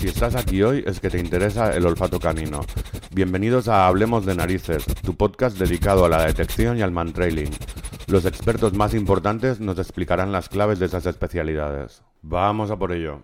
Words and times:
Si 0.00 0.08
estás 0.08 0.34
aquí 0.34 0.62
hoy 0.62 0.82
es 0.86 0.98
que 0.98 1.10
te 1.10 1.18
interesa 1.18 1.76
el 1.76 1.84
olfato 1.84 2.18
canino. 2.18 2.62
Bienvenidos 3.10 3.68
a 3.68 3.86
Hablemos 3.86 4.24
de 4.24 4.34
Narices, 4.34 4.82
tu 5.02 5.14
podcast 5.14 5.58
dedicado 5.58 6.06
a 6.06 6.08
la 6.08 6.24
detección 6.24 6.78
y 6.78 6.80
al 6.80 6.90
mantrailing. 6.90 7.50
Los 8.06 8.24
expertos 8.24 8.72
más 8.72 8.94
importantes 8.94 9.60
nos 9.60 9.78
explicarán 9.78 10.32
las 10.32 10.48
claves 10.48 10.78
de 10.78 10.86
esas 10.86 11.04
especialidades. 11.04 12.02
Vamos 12.22 12.70
a 12.70 12.78
por 12.78 12.92
ello. 12.92 13.20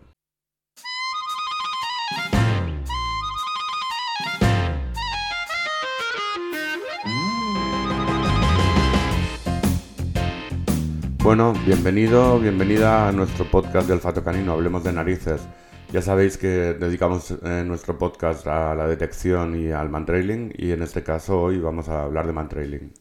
Bueno, 11.22 11.54
bienvenido, 11.64 12.38
bienvenida 12.38 13.08
a 13.08 13.12
nuestro 13.12 13.50
podcast 13.50 13.88
de 13.88 13.94
olfato 13.94 14.22
canino, 14.22 14.52
Hablemos 14.52 14.84
de 14.84 14.92
Narices. 14.92 15.40
Ya 15.96 16.02
sabéis 16.02 16.36
que 16.36 16.74
dedicamos 16.74 17.30
eh, 17.42 17.64
nuestro 17.66 17.96
podcast 17.96 18.46
a 18.46 18.74
la 18.74 18.86
detección 18.86 19.58
y 19.58 19.72
al 19.72 19.88
mantrailing 19.88 20.52
y 20.54 20.72
en 20.72 20.82
este 20.82 21.02
caso 21.02 21.40
hoy 21.40 21.58
vamos 21.58 21.88
a 21.88 22.02
hablar 22.02 22.26
de 22.26 22.34
mantrailing. 22.34 22.92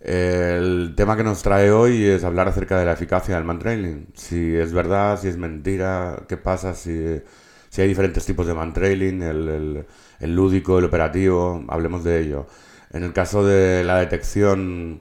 El 0.00 0.92
tema 0.96 1.16
que 1.16 1.24
nos 1.24 1.42
trae 1.42 1.70
hoy 1.70 2.04
es 2.04 2.22
hablar 2.24 2.46
acerca 2.48 2.78
de 2.78 2.84
la 2.84 2.92
eficacia 2.92 3.36
del 3.36 3.44
mantrailing. 3.44 4.08
Si 4.14 4.54
es 4.54 4.74
verdad, 4.74 5.18
si 5.18 5.28
es 5.28 5.38
mentira, 5.38 6.24
qué 6.28 6.36
pasa 6.36 6.74
si, 6.74 7.22
si 7.70 7.80
hay 7.80 7.88
diferentes 7.88 8.26
tipos 8.26 8.46
de 8.46 8.52
mantrailing, 8.52 9.22
el, 9.22 9.48
el, 9.48 9.86
el 10.20 10.36
lúdico, 10.36 10.78
el 10.78 10.84
operativo, 10.84 11.64
hablemos 11.68 12.04
de 12.04 12.20
ello. 12.20 12.46
En 12.92 13.02
el 13.04 13.14
caso 13.14 13.46
de 13.46 13.82
la 13.82 13.98
detección 14.00 15.00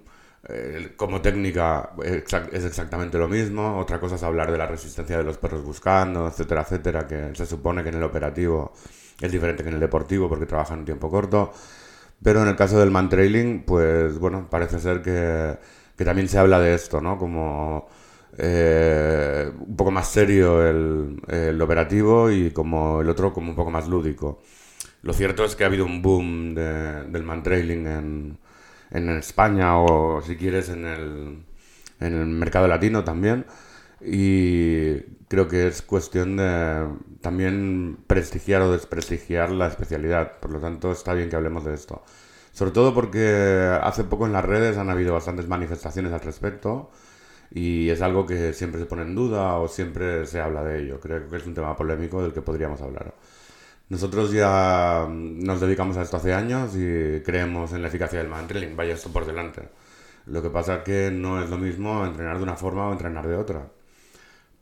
eh, 0.50 0.94
como 0.98 1.22
técnica 1.22 1.92
es 2.04 2.66
exactamente 2.66 3.18
lo 3.18 3.28
mismo. 3.28 3.80
Otra 3.80 4.00
cosa 4.00 4.16
es 4.16 4.24
hablar 4.24 4.52
de 4.52 4.58
la 4.58 4.66
resistencia 4.68 5.18
de 5.18 5.24
los 5.24 5.38
perros 5.38 5.64
buscando, 5.64 6.28
etcétera, 6.28 6.62
etcétera, 6.62 7.08
que 7.08 7.34
se 7.34 7.46
supone 7.46 7.84
que 7.84 7.90
en 7.90 7.96
el 7.96 8.04
operativo 8.04 8.74
es 9.22 9.32
diferente 9.32 9.64
que 9.64 9.70
en 9.70 9.76
el 9.76 9.82
deportivo 9.82 10.28
porque 10.28 10.46
trabaja 10.46 10.74
en 10.74 10.82
un 10.82 10.86
tiempo 10.86 11.10
corto. 11.10 11.54
Pero 12.22 12.42
en 12.42 12.50
el 12.50 12.56
caso 12.56 12.80
del 12.80 12.92
mantrailing, 12.92 13.64
pues 13.66 14.18
bueno, 14.20 14.48
parece 14.50 14.80
ser 14.80 15.02
que, 15.02 15.58
que 15.98 16.06
también 16.06 16.28
se 16.30 16.38
habla 16.40 16.60
de 16.60 16.74
esto, 16.74 17.02
¿no? 17.02 17.18
Como 17.18 17.88
eh, 18.38 19.52
un 19.68 19.76
poco 19.76 19.92
más 19.92 20.08
serio 20.10 20.66
el, 20.68 21.22
el, 21.28 21.62
operativo 21.62 22.32
y 22.32 22.52
como 22.52 23.02
el 23.02 23.10
otro 23.10 23.34
como 23.34 23.50
un 23.50 23.56
poco 23.56 23.72
más 23.72 23.88
lúdico. 23.88 24.42
Lo 25.04 25.14
cierto 25.14 25.46
es 25.46 25.56
que 25.56 25.64
ha 25.64 25.68
habido 25.68 25.86
un 25.86 26.02
boom 26.02 26.56
de, 26.56 27.04
del 27.06 27.24
mantrailing 27.24 27.88
en, 27.88 28.40
en 28.94 29.10
España 29.10 29.78
o 29.80 30.22
si 30.22 30.38
quieres 30.38 30.70
en 30.70 30.86
el, 30.86 31.46
en 32.00 32.14
el 32.14 32.28
mercado 32.28 32.68
latino 32.68 33.04
también. 33.04 33.46
Y 34.02 35.02
creo 35.28 35.48
que 35.48 35.68
es 35.68 35.82
cuestión 35.82 36.38
de 36.38 36.88
también 37.22 37.98
prestigiar 38.08 38.62
o 38.62 38.72
desprestigiar 38.72 39.52
la 39.52 39.68
especialidad. 39.68 40.40
Por 40.40 40.52
lo 40.52 40.60
tanto, 40.60 40.92
está 40.92 41.14
bien 41.14 41.30
que 41.30 41.36
hablemos 41.36 41.66
de 41.66 41.74
esto. 41.74 42.04
Sobre 42.52 42.72
todo 42.72 42.94
porque 42.94 43.80
hace 43.82 44.04
poco 44.04 44.28
en 44.28 44.34
las 44.34 44.46
redes 44.46 44.78
han 44.78 44.90
habido 44.90 45.14
bastantes 45.14 45.48
manifestaciones 45.48 46.14
al 46.14 46.22
respecto 46.22 46.92
y 47.52 47.90
es 47.90 48.02
algo 48.02 48.26
que 48.26 48.54
siempre 48.54 48.80
se 48.80 48.86
pone 48.86 49.04
en 49.04 49.16
duda 49.16 49.58
o 49.58 49.68
siempre 49.68 50.26
se 50.28 50.40
habla 50.42 50.64
de 50.64 50.82
ello. 50.84 51.00
Creo 51.00 51.28
que 51.28 51.38
es 51.38 51.46
un 51.48 51.54
tema 51.56 51.76
polémico 51.76 52.22
del 52.22 52.34
que 52.34 52.42
podríamos 52.42 52.82
hablar. 52.82 53.14
Nosotros 53.94 54.32
ya 54.32 55.08
nos 55.08 55.62
dedicamos 55.62 55.98
a 55.98 56.02
esto 56.02 56.18
hace 56.18 56.34
años 56.34 56.76
y 56.76 57.22
creemos 57.22 57.74
en 57.74 57.84
la 57.84 57.90
eficacia 57.90 58.18
del 58.18 58.28
mantrailing, 58.28 58.76
vaya 58.76 58.96
esto 58.96 59.14
por 59.14 59.24
delante. 59.24 59.70
Lo 60.26 60.42
que 60.42 60.50
pasa 60.50 60.78
es 60.78 60.84
que 60.84 61.12
no 61.12 61.44
es 61.44 61.52
lo 61.52 61.60
mismo 61.60 62.04
entrenar 62.04 62.38
de 62.38 62.44
una 62.44 62.56
forma 62.56 62.90
o 62.90 62.92
entrenar 62.92 63.28
de 63.28 63.36
otra. 63.36 63.68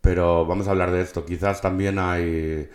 Pero 0.02 0.46
vamos 0.46 0.68
a 0.68 0.72
hablar 0.72 0.92
de 0.92 1.00
esto. 1.00 1.24
Quizás 1.24 1.62
también 1.62 1.98
hay 1.98 2.70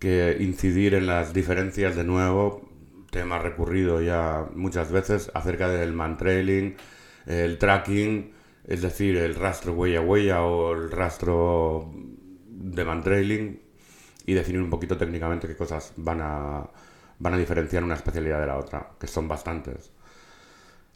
que 0.00 0.36
incidir 0.40 0.94
en 0.94 1.06
las 1.06 1.32
diferencias 1.32 1.94
de 1.94 2.02
nuevo, 2.02 2.68
tema 3.12 3.38
recurrido 3.38 4.02
ya 4.02 4.48
muchas 4.56 4.90
veces, 4.90 5.30
acerca 5.32 5.68
del 5.68 5.92
mantrailing, 5.92 6.74
el 7.26 7.56
tracking, 7.56 8.32
es 8.64 8.82
decir, 8.82 9.16
el 9.16 9.36
rastro 9.36 9.74
huella 9.74 10.00
huella 10.00 10.42
o 10.42 10.74
el 10.74 10.90
rastro 10.90 11.88
de 12.48 12.84
mantrailing, 12.84 13.69
y 14.26 14.34
definir 14.34 14.60
un 14.60 14.70
poquito 14.70 14.96
técnicamente 14.96 15.46
qué 15.48 15.56
cosas 15.56 15.92
van 15.96 16.20
a, 16.22 16.66
van 17.18 17.34
a 17.34 17.38
diferenciar 17.38 17.84
una 17.84 17.94
especialidad 17.94 18.40
de 18.40 18.46
la 18.46 18.56
otra, 18.56 18.90
que 18.98 19.06
son 19.06 19.28
bastantes. 19.28 19.92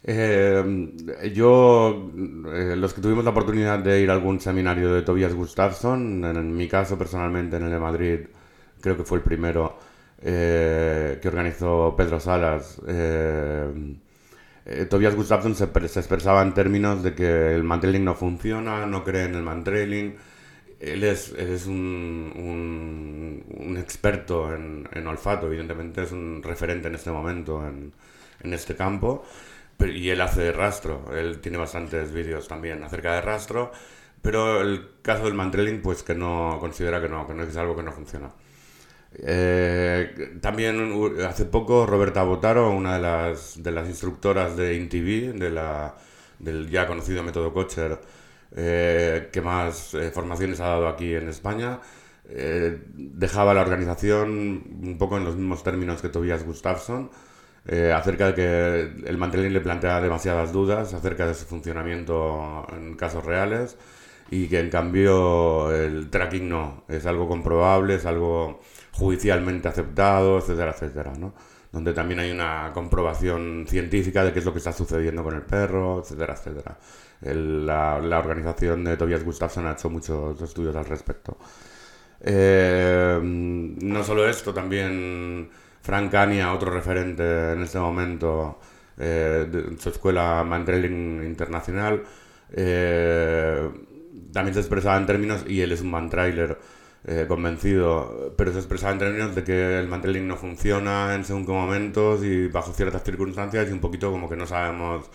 Eh, 0.07 0.93
yo, 1.33 2.11
eh, 2.53 2.75
los 2.77 2.93
que 2.93 3.01
tuvimos 3.01 3.23
la 3.23 3.31
oportunidad 3.31 3.79
de 3.79 4.01
ir 4.01 4.11
a 4.11 4.13
algún 4.13 4.39
seminario 4.39 4.93
de 4.93 5.01
Tobias 5.01 5.33
Gustafsson, 5.33 6.23
en, 6.25 6.55
mi 6.55 6.67
caso 6.67 6.97
personalmente 6.97 7.57
en 7.57 7.63
el 7.63 7.71
de 7.71 7.79
Madrid, 7.79 8.19
creo 8.81 8.95
que 8.97 9.03
fue 9.03 9.17
el 9.17 9.23
primero 9.23 9.79
eh, 10.21 11.17
que 11.21 11.27
organizó 11.27 11.95
Pedro 11.97 12.19
Salas. 12.19 12.79
Tobias 14.89 15.15
Gustafsson 15.15 15.55
se, 15.55 15.63
expresaba 15.63 16.41
en 16.41 16.53
términos 16.53 17.03
de 17.03 17.13
que 17.15 17.55
el 17.55 17.63
mantrailing 17.63 18.03
no 18.03 18.15
funciona, 18.15 18.85
no 18.85 19.03
cree 19.03 19.25
en 19.25 19.35
el 19.35 19.43
mantrailing 19.43 20.15
él 20.91 21.03
es, 21.03 21.29
es 21.33 21.65
un, 21.67 23.43
un, 23.57 23.77
experto 23.77 24.53
en, 24.53 24.87
en, 24.91 25.07
olfato, 25.07 25.47
evidentemente 25.47 26.03
es 26.03 26.11
un 26.11 26.41
referente 26.43 26.87
en 26.87 26.95
este 26.95 27.11
momento 27.11 27.67
en, 27.67 27.93
en 28.41 28.53
este 28.53 28.75
campo, 28.75 29.25
y 29.79 30.09
él 30.09 30.21
hace 30.21 30.51
rastro, 30.51 31.11
él 31.15 31.39
tiene 31.41 31.57
bastantes 31.57 32.11
vídeos 32.13 32.47
también 32.47 32.83
acerca 32.83 33.15
de 33.15 33.21
rastro, 33.21 33.71
pero 34.21 34.61
el 34.61 35.01
caso 35.01 35.25
del 35.25 35.33
mantrailing, 35.35 35.81
pues 35.81 36.03
que 36.03 36.15
no 36.15 36.57
considera 36.59 37.01
que 37.01 37.09
no, 37.09 37.27
que 37.27 37.33
no 37.33 37.43
es 37.43 37.55
algo 37.57 37.75
que 37.75 37.83
no 37.83 37.91
funciona. 37.91 38.31
Eh, 39.17 40.37
también 40.41 40.91
hace 41.25 41.45
poco 41.45 41.85
Roberta 41.85 42.23
Botaro, 42.23 42.71
una 42.71 42.95
de 42.95 43.01
las, 43.01 43.61
de 43.61 43.71
las 43.71 43.87
instructoras 43.87 44.57
de 44.57 44.75
InTV, 44.75 45.37
de 45.37 45.49
la, 45.51 45.95
del 46.39 46.69
ya 46.69 46.87
conocido 46.87 47.23
método 47.23 47.53
Kocher, 47.53 47.99
eh, 48.55 49.29
que 49.31 49.41
más 49.41 49.93
eh, 49.95 50.11
formaciones 50.11 50.59
ha 50.59 50.67
dado 50.67 50.87
aquí 50.87 51.13
en 51.13 51.29
España. 51.29 51.79
Eh, 52.27 52.79
dejaba 52.95 53.53
la 53.53 53.61
organización 53.61 54.63
un 54.81 54.97
poco 54.97 55.17
en 55.17 55.25
los 55.25 55.35
mismos 55.35 55.63
términos 55.63 56.01
que 56.01 56.09
Tobias 56.09 56.43
Gustafsson, 56.45 57.09
acerca 57.95 58.27
de 58.27 58.35
que 58.35 59.09
el 59.09 59.17
mantener 59.17 59.51
le 59.51 59.59
plantea 59.59 59.99
demasiadas 59.99 60.53
dudas 60.53 60.93
acerca 60.93 61.25
de 61.27 61.33
su 61.33 61.45
funcionamiento 61.45 62.65
en 62.71 62.95
casos 62.95 63.25
reales 63.25 63.75
y 64.29 64.47
que 64.47 64.59
en 64.59 64.69
cambio 64.69 65.75
el 65.75 66.11
tracking 66.11 66.47
no, 66.47 66.83
es 66.87 67.07
algo 67.07 67.27
comprobable, 67.27 67.95
es 67.95 68.05
algo 68.05 68.61
judicialmente 68.91 69.67
aceptado, 69.67 70.37
etcétera, 70.37 70.71
etcétera, 70.71 71.13
¿no? 71.17 71.33
donde 71.71 71.93
también 71.93 72.19
hay 72.19 72.31
una 72.31 72.71
comprobación 72.73 73.65
científica 73.67 74.23
de 74.23 74.31
qué 74.31 74.39
es 74.39 74.45
lo 74.45 74.53
que 74.53 74.59
está 74.59 74.71
sucediendo 74.71 75.23
con 75.23 75.35
el 75.35 75.41
perro, 75.41 76.01
etcétera, 76.01 76.35
etcétera 76.35 76.77
la, 77.21 78.19
organización 78.19 78.83
de 78.83 78.97
Tobias 78.97 79.23
Gustafsson 79.23 79.67
ha 79.67 79.73
hecho 79.73 79.89
muchos 79.89 80.41
estudios 80.41 80.75
al 80.75 80.85
respecto. 80.85 81.37
Eh, 82.21 83.19
no 83.21 84.03
solo 84.03 84.27
esto, 84.27 84.53
también 84.53 85.49
Frank 85.81 86.13
Ania, 86.15 86.53
otro 86.53 86.71
referente 86.71 87.53
en 87.53 87.61
este 87.61 87.79
momento 87.79 88.59
eh, 88.97 89.47
de 89.49 89.77
su 89.77 89.89
escuela 89.89 90.43
Mantrailing 90.43 91.23
Internacional, 91.23 92.03
eh, 92.51 93.69
también 94.31 94.53
se 94.53 94.61
expresaba 94.61 94.97
en 94.97 95.05
términos, 95.05 95.45
y 95.47 95.61
él 95.61 95.71
es 95.71 95.81
un 95.81 95.91
mantrailer 95.91 96.57
convencido, 97.27 98.33
pero 98.35 98.51
se 98.51 98.57
expresaba 98.57 98.93
en 98.93 98.97
términos 98.97 99.35
de 99.35 99.43
que 99.43 99.77
el 99.77 99.87
mantrailing 99.87 100.27
no 100.27 100.37
funciona 100.37 101.13
en 101.13 101.23
según 101.23 101.45
qué 101.45 101.51
momentos 101.51 102.23
y 102.23 102.47
bajo 102.47 102.73
ciertas 102.73 103.03
circunstancias 103.03 103.69
y 103.69 103.71
un 103.71 103.79
poquito 103.79 104.11
como 104.11 104.27
que 104.27 104.35
no 104.35 104.47
sabemos 104.47 105.07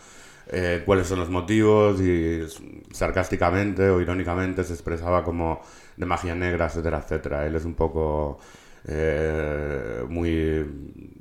eh, 0.53 0.83
cuáles 0.85 1.07
son 1.07 1.21
los 1.21 1.31
motivos 1.31 2.01
y 2.01 2.45
sarcásticamente 2.91 3.89
o 3.89 4.01
irónicamente 4.01 4.65
se 4.65 4.73
expresaba 4.73 5.23
como 5.23 5.61
de 5.97 6.07
magia 6.07 6.35
negra, 6.35 6.67
etcétera, 6.67 6.99
etcétera. 6.99 7.47
Él 7.47 7.55
es 7.55 7.65
un 7.65 7.75
poco 7.75 8.41
eh, 8.89 10.03
muy 10.09 10.67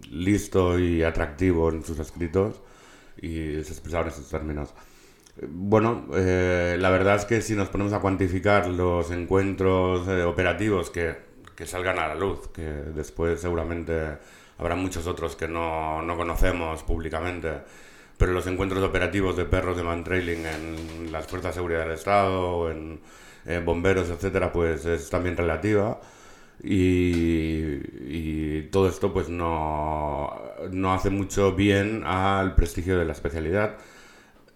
listo 0.10 0.80
y 0.80 1.04
atractivo 1.04 1.70
en 1.70 1.84
sus 1.84 2.00
escritos 2.00 2.60
y 3.22 3.64
se 3.64 3.72
expresaba 3.72 4.06
en 4.06 4.10
esos 4.10 4.28
términos. 4.30 4.74
Bueno, 5.48 6.08
eh, 6.16 6.78
la 6.80 6.90
verdad 6.90 7.18
es 7.18 7.26
que 7.26 7.42
si 7.42 7.54
nos 7.54 7.70
ponemos 7.70 7.94
a 7.94 8.00
cuantificar 8.00 8.68
los 8.68 9.12
encuentros 9.12 10.08
operativos 10.08 10.90
que, 10.90 11.16
que, 11.56 11.68
salgan 11.68 12.00
a 12.00 12.08
la 12.08 12.16
luz, 12.16 12.48
que 12.48 12.64
después 12.64 13.40
seguramente 13.40 14.18
habrá 14.58 14.76
muchos 14.76 15.06
otros 15.06 15.36
que 15.36 15.48
no, 15.48 16.02
no 16.02 16.18
conocemos 16.18 16.82
públicamente, 16.84 17.62
pero 18.20 18.34
los 18.34 18.48
encuentros 18.48 18.84
operativos 18.84 19.38
de 19.38 19.46
perros 19.46 19.78
de 19.78 19.84
mantrailing 19.84 20.46
en 20.46 21.12
las 21.12 21.28
fuerzas 21.28 21.52
de 21.52 21.54
seguridad 21.56 21.82
del 21.82 21.94
Estado 21.94 22.42
o 22.42 22.70
en, 22.70 23.00
bomberos, 23.66 24.10
etcétera, 24.10 24.52
pues 24.52 24.86
es 24.86 25.10
también 25.10 25.38
relativa. 25.38 26.00
Y, 26.64 28.64
todo 28.72 28.90
esto 28.90 29.14
pues 29.14 29.30
no, 29.30 30.34
no 30.72 30.94
hace 30.94 31.10
mucho 31.10 31.54
bien 31.56 32.04
al 32.06 32.56
prestigio 32.56 33.00
de 33.00 33.06
la 33.06 33.14
especialidad 33.14 33.78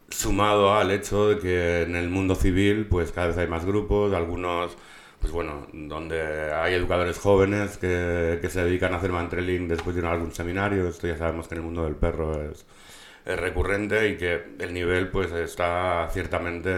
sumado 0.10 0.74
al 0.76 0.92
hecho 0.92 1.30
de 1.30 1.40
que 1.40 1.82
en 1.84 1.96
el 1.96 2.10
mundo 2.10 2.36
civil 2.36 2.88
pues 2.88 3.12
cada 3.12 3.28
vez 3.28 3.38
hay 3.38 3.48
más 3.48 3.66
grupos, 3.66 4.14
algunos 4.14 4.78
pues 5.20 5.34
bueno, 5.34 5.68
donde 5.74 6.54
hay 6.54 6.74
educadores 6.76 7.18
jóvenes 7.18 7.78
que, 7.78 8.40
que 8.42 8.50
se 8.50 8.64
dedican 8.64 8.94
a 8.94 8.98
hacer 8.98 9.12
mantrailing 9.12 9.68
después 9.70 9.96
de 9.96 10.02
ir 10.02 10.08
a 10.08 10.12
algún 10.12 10.34
seminario. 10.34 10.88
Esto 10.88 11.08
ya 11.08 11.18
sabemos 11.18 11.48
que 11.48 11.56
en 11.56 11.62
el 11.62 11.66
mundo 11.66 11.84
del 11.86 11.96
perro 11.96 12.42
es, 12.44 12.66
es 13.26 13.40
recurrente 13.40 14.10
y 14.10 14.18
que 14.18 14.56
el 14.60 14.74
nivel 14.74 15.10
pues 15.10 15.32
está 15.32 16.10
ciertamente 16.12 16.72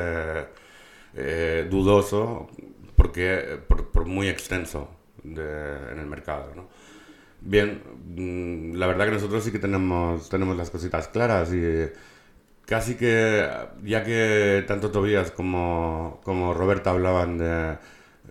eh, 1.15 1.68
dudoso 1.69 2.50
porque 2.95 3.59
por, 3.68 4.06
muy 4.06 4.27
extenso 4.27 4.89
en 5.24 6.00
el 6.00 6.06
mercado. 6.06 6.53
¿no? 6.56 6.68
Bien, 7.42 7.81
mm, 8.15 8.75
la 8.75 8.88
verdad 8.88 9.06
que 9.06 9.12
nosotros 9.12 9.44
sí 9.44 9.51
que 9.51 9.59
tenemos, 9.59 10.30
tenemos 10.30 10.57
las 10.57 10.69
cositas 10.69 11.07
claras 11.07 11.53
y 11.53 11.89
casi 12.65 12.95
que, 12.95 13.48
ya 13.83 14.03
que 14.03 14.63
tanto 14.68 14.91
Tobías 14.91 15.31
como, 15.31 16.21
como 16.24 16.53
Roberta 16.53 16.91
hablaban 16.91 17.38
de, 17.38 17.77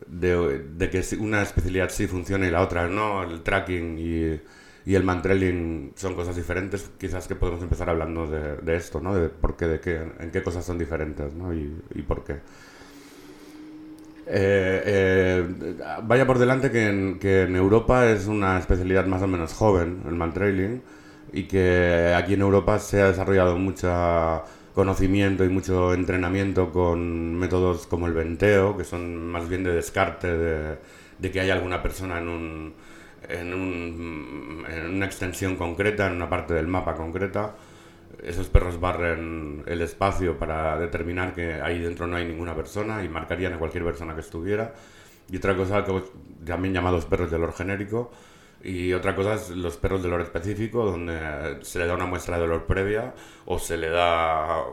de, 0.07 0.91
que 0.91 1.05
una 1.19 1.43
especialidad 1.43 1.91
sí 1.91 2.07
funciona 2.07 2.47
y 2.47 2.51
la 2.51 2.63
otra 2.63 2.89
no, 2.89 3.23
el 3.23 3.43
tracking 3.43 3.99
y, 3.99 4.41
y 4.87 4.95
el 4.95 5.03
mantrailing 5.03 5.93
son 5.95 6.15
cosas 6.15 6.37
diferentes, 6.37 6.91
quizás 6.99 7.27
que 7.27 7.35
podemos 7.35 7.63
empezar 7.63 7.89
hablando 7.89 8.27
de, 8.27 8.57
de 8.57 8.77
esto, 8.77 9.01
¿no? 9.01 9.15
De 9.15 9.29
por 9.29 9.57
qué, 9.57 9.67
de 9.67 9.81
qué, 9.81 10.03
en 10.21 10.31
qué 10.31 10.43
cosas 10.43 10.65
son 10.65 10.79
diferentes, 10.79 11.33
¿no? 11.33 11.55
Y, 11.55 12.03
por 12.07 12.23
qué. 12.23 12.35
Eh, 14.27 14.83
eh, 14.87 15.77
vaya 16.03 16.27
por 16.27 16.39
delante 16.39 16.71
que 16.71 16.89
en, 16.89 17.19
que 17.19 17.43
en, 17.43 17.57
Europa 17.57 18.07
es 18.11 18.27
una 18.27 18.59
especialidad 18.59 19.07
más 19.07 19.23
o 19.23 19.27
menos 19.27 19.55
joven, 19.55 20.03
el 20.07 20.15
mantrailing, 20.15 20.83
y 21.33 21.45
que 21.45 22.15
aquí 22.17 22.35
en 22.35 22.43
Europa 22.43 22.79
se 22.79 23.01
ha 23.01 23.09
desarrollado 23.09 23.57
mucho 23.57 24.45
conocimiento 24.75 25.45
y 25.45 25.49
mucho 25.49 25.95
entrenamiento 25.95 26.73
con 26.73 27.35
métodos 27.37 27.87
como 27.87 28.07
el 28.07 28.13
venteo, 28.13 28.77
que 28.77 28.85
son 28.85 29.29
más 29.29 29.49
bien 29.49 29.65
de 29.65 29.73
descarte 29.73 30.27
de, 30.37 30.79
de 31.19 31.31
que 31.31 31.41
hay 31.41 31.51
alguna 31.51 31.83
persona 31.83 32.19
en, 32.19 32.29
un, 32.29 32.75
en, 33.29 33.55
un, 33.55 34.65
en 34.69 34.91
una 34.91 35.07
extensión 35.07 35.57
concreta, 35.57 36.07
en 36.07 36.15
una 36.15 36.29
parte 36.29 36.55
del 36.55 36.67
mapa 36.67 36.95
concreta 36.95 37.55
esos 38.23 38.49
perros 38.49 38.81
barren 38.81 39.63
el 39.67 39.83
espacio 39.83 40.39
para 40.39 40.79
determinar 40.79 41.35
que 41.35 41.55
ahí 41.55 41.79
dentro 41.79 42.07
no 42.07 42.17
hay 42.17 42.27
ninguna 42.27 42.55
persona 42.55 43.05
y 43.05 43.09
marcarían 43.09 43.55
a 43.55 43.59
cualquier 43.59 43.85
persona 43.85 44.15
que 44.15 44.21
estuviera. 44.21 44.75
Y 45.31 45.37
otra 45.37 45.57
cosa, 45.57 45.85
que 45.85 46.03
también 46.45 46.75
llamados 46.75 47.05
perros 47.07 47.31
de 47.31 47.37
olor 47.37 47.55
genérico. 47.55 48.11
Y 48.63 48.93
otra 48.95 49.15
cosa 49.15 49.35
es 49.35 49.51
los 49.51 49.77
perros 49.77 50.03
de 50.03 50.09
olor 50.09 50.23
específico, 50.23 50.85
donde 50.85 51.59
se 51.63 51.79
le 51.79 51.87
da 51.87 51.95
una 51.95 52.07
muestra 52.07 52.39
de 52.39 52.45
olor 52.45 52.65
previa 52.65 53.15
o 53.45 53.59
se 53.59 53.77
le 53.77 53.91
da 53.91 54.65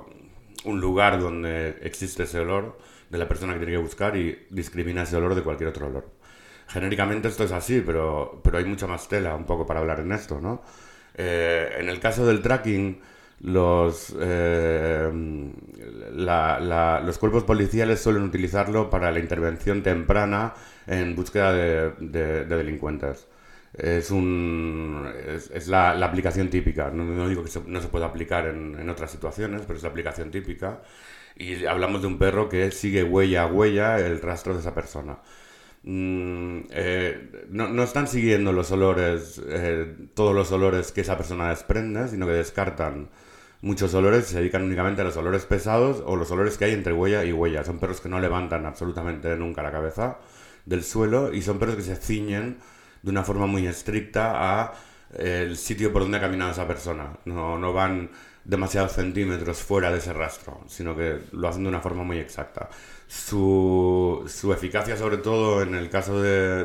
un 0.63 0.79
lugar 0.79 1.19
donde 1.19 1.77
existe 1.81 2.23
ese 2.23 2.39
olor 2.39 2.77
de 3.09 3.17
la 3.17 3.27
persona 3.27 3.53
que 3.53 3.59
tiene 3.59 3.73
que 3.73 3.79
buscar 3.79 4.15
y 4.15 4.47
discrimina 4.49 5.03
ese 5.03 5.17
olor 5.17 5.35
de 5.35 5.43
cualquier 5.43 5.69
otro 5.69 5.87
olor. 5.87 6.20
Genéricamente 6.71 7.27
esto 7.27 7.43
es 7.43 7.51
así, 7.51 7.83
pero, 7.85 8.39
pero 8.43 8.57
hay 8.57 8.65
mucha 8.65 8.87
más 8.87 9.07
tela 9.09 9.35
un 9.35 9.45
poco 9.45 9.65
para 9.65 9.81
hablar 9.81 9.99
en 9.99 10.13
esto, 10.13 10.39
¿no? 10.39 10.61
Eh, 11.15 11.69
en 11.79 11.89
el 11.89 11.99
caso 11.99 12.25
del 12.25 12.41
tracking, 12.41 13.01
los, 13.41 14.15
eh, 14.19 15.09
los 16.13 17.17
cuerpos 17.17 17.43
policiales 17.43 17.99
suelen 17.99 18.23
utilizarlo 18.23 18.89
para 18.89 19.11
la 19.11 19.19
intervención 19.19 19.83
temprana 19.83 20.53
en 20.87 21.15
búsqueda 21.15 21.51
de, 21.53 22.45
delincuentes. 22.45 23.27
Es, 23.73 24.11
un, 24.11 25.11
es, 25.27 25.67
la, 25.67 25.91
aplicación 25.91 26.49
típica. 26.49 26.89
No, 26.91 27.27
digo 27.27 27.43
que 27.43 27.51
no 27.67 27.81
se 27.81 27.87
pueda 27.89 28.05
aplicar 28.07 28.47
en, 28.47 28.79
en, 28.79 28.89
otras 28.89 29.11
situaciones, 29.11 29.63
pero 29.67 29.77
es 29.77 29.83
la 29.83 29.89
aplicación 29.89 30.31
típica. 30.31 30.81
Y 31.35 31.65
hablamos 31.65 32.01
de 32.01 32.07
un 32.07 32.17
perro 32.17 32.47
que 32.49 32.71
sigue 32.71 33.03
huella 33.03 33.43
a 33.43 33.47
huella 33.47 33.99
el 33.99 34.21
rastro 34.21 34.53
de 34.53 34.59
esa 34.61 34.73
persona. 34.75 35.17
Mm, 35.83 36.59
eh, 36.71 37.47
no, 37.49 37.69
no, 37.69 37.83
están 37.83 38.07
siguiendo 38.07 38.51
los 38.53 38.71
olores, 38.71 39.41
eh, 39.47 39.95
todos 40.13 40.35
los 40.35 40.51
olores 40.51 40.91
que 40.91 41.01
esa 41.01 41.17
persona 41.17 41.49
desprende, 41.49 42.07
sino 42.07 42.27
que 42.27 42.33
descartan 42.33 43.09
muchos 43.61 43.93
olores 43.93 44.25
se 44.25 44.37
dedican 44.37 44.63
únicamente 44.63 45.01
a 45.01 45.05
los 45.05 45.17
olores 45.17 45.45
pesados 45.45 46.03
o 46.05 46.15
los 46.15 46.31
olores 46.31 46.57
que 46.57 46.65
hay 46.65 46.73
entre 46.73 46.93
huella 46.93 47.23
y 47.23 47.31
huella. 47.31 47.63
Son 47.63 47.79
perros 47.79 48.01
que 48.01 48.09
no 48.09 48.19
levantan 48.19 48.65
absolutamente 48.65 49.35
nunca 49.37 49.63
la 49.63 49.71
cabeza 49.71 50.17
del 50.65 50.83
suelo 50.83 51.33
y 51.33 51.41
son 51.41 51.59
perros 51.59 51.75
que 51.75 51.81
se 51.83 51.95
ciñen 51.95 52.57
de 53.01 53.11
una 53.11 53.23
forma 53.23 53.47
muy 53.47 53.67
estricta 53.67 54.61
a 54.61 54.73
eh, 55.13 55.45
el 55.47 55.57
sitio 55.57 55.91
por 55.93 56.03
donde 56.03 56.17
ha 56.17 56.21
caminado 56.21 56.51
esa 56.51 56.67
persona. 56.67 57.17
No, 57.25 57.57
no 57.57 57.73
van 57.73 58.09
demasiados 58.43 58.93
centímetros 58.93 59.59
fuera 59.59 59.91
de 59.91 59.99
ese 59.99 60.13
rastro, 60.13 60.61
sino 60.67 60.95
que 60.95 61.19
lo 61.31 61.47
hacen 61.47 61.63
de 61.63 61.69
una 61.69 61.81
forma 61.81 62.03
muy 62.03 62.17
exacta. 62.17 62.69
Su, 63.11 64.23
su 64.27 64.53
eficacia, 64.53 64.95
sobre 64.95 65.17
todo 65.17 65.61
en 65.63 65.75
el 65.75 65.89
caso 65.89 66.21
de, 66.21 66.63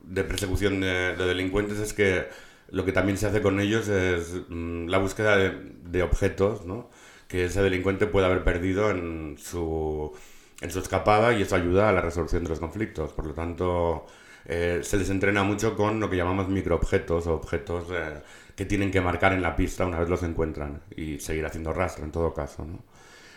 de, 0.00 0.24
persecución 0.24 0.80
de, 0.80 1.16
de 1.16 1.26
delincuentes, 1.26 1.78
es 1.78 1.92
que 1.92 2.28
lo 2.70 2.84
que 2.84 2.92
también 2.92 3.18
se 3.18 3.26
hace 3.26 3.42
con 3.42 3.58
ellos 3.60 3.88
es 3.88 4.42
mm, 4.48 4.86
la 4.88 4.98
búsqueda 4.98 5.36
de, 5.36 6.02
objetos 6.02 6.64
¿no? 6.64 6.90
que 7.28 7.46
ese 7.46 7.60
delincuente 7.62 8.06
puede 8.06 8.26
haber 8.26 8.44
perdido 8.44 8.90
en 8.90 9.36
su, 9.38 10.12
en 10.60 10.70
su 10.70 10.78
escapada 10.78 11.32
y 11.32 11.42
eso 11.42 11.56
ayuda 11.56 11.88
a 11.88 11.92
la 11.92 12.00
resolución 12.00 12.44
de 12.44 12.50
los 12.50 12.60
conflictos. 12.60 13.12
Por 13.12 13.26
lo 13.26 13.34
tanto, 13.34 14.06
eh, 14.46 14.80
se 14.82 14.96
les 14.96 15.10
entrena 15.10 15.42
mucho 15.42 15.76
con 15.76 15.98
lo 16.00 16.08
que 16.08 16.16
llamamos 16.16 16.48
microobjetos 16.48 17.26
o 17.26 17.34
objetos 17.34 17.86
eh, 17.92 18.22
que 18.56 18.64
tienen 18.64 18.90
que 18.92 19.00
marcar 19.00 19.32
en 19.32 19.42
la 19.42 19.56
pista 19.56 19.86
una 19.86 19.98
vez 19.98 20.08
los 20.08 20.22
encuentran 20.22 20.82
y 20.96 21.18
seguir 21.18 21.44
haciendo 21.46 21.72
rastro 21.72 22.04
en 22.04 22.12
todo 22.12 22.32
caso. 22.32 22.64
¿no? 22.64 22.78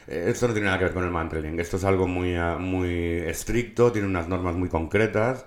Eh, 0.07 0.25
esto 0.28 0.48
no 0.48 0.54
tiene 0.54 0.68
nada 0.68 0.78
que 0.78 0.86
ver 0.86 0.94
con 0.94 1.04
el 1.04 1.12
mantling, 1.12 1.60
esto 1.60 1.78
es 1.78 1.84
algo 1.84 2.07
muy, 2.07 2.36
muy 2.60 2.90
estricto, 3.25 3.92
tiene 3.92 4.07
unas 4.07 4.28
normas 4.28 4.56
muy 4.56 4.69
concretas 4.69 5.46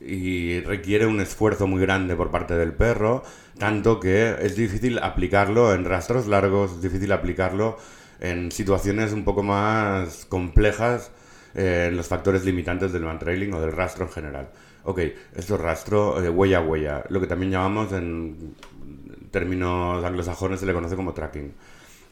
y 0.00 0.60
requiere 0.60 1.06
un 1.06 1.20
esfuerzo 1.20 1.66
muy 1.66 1.80
grande 1.80 2.14
por 2.14 2.30
parte 2.30 2.54
del 2.54 2.72
perro, 2.72 3.24
tanto 3.58 3.98
que 3.98 4.36
es 4.40 4.56
difícil 4.56 4.98
aplicarlo 5.00 5.74
en 5.74 5.84
rastros 5.84 6.26
largos, 6.26 6.72
es 6.72 6.82
difícil 6.82 7.10
aplicarlo 7.12 7.78
en 8.20 8.52
situaciones 8.52 9.12
un 9.12 9.24
poco 9.24 9.42
más 9.42 10.24
complejas 10.26 11.10
eh, 11.54 11.86
en 11.88 11.96
los 11.96 12.06
factores 12.08 12.44
limitantes 12.44 12.92
del 12.92 13.02
man-trailing 13.02 13.52
o 13.54 13.60
del 13.60 13.72
rastro 13.72 14.06
en 14.06 14.12
general. 14.12 14.50
Ok, 14.84 15.00
esto 15.34 15.56
es 15.56 15.60
rastro 15.60 16.22
eh, 16.22 16.28
huella 16.28 16.58
a 16.58 16.62
huella, 16.62 17.04
lo 17.08 17.20
que 17.20 17.26
también 17.26 17.52
llamamos 17.52 17.92
en 17.92 18.54
términos 19.30 20.04
anglosajones 20.04 20.60
se 20.60 20.66
le 20.66 20.72
conoce 20.72 20.96
como 20.96 21.12
tracking. 21.12 21.52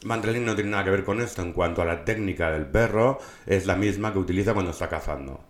Man-trailing 0.06 0.44
no 0.44 0.54
tiene 0.54 0.70
nada 0.70 0.84
que 0.84 0.90
ver 0.90 1.04
con 1.04 1.20
esto 1.20 1.42
en 1.42 1.52
cuanto 1.52 1.82
a 1.82 1.84
la 1.84 2.04
técnica 2.04 2.50
del 2.50 2.66
perro, 2.66 3.18
es 3.44 3.66
la 3.66 3.76
misma 3.76 4.12
que 4.12 4.18
utiliza 4.18 4.54
cuando 4.54 4.70
está 4.70 4.88
cazando. 4.88 5.44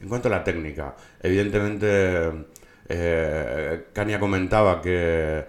En 0.00 0.08
cuanto 0.08 0.28
a 0.28 0.30
la 0.30 0.44
técnica, 0.44 0.96
evidentemente 1.22 2.46
eh, 2.88 3.84
Kania 3.92 4.20
comentaba 4.20 4.82
que, 4.82 5.44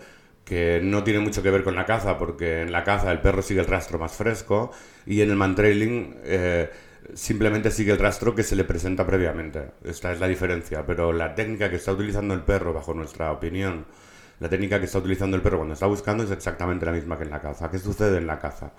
que, 0.46 0.80
no 0.82 1.04
tiene 1.04 1.20
mucho 1.20 1.44
que 1.44 1.52
ver 1.52 1.64
con 1.64 1.76
la 1.76 1.86
caza, 1.86 2.18
porque 2.18 2.62
en 2.62 2.72
la 2.72 2.84
caza 2.84 3.12
el 3.12 3.20
perro 3.20 3.42
sigue 3.42 3.60
el 3.60 3.68
rastro 3.68 4.00
más 4.00 4.14
fresco 4.14 4.72
y 5.06 5.22
en 5.22 5.32
el 5.32 5.36
mantrailing 5.36 6.18
eh, 6.24 6.70
simplemente 7.14 7.72
sigue 7.72 7.92
el 7.92 8.00
rastro 8.00 8.36
que 8.36 8.44
se 8.44 8.56
le 8.56 8.64
presenta 8.64 9.06
previamente. 9.06 9.72
Esta 9.84 10.12
es 10.12 10.20
la 10.20 10.28
diferencia, 10.28 10.86
pero 10.86 11.12
la 11.12 11.36
técnica 11.36 11.70
que 11.70 11.78
está 11.78 11.92
utilizando 11.92 12.34
el 12.34 12.42
perro, 12.42 12.74
bajo 12.74 12.94
nuestra 12.94 13.32
opinión, 13.32 13.86
la 14.44 14.50
técnica 14.50 14.78
que 14.78 14.86
está 14.86 15.00
utilizando 15.00 15.36
el 15.36 15.42
perro 15.42 15.58
cuando 15.58 15.74
está 15.74 15.88
buscando 15.88 16.24
es 16.24 16.32
exactamente 16.32 16.86
la 16.86 16.92
misma 16.92 17.18
que 17.18 17.24
en 17.24 17.32
la 17.32 17.42
caza. 17.42 17.72
¿Qué 17.72 17.80
sucede 17.80 18.18
en 18.18 18.28
la 18.28 18.40
caza? 18.40 18.74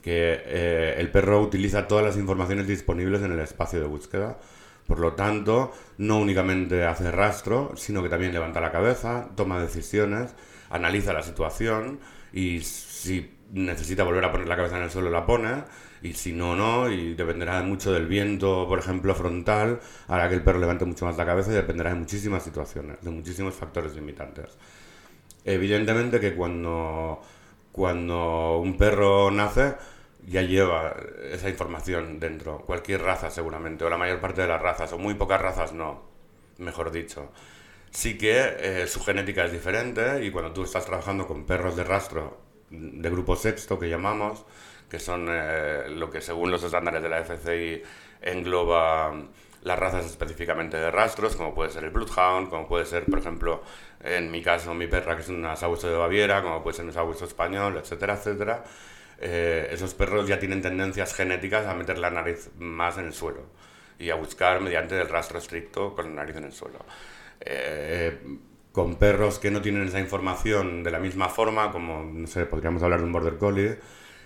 Que 0.00 0.40
eh, 0.46 0.94
el 0.98 1.10
perro 1.10 1.42
utiliza 1.42 1.86
todas 1.86 2.04
las 2.04 2.16
informaciones 2.16 2.66
disponibles 2.66 3.20
en 3.22 3.32
el 3.32 3.40
espacio 3.40 3.80
de 3.80 3.86
búsqueda 3.86 4.38
por 4.90 4.98
lo 4.98 5.12
tanto, 5.12 5.72
no 5.98 6.18
únicamente 6.18 6.84
hace 6.84 7.12
rastro, 7.12 7.72
sino 7.76 8.02
que 8.02 8.08
también 8.08 8.32
levanta 8.32 8.60
la 8.60 8.72
cabeza, 8.72 9.28
toma 9.36 9.60
decisiones, 9.62 10.34
analiza 10.68 11.12
la 11.12 11.22
situación 11.22 12.00
y 12.32 12.60
si 12.62 13.36
necesita 13.52 14.02
volver 14.02 14.24
a 14.24 14.32
poner 14.32 14.48
la 14.48 14.56
cabeza 14.56 14.78
en 14.78 14.82
el 14.82 14.90
suelo 14.90 15.08
la 15.08 15.24
pone 15.24 15.62
y 16.02 16.14
si 16.14 16.32
no, 16.32 16.56
no, 16.56 16.90
y 16.90 17.14
dependerá 17.14 17.62
mucho 17.62 17.92
del 17.92 18.06
viento, 18.06 18.66
por 18.66 18.80
ejemplo, 18.80 19.14
frontal, 19.14 19.78
hará 20.08 20.28
que 20.28 20.34
el 20.34 20.42
perro 20.42 20.58
levante 20.58 20.84
mucho 20.84 21.04
más 21.04 21.16
la 21.16 21.24
cabeza 21.24 21.52
y 21.52 21.54
dependerá 21.54 21.90
de 21.90 21.96
muchísimas 22.00 22.42
situaciones, 22.42 23.00
de 23.00 23.10
muchísimos 23.10 23.54
factores 23.54 23.94
limitantes. 23.94 24.58
Evidentemente 25.44 26.20
que 26.20 26.34
cuando, 26.34 27.20
cuando 27.72 28.58
un 28.58 28.76
perro 28.76 29.30
nace, 29.30 29.74
ya 30.26 30.42
lleva 30.42 30.94
esa 31.32 31.48
información 31.48 32.20
dentro. 32.20 32.58
Cualquier 32.60 33.02
raza 33.02 33.30
seguramente, 33.30 33.84
o 33.84 33.90
la 33.90 33.96
mayor 33.96 34.20
parte 34.20 34.42
de 34.42 34.48
las 34.48 34.60
razas, 34.60 34.92
o 34.92 34.98
muy 34.98 35.14
pocas 35.14 35.40
razas 35.40 35.72
no, 35.72 36.02
mejor 36.58 36.90
dicho. 36.90 37.30
Sí 37.90 38.16
que 38.18 38.38
eh, 38.58 38.86
su 38.86 39.02
genética 39.02 39.44
es 39.44 39.52
diferente 39.52 40.24
y 40.24 40.30
cuando 40.30 40.52
tú 40.52 40.62
estás 40.62 40.86
trabajando 40.86 41.26
con 41.26 41.44
perros 41.44 41.76
de 41.76 41.84
rastro 41.84 42.38
de 42.70 43.10
grupo 43.10 43.34
sexto 43.34 43.78
que 43.78 43.88
llamamos, 43.88 44.44
que 44.88 45.00
son 45.00 45.26
eh, 45.28 45.84
lo 45.88 46.10
que 46.10 46.20
según 46.20 46.50
los 46.50 46.62
estándares 46.62 47.02
de 47.02 47.08
la 47.08 47.18
FCI 47.20 47.82
engloba 48.22 49.12
las 49.62 49.78
razas 49.78 50.06
específicamente 50.06 50.76
de 50.76 50.90
rastros, 50.90 51.36
como 51.36 51.54
puede 51.54 51.70
ser 51.70 51.84
el 51.84 51.90
Bloodhound, 51.90 52.48
como 52.48 52.66
puede 52.66 52.86
ser, 52.86 53.04
por 53.06 53.18
ejemplo, 53.18 53.62
en 54.02 54.30
mi 54.30 54.42
caso, 54.42 54.74
mi 54.74 54.86
perra, 54.86 55.16
que 55.16 55.22
es 55.22 55.28
una 55.28 55.56
sabueso 55.56 55.88
de 55.88 55.96
Baviera, 55.96 56.42
como 56.42 56.62
puede 56.62 56.76
ser 56.76 56.86
un 56.86 56.92
sabueso 56.92 57.24
español, 57.24 57.76
etcétera, 57.78 58.14
etcétera 58.14 58.64
eh, 59.20 59.68
esos 59.72 59.92
perros 59.94 60.26
ya 60.26 60.38
tienen 60.38 60.62
tendencias 60.62 61.14
genéticas 61.14 61.66
a 61.66 61.74
meter 61.74 61.98
la 61.98 62.10
nariz 62.10 62.50
más 62.58 62.96
en 62.98 63.06
el 63.06 63.12
suelo. 63.12 63.42
y 63.98 64.08
a 64.10 64.14
buscar 64.14 64.60
mediante 64.62 64.98
el 64.98 65.08
rastro 65.08 65.38
estricto 65.38 65.94
con 65.94 66.06
la 66.06 66.22
nariz 66.22 66.36
en 66.36 66.44
el 66.44 66.52
suelo. 66.52 66.78
Eh, 67.40 68.18
con 68.72 68.96
perros 68.96 69.38
que 69.38 69.50
no 69.50 69.60
tienen 69.60 69.86
esa 69.88 70.00
información 70.00 70.82
de 70.82 70.90
la 70.90 70.98
misma 70.98 71.28
forma, 71.28 71.70
como, 71.70 72.02
no 72.04 72.26
sé, 72.26 72.46
podríamos 72.46 72.82
hablar 72.82 73.00
de 73.00 73.06
un 73.06 73.12
border 73.12 73.36
collie, 73.36 73.78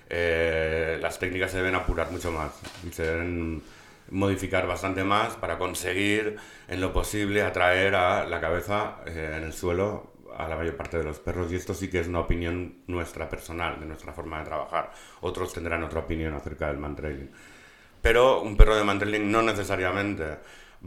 eh, 0.09 0.99
las 1.01 1.19
técnicas 1.19 1.51
se 1.51 1.57
deben 1.57 1.75
apurar 1.75 2.11
mucho 2.13 2.31
más 2.31 2.53
y 2.87 2.93
se 2.93 3.03
deben 3.05 3.63
modificar 4.11 4.67
bastante 4.67 5.05
más 5.05 5.35
para 5.35 5.59
conseguir 5.59 6.37
en 6.69 6.81
lo 6.81 6.93
posible 6.93 7.43
atraer 7.43 7.95
a 7.95 8.27
la 8.27 8.41
cabeza 8.41 8.99
eh, 9.07 9.35
en 9.37 9.45
el 9.45 9.53
suelo 9.53 10.15
a 10.37 10.49
la 10.49 10.57
mayor 10.57 10.77
parte 10.77 10.99
de 10.99 11.05
los 11.05 11.19
perros 11.19 11.53
y 11.53 11.57
esto 11.57 11.75
sí 11.75 11.89
que 11.89 12.01
es 12.01 12.09
una 12.09 12.21
opinión 12.21 12.83
nuestra 12.87 13.29
personal, 13.29 13.79
de 13.79 13.87
nuestra 13.87 14.13
forma 14.13 14.39
de 14.41 14.47
trabajar. 14.47 14.93
Otros 15.21 15.53
tendrán 15.53 15.83
otra 15.85 16.01
opinión 16.01 16.35
acerca 16.35 16.69
del 16.69 16.79
mantrailing. 16.79 17.31
Pero 18.03 18.43
un 18.43 18.57
perro 18.57 18.77
de 18.77 18.85
mantrailing 18.85 19.31
no 19.31 19.43
necesariamente 19.43 20.39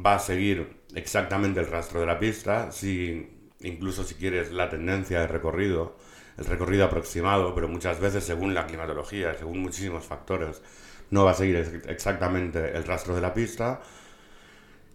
va 0.05 0.15
a 0.15 0.19
seguir 0.19 0.81
exactamente 0.93 1.59
el 1.59 1.67
rastro 1.67 1.99
de 1.99 2.05
la 2.05 2.19
pista, 2.19 2.71
si 2.71 3.51
incluso 3.61 4.03
si 4.03 4.15
quieres 4.15 4.51
la 4.51 4.69
tendencia 4.69 5.21
de 5.21 5.27
recorrido, 5.27 5.97
el 6.37 6.45
recorrido 6.45 6.85
aproximado, 6.85 7.55
pero 7.55 7.67
muchas 7.67 7.99
veces 7.99 8.23
según 8.23 8.53
la 8.53 8.67
climatología, 8.67 9.33
según 9.33 9.59
muchísimos 9.59 10.05
factores, 10.05 10.61
no 11.09 11.25
va 11.25 11.31
a 11.31 11.33
seguir 11.33 11.83
exactamente 11.87 12.75
el 12.75 12.83
rastro 12.83 13.15
de 13.15 13.21
la 13.21 13.33
pista 13.33 13.81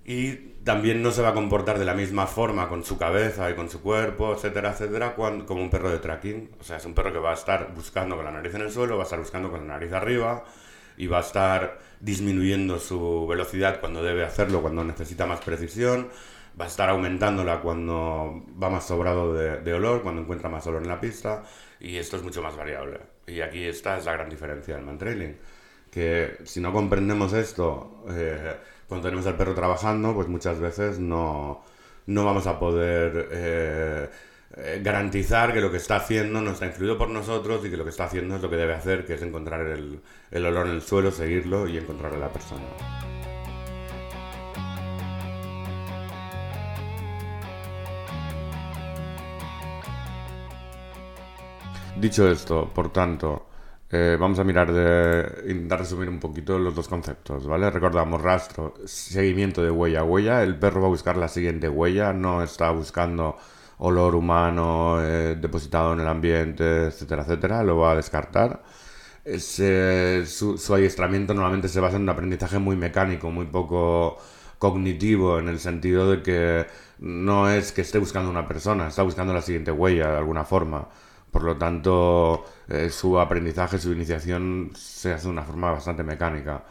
y 0.04 0.34
también 0.64 1.02
no 1.02 1.12
se 1.12 1.22
va 1.22 1.28
a 1.28 1.34
comportar 1.34 1.78
de 1.78 1.84
la 1.84 1.94
misma 1.94 2.26
forma 2.26 2.68
con 2.68 2.84
su 2.84 2.98
cabeza 2.98 3.50
y 3.50 3.54
con 3.54 3.70
su 3.70 3.80
cuerpo, 3.82 4.34
etcétera, 4.34 4.72
etcétera, 4.72 5.14
como 5.14 5.62
un 5.62 5.70
perro 5.70 5.90
de 5.90 5.98
tracking. 5.98 6.50
O 6.60 6.64
sea, 6.64 6.78
es 6.78 6.84
un 6.84 6.94
perro 6.94 7.12
que 7.12 7.18
va 7.18 7.30
a 7.30 7.34
estar 7.34 7.72
buscando 7.74 8.16
con 8.16 8.24
la 8.24 8.32
nariz 8.32 8.54
en 8.54 8.62
el 8.62 8.70
suelo, 8.72 8.96
va 8.96 9.02
a 9.02 9.04
estar 9.04 9.18
buscando 9.18 9.50
con 9.50 9.60
la 9.60 9.74
nariz 9.74 9.92
arriba 9.92 10.44
y 10.96 11.06
va 11.06 11.18
a 11.18 11.20
estar 11.20 11.78
disminuyendo 12.00 12.78
su 12.78 13.26
velocidad 13.26 13.80
cuando 13.80 14.02
debe 14.02 14.24
hacerlo, 14.24 14.60
cuando 14.60 14.84
necesita 14.84 15.24
más 15.26 15.40
precisión, 15.40 16.08
va 16.60 16.64
a 16.66 16.68
estar 16.68 16.90
aumentándola 16.90 17.60
cuando 17.60 18.44
va 18.60 18.70
más 18.70 18.86
sobrado 18.86 19.32
de, 19.34 19.74
olor, 19.74 20.02
cuando 20.02 20.22
encuentra 20.22 20.48
más 20.48 20.66
olor 20.66 20.82
en 20.82 20.88
la 20.88 21.00
pista, 21.00 21.44
y 21.80 21.96
esto 21.96 22.16
es 22.16 22.22
mucho 22.22 22.42
más 22.42 22.56
variable. 22.56 23.00
Y 23.26 23.40
aquí 23.40 23.64
esta 23.64 23.96
es 23.98 24.04
la 24.04 24.12
gran 24.12 24.28
diferencia 24.28 24.74
del 24.74 24.84
mantrailing, 24.84 25.36
que 25.92 26.38
si 26.44 26.60
no 26.60 26.72
comprendemos 26.72 27.32
esto 27.34 28.02
eh, 28.08 28.56
cuando 28.88 29.08
tenemos 29.08 29.26
al 29.26 29.36
perro 29.36 29.54
trabajando, 29.54 30.14
pues 30.14 30.26
muchas 30.26 30.58
veces 30.58 30.98
no, 30.98 31.62
no 32.06 32.24
vamos 32.24 32.46
a 32.48 32.58
poder... 32.58 33.28
Eh, 33.30 34.08
eh, 34.54 34.82
garantizar 34.84 35.54
que 35.54 35.62
lo 35.62 35.70
que 35.70 35.78
está 35.78 35.96
haciendo 35.96 36.42
no 36.42 36.50
está 36.50 36.66
influido 36.66 36.98
por 36.98 37.08
nosotros 37.08 37.64
y 37.64 37.70
que 37.70 37.76
lo 37.78 37.84
que 37.84 37.90
está 37.90 38.04
haciendo 38.04 38.36
es 38.36 38.42
lo 38.42 38.50
que 38.50 38.56
debe 38.56 38.74
hacer, 38.74 39.06
que 39.06 39.14
es 39.14 39.22
encontrar 39.22 39.66
el, 39.66 40.00
el 40.30 40.46
olor 40.46 40.66
en 40.66 40.74
el 40.74 40.82
suelo, 40.82 41.10
seguirlo 41.10 41.66
y 41.68 41.78
encontrar 41.78 42.12
a 42.12 42.18
la 42.18 42.28
persona. 42.28 42.64
Dicho 51.96 52.28
esto, 52.28 52.68
por 52.74 52.92
tanto, 52.92 53.46
eh, 53.94 54.16
vamos 54.18 54.38
a 54.38 54.44
mirar 54.44 54.72
de 54.72 55.50
intentar 55.50 55.80
resumir 55.80 56.08
un 56.08 56.18
poquito 56.18 56.58
los 56.58 56.74
dos 56.74 56.88
conceptos, 56.88 57.46
¿vale? 57.46 57.70
Recordamos 57.70 58.22
rastro, 58.22 58.74
seguimiento 58.86 59.62
de 59.62 59.70
huella 59.70 60.00
a 60.00 60.04
huella. 60.04 60.42
El 60.42 60.58
perro 60.58 60.80
va 60.80 60.86
a 60.86 60.90
buscar 60.90 61.18
la 61.18 61.28
siguiente 61.28 61.68
huella, 61.68 62.14
no 62.14 62.42
está 62.42 62.70
buscando 62.70 63.36
olor 63.78 64.14
humano 64.14 64.96
eh, 65.02 65.36
depositado 65.38 65.92
en 65.92 66.00
el 66.00 66.08
ambiente, 66.08 66.86
etcétera, 66.86 67.22
etcétera, 67.22 67.62
lo 67.62 67.76
va 67.78 67.92
a 67.92 67.96
descartar. 67.96 68.62
su, 69.38 70.56
su, 70.58 70.74
adiestramiento 70.74 71.34
normalmente 71.34 71.68
se 71.68 71.80
basa 71.80 71.96
en 71.96 72.02
un 72.02 72.08
aprendizaje 72.08 72.58
muy 72.58 72.76
mecánico, 72.76 73.30
muy 73.30 73.46
poco 73.46 74.18
cognitivo, 74.58 75.38
en 75.38 75.48
el 75.48 75.58
sentido 75.60 76.10
de 76.10 76.22
que 76.22 76.66
no 76.98 77.48
es 77.50 77.72
que 77.72 77.82
esté 77.82 77.98
buscando 77.98 78.30
una 78.30 78.46
persona, 78.48 78.88
está 78.88 79.02
buscando 79.02 79.34
la 79.34 79.42
siguiente 79.42 79.70
huella 79.72 80.12
de 80.12 80.18
alguna 80.18 80.44
forma. 80.44 80.88
Por 81.32 81.42
lo 81.44 81.56
tanto, 81.58 82.44
eh, 82.68 82.90
su 82.90 83.18
aprendizaje, 83.18 83.78
su 83.78 83.92
iniciación 83.92 84.70
se 84.76 85.12
hace 85.14 85.24
de 85.24 85.30
una 85.30 85.42
forma 85.44 85.72
bastante 85.72 86.04
mecánica. 86.04 86.64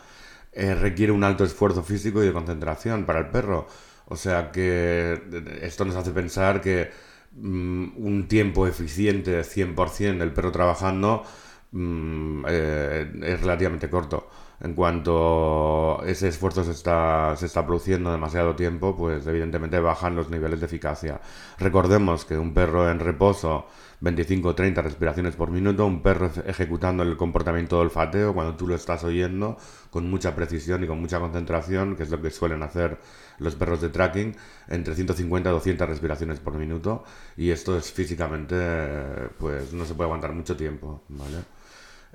Eh, 0.53 0.75
requiere 0.75 1.11
un 1.11 1.23
alto 1.23 1.43
esfuerzo 1.43 1.83
físico 1.83 2.23
y 2.23 2.27
de 2.27 2.33
concentración 2.33 3.05
para 3.05 3.19
el 3.19 3.29
perro 3.29 3.67
o 4.11 4.17
sea 4.17 4.51
que 4.51 5.21
esto 5.61 5.85
nos 5.85 5.95
hace 5.95 6.11
pensar 6.11 6.59
que 6.61 6.91
mm, 7.33 7.91
un 7.95 8.27
tiempo 8.27 8.67
eficiente, 8.67 9.43
100% 9.45 10.19
del 10.19 10.33
perro 10.33 10.51
trabajando, 10.51 11.23
mm, 11.71 12.45
eh, 12.49 13.11
es 13.23 13.41
relativamente 13.41 13.89
corto. 13.89 14.29
En 14.63 14.75
cuanto 14.75 16.03
ese 16.05 16.27
esfuerzo 16.27 16.63
se 16.63 16.71
está, 16.71 17.35
se 17.35 17.47
está 17.47 17.65
produciendo 17.65 18.11
demasiado 18.11 18.55
tiempo, 18.55 18.95
pues 18.95 19.25
evidentemente 19.25 19.79
bajan 19.79 20.15
los 20.15 20.29
niveles 20.29 20.59
de 20.59 20.67
eficacia. 20.67 21.19
Recordemos 21.57 22.25
que 22.25 22.37
un 22.37 22.53
perro 22.53 22.89
en 22.89 22.99
reposo 22.99 23.65
25 24.01 24.49
o 24.49 24.55
30 24.55 24.81
respiraciones 24.81 25.35
por 25.35 25.49
minuto, 25.49 25.85
un 25.85 26.03
perro 26.03 26.29
ejecutando 26.45 27.01
el 27.03 27.17
comportamiento 27.17 27.77
de 27.77 27.83
olfateo 27.83 28.33
cuando 28.33 28.55
tú 28.55 28.67
lo 28.67 28.75
estás 28.75 29.03
oyendo 29.03 29.57
con 29.89 30.09
mucha 30.09 30.35
precisión 30.35 30.83
y 30.83 30.87
con 30.87 30.99
mucha 30.99 31.19
concentración, 31.19 31.95
que 31.95 32.03
es 32.03 32.09
lo 32.11 32.21
que 32.21 32.29
suelen 32.29 32.61
hacer 32.61 32.99
los 33.39 33.55
perros 33.55 33.81
de 33.81 33.89
tracking, 33.89 34.35
entre 34.67 34.93
150 34.93 35.49
y 35.49 35.53
200 35.53 35.89
respiraciones 35.89 36.39
por 36.39 36.53
minuto 36.55 37.03
y 37.35 37.49
esto 37.49 37.77
es 37.77 37.91
físicamente, 37.91 38.55
pues 39.39 39.73
no 39.73 39.85
se 39.85 39.95
puede 39.95 40.07
aguantar 40.07 40.33
mucho 40.33 40.55
tiempo, 40.55 41.01
¿vale? 41.09 41.60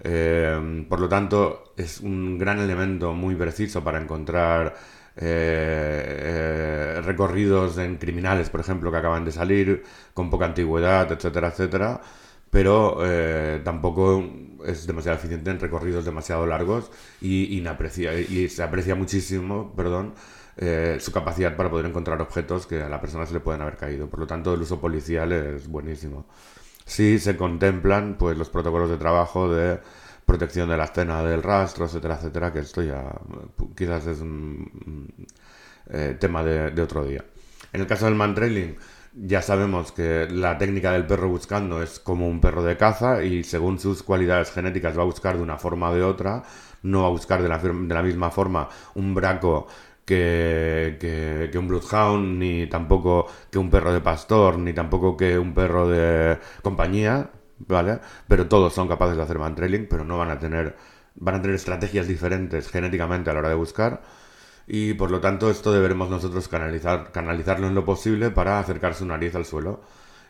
Eh, 0.02 0.86
por 0.88 1.00
lo 1.00 1.08
tanto, 1.08 1.72
es 1.76 2.00
un 2.00 2.38
gran 2.38 2.58
elemento 2.58 3.12
muy 3.14 3.34
preciso 3.34 3.82
para 3.82 4.00
encontrar 4.00 4.74
eh, 5.16 6.96
eh, 6.98 7.00
recorridos 7.02 7.78
en 7.78 7.96
criminales, 7.96 8.50
por 8.50 8.60
ejemplo, 8.60 8.90
que 8.90 8.98
acaban 8.98 9.24
de 9.24 9.32
salir, 9.32 9.82
con 10.14 10.28
poca 10.30 10.44
antigüedad, 10.46 11.10
etcétera, 11.10 11.48
etcétera, 11.48 12.00
pero 12.50 12.98
eh, 13.04 13.60
tampoco 13.64 14.24
es 14.66 14.86
demasiado 14.86 15.16
eficiente 15.18 15.50
en 15.50 15.60
recorridos 15.60 16.04
demasiado 16.04 16.46
largos 16.46 16.90
y, 17.20 17.58
y 17.58 18.48
se 18.48 18.62
aprecia 18.62 18.94
muchísimo, 18.94 19.74
perdón, 19.76 20.14
su 20.98 21.12
capacidad 21.12 21.54
para 21.56 21.70
poder 21.70 21.86
encontrar 21.86 22.20
objetos 22.22 22.66
que 22.66 22.82
a 22.82 22.88
la 22.88 23.00
persona 23.00 23.26
se 23.26 23.34
le 23.34 23.40
pueden 23.40 23.60
haber 23.62 23.76
caído. 23.76 24.08
Por 24.08 24.20
lo 24.20 24.26
tanto, 24.26 24.54
el 24.54 24.62
uso 24.62 24.80
policial 24.80 25.32
es 25.32 25.68
buenísimo. 25.68 26.26
Sí 26.86 27.18
se 27.18 27.36
contemplan 27.36 28.16
pues 28.16 28.38
los 28.38 28.48
protocolos 28.48 28.88
de 28.88 28.96
trabajo 28.96 29.52
de 29.52 29.80
protección 30.24 30.68
de 30.68 30.76
la 30.76 30.84
escena 30.84 31.22
del 31.22 31.42
rastro, 31.42 31.86
etcétera, 31.86 32.14
etcétera, 32.14 32.52
que 32.52 32.60
esto 32.60 32.82
ya 32.82 33.12
quizás 33.76 34.06
es 34.06 34.20
un 34.20 35.12
eh, 35.90 36.16
tema 36.18 36.42
de, 36.42 36.80
otro 36.80 37.04
día. 37.04 37.24
En 37.72 37.80
el 37.80 37.86
caso 37.86 38.06
del 38.06 38.14
mantrailing, 38.14 38.76
ya 39.14 39.42
sabemos 39.42 39.92
que 39.92 40.28
la 40.30 40.58
técnica 40.58 40.92
del 40.92 41.06
perro 41.06 41.28
buscando 41.28 41.82
es 41.82 41.98
como 41.98 42.28
un 42.28 42.40
perro 42.40 42.62
de 42.62 42.76
caza 42.76 43.24
y 43.24 43.44
según 43.44 43.78
sus 43.78 44.02
cualidades 44.02 44.52
genéticas 44.52 44.96
va 44.96 45.02
a 45.02 45.06
buscar 45.06 45.36
de 45.36 45.42
una 45.42 45.58
forma 45.58 45.90
o 45.90 45.94
de 45.94 46.02
otra, 46.02 46.44
no 46.82 47.02
va 47.02 47.08
a 47.08 47.10
buscar 47.10 47.42
de 47.42 47.48
la, 47.48 47.58
de 47.58 47.94
la 47.94 48.02
misma 48.02 48.30
forma 48.30 48.68
un 48.94 49.14
braco 49.14 49.66
que, 50.06 50.96
que, 51.52 51.58
un 51.58 51.68
Bloodhound, 51.68 52.38
ni 52.38 52.66
tampoco 52.68 53.26
que 53.50 53.58
un 53.58 53.70
perro 53.70 53.92
de 53.92 54.00
pastor, 54.00 54.58
ni 54.58 54.72
tampoco 54.72 55.16
que 55.16 55.38
un 55.38 55.52
perro 55.54 55.88
de 55.88 56.38
compañía, 56.62 57.30
¿vale? 57.58 58.00
Pero 58.28 58.48
todos 58.48 58.72
son 58.74 58.88
capaces 58.88 59.16
de 59.16 59.22
hacer 59.22 59.38
mantrailing, 59.38 59.88
pero 59.88 60.04
no 60.04 60.18
van 60.18 60.30
a 60.30 60.38
tener 60.38 60.76
van 61.18 61.36
a 61.36 61.42
tener 61.42 61.56
estrategias 61.56 62.06
diferentes 62.06 62.68
genéticamente 62.68 63.30
a 63.30 63.32
la 63.32 63.40
hora 63.40 63.48
de 63.48 63.54
buscar 63.54 64.02
y 64.66 64.94
por 64.94 65.10
lo 65.10 65.20
tanto 65.20 65.50
esto 65.50 65.72
deberemos 65.72 66.10
nosotros 66.10 66.48
canalizar, 66.48 67.12
canalizarlo 67.12 67.68
en 67.68 67.74
lo 67.74 67.84
posible 67.84 68.30
para 68.30 68.58
acercar 68.58 68.94
su 68.94 69.06
nariz 69.06 69.34
al 69.34 69.44
suelo 69.44 69.80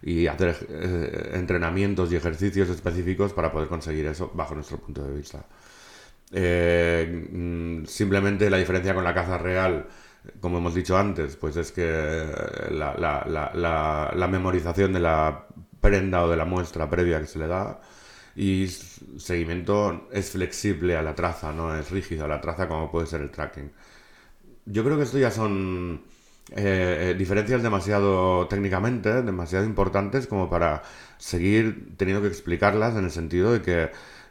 y 0.02 0.26
hacer 0.26 0.56
eh, 0.68 1.30
entrenamientos 1.34 2.12
y 2.12 2.16
ejercicios 2.16 2.68
específicos 2.68 3.32
para 3.32 3.50
poder 3.50 3.68
conseguir 3.68 4.06
eso 4.06 4.30
bajo 4.34 4.54
nuestro 4.54 4.78
punto 4.78 5.02
de 5.02 5.16
vista. 5.16 5.44
Eh, 6.32 7.28
mm, 7.32 7.84
simplemente 7.86 8.50
la 8.50 8.58
diferencia 8.58 8.94
con 8.94 9.04
la 9.04 9.14
caza 9.14 9.38
real, 9.38 9.86
como 10.40 10.58
hemos 10.58 10.74
dicho 10.74 10.96
antes, 10.96 11.36
pues 11.36 11.56
es 11.56 11.72
que 11.72 12.26
la, 12.70 12.94
la, 14.14 14.28
memorización 14.28 14.92
de 14.92 15.00
la 15.00 15.46
prenda 15.80 16.24
o 16.24 16.30
de 16.30 16.36
la 16.36 16.44
muestra 16.44 16.90
previa 16.90 17.20
que 17.20 17.26
se 17.26 17.38
le 17.38 17.46
da. 17.46 17.80
Y 18.34 18.68
seguimiento 19.18 20.08
es 20.12 20.30
flexible 20.30 20.96
a 20.96 21.02
la 21.02 21.14
traza, 21.14 21.52
no 21.52 21.74
es 21.76 21.90
rígido 21.90 22.24
a 22.26 22.28
la 22.28 22.40
traza 22.40 22.68
como 22.68 22.90
puede 22.90 23.06
ser 23.06 23.22
el 23.22 23.30
tracking. 23.30 23.72
Yo 24.66 24.84
creo 24.84 24.96
que 24.96 25.04
esto 25.04 25.18
ya 25.18 25.30
son 25.30 26.02
eh, 26.52 27.10
eh, 27.10 27.14
diferencias 27.18 27.62
demasiado 27.62 28.46
técnicamente, 28.48 29.22
demasiado 29.22 29.64
importantes 29.64 30.26
como 30.28 30.48
para 30.48 30.82
seguir 31.18 31.96
teniendo 31.96 32.22
que 32.22 32.28
explicarlas 32.28 32.94
en 32.96 33.04
el 33.04 33.10
sentido 33.10 33.52
de 33.52 33.62
que 33.62 33.90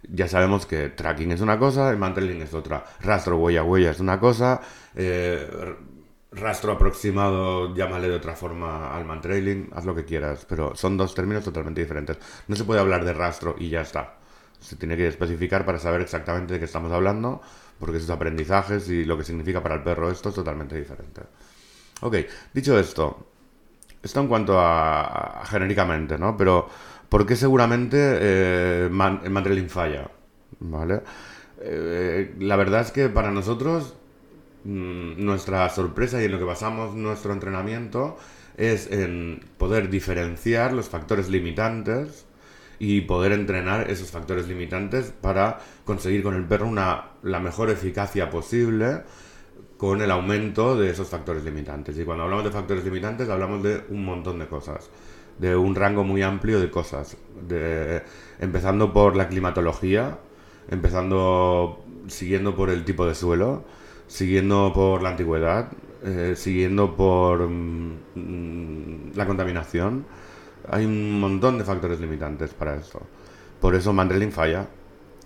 ya 0.09 0.27
sabemos 0.27 0.65
que 0.65 0.89
tracking 0.89 1.31
es 1.31 1.41
una 1.41 1.57
cosa 1.57 1.93
y 1.93 1.97
mantling 1.97 2.41
es 2.41 2.53
otra. 2.53 2.85
Rastro 3.01 3.37
huella 3.37 3.63
huella 3.63 3.91
es 3.91 3.99
una 3.99 4.19
cosa. 4.19 4.61
Eh, 4.95 5.75
rastro 6.31 6.73
aproximado, 6.73 7.73
llámale 7.75 8.09
de 8.09 8.15
otra 8.15 8.35
forma 8.35 8.95
al 8.95 9.05
mantrailing, 9.05 9.69
haz 9.73 9.85
lo 9.85 9.95
que 9.95 10.05
quieras, 10.05 10.45
pero 10.47 10.75
son 10.75 10.97
dos 10.97 11.15
términos 11.15 11.43
totalmente 11.43 11.81
diferentes. 11.81 12.17
No 12.47 12.55
se 12.55 12.63
puede 12.63 12.79
hablar 12.81 13.05
de 13.05 13.13
rastro 13.13 13.55
y 13.57 13.69
ya 13.69 13.81
está. 13.81 14.15
Se 14.59 14.75
tiene 14.75 14.97
que 14.97 15.07
especificar 15.07 15.65
para 15.65 15.79
saber 15.79 16.01
exactamente 16.01 16.53
de 16.53 16.59
qué 16.59 16.65
estamos 16.65 16.91
hablando, 16.91 17.41
porque 17.79 17.99
sus 17.99 18.09
aprendizajes 18.09 18.89
y 18.89 19.05
lo 19.05 19.17
que 19.17 19.23
significa 19.23 19.61
para 19.61 19.75
el 19.75 19.83
perro 19.83 20.11
esto 20.11 20.29
es 20.29 20.35
totalmente 20.35 20.75
diferente. 20.75 21.21
Ok, 22.01 22.17
dicho 22.53 22.77
esto, 22.77 23.27
esto 24.03 24.19
en 24.19 24.27
cuanto 24.27 24.59
a, 24.59 25.41
genéricamente, 25.45 26.17
¿no? 26.17 26.37
Pero, 26.37 26.69
¿por 27.09 27.25
qué 27.25 27.35
seguramente 27.35 27.97
eh, 27.99 28.89
falla? 29.69 30.09
¿Vale? 30.59 31.01
Eh, 31.61 32.35
la 32.39 32.55
verdad 32.55 32.81
es 32.81 32.91
que 32.91 33.09
para 33.09 33.31
nosotros, 33.31 33.95
mm, 34.63 35.23
nuestra 35.23 35.69
sorpresa 35.69 36.21
y 36.21 36.25
en 36.25 36.31
lo 36.31 36.39
que 36.39 36.43
basamos 36.43 36.95
nuestro 36.95 37.33
entrenamiento 37.33 38.17
es 38.57 38.91
en 38.91 39.41
poder 39.57 39.89
diferenciar 39.89 40.73
los 40.73 40.89
factores 40.89 41.29
limitantes 41.29 42.25
y 42.79 43.01
poder 43.01 43.31
entrenar 43.31 43.89
esos 43.89 44.11
factores 44.11 44.47
limitantes 44.47 45.13
para 45.21 45.59
conseguir 45.85 46.23
con 46.23 46.35
el 46.35 46.45
perro 46.45 46.67
una, 46.67 47.11
la 47.23 47.39
mejor 47.39 47.69
eficacia 47.69 48.29
posible 48.29 49.03
con 49.77 50.01
el 50.01 50.11
aumento 50.11 50.77
de 50.77 50.89
esos 50.89 51.09
factores 51.09 51.43
limitantes. 51.43 51.97
Y 51.97 52.03
cuando 52.03 52.23
hablamos 52.23 52.45
de 52.45 52.51
factores 52.51 52.83
limitantes 52.83 53.29
hablamos 53.29 53.63
de 53.63 53.83
un 53.89 54.05
montón 54.05 54.39
de 54.39 54.47
cosas, 54.47 54.89
de 55.39 55.55
un 55.55 55.75
rango 55.75 56.03
muy 56.03 56.21
amplio 56.21 56.59
de 56.59 56.69
cosas, 56.69 57.17
empezando 58.39 58.93
por 58.93 59.15
la 59.15 59.27
climatología, 59.27 60.17
empezando 60.69 61.83
siguiendo 62.07 62.55
por 62.55 62.69
el 62.69 62.85
tipo 62.85 63.05
de 63.05 63.15
suelo, 63.15 63.63
siguiendo 64.07 64.71
por 64.73 65.01
la 65.01 65.09
antigüedad, 65.09 65.71
eh, 66.03 66.33
siguiendo 66.35 66.95
por 66.95 67.47
mm, 67.49 69.13
la 69.15 69.25
contaminación. 69.25 70.05
Hay 70.69 70.85
un 70.85 71.19
montón 71.19 71.57
de 71.57 71.63
factores 71.63 71.99
limitantes 71.99 72.53
para 72.53 72.75
esto. 72.75 73.01
Por 73.59 73.75
eso 73.75 73.93
Mandrelin 73.93 74.31
falla, 74.31 74.67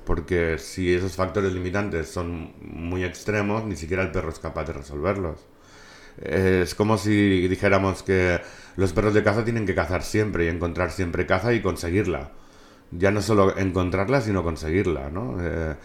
porque 0.05 0.57
si 0.57 0.93
esos 0.93 1.15
factores 1.15 1.53
limitantes 1.53 2.09
son 2.09 2.53
muy 2.61 3.03
extremos, 3.03 3.63
ni 3.65 3.75
siquiera 3.75 4.03
el 4.03 4.11
perro 4.11 4.29
es 4.29 4.39
capaz 4.39 4.65
de 4.65 4.73
resolverlos. 4.73 5.39
Es 6.21 6.75
como 6.75 6.97
si 6.97 7.47
dijéramos 7.47 8.03
que 8.03 8.39
los 8.79 8.93
perros 8.93 9.13
de 9.13 9.23
caza 9.23 9.43
tienen 9.43 9.65
que 9.65 9.75
cazar 9.75 10.03
siempre 10.03 10.45
y 10.45 10.47
encontrar 10.47 10.91
siempre 10.91 11.25
caza 11.25 11.53
y 11.53 11.61
conseguirla. 11.61 12.31
Ya 12.91 13.11
no 13.11 13.21
solo 13.21 13.57
encontrarla, 13.57 14.21
sino 14.21 14.41
conseguirla, 14.41 15.09
¿no? 15.09 15.35
Eh, 15.41 15.75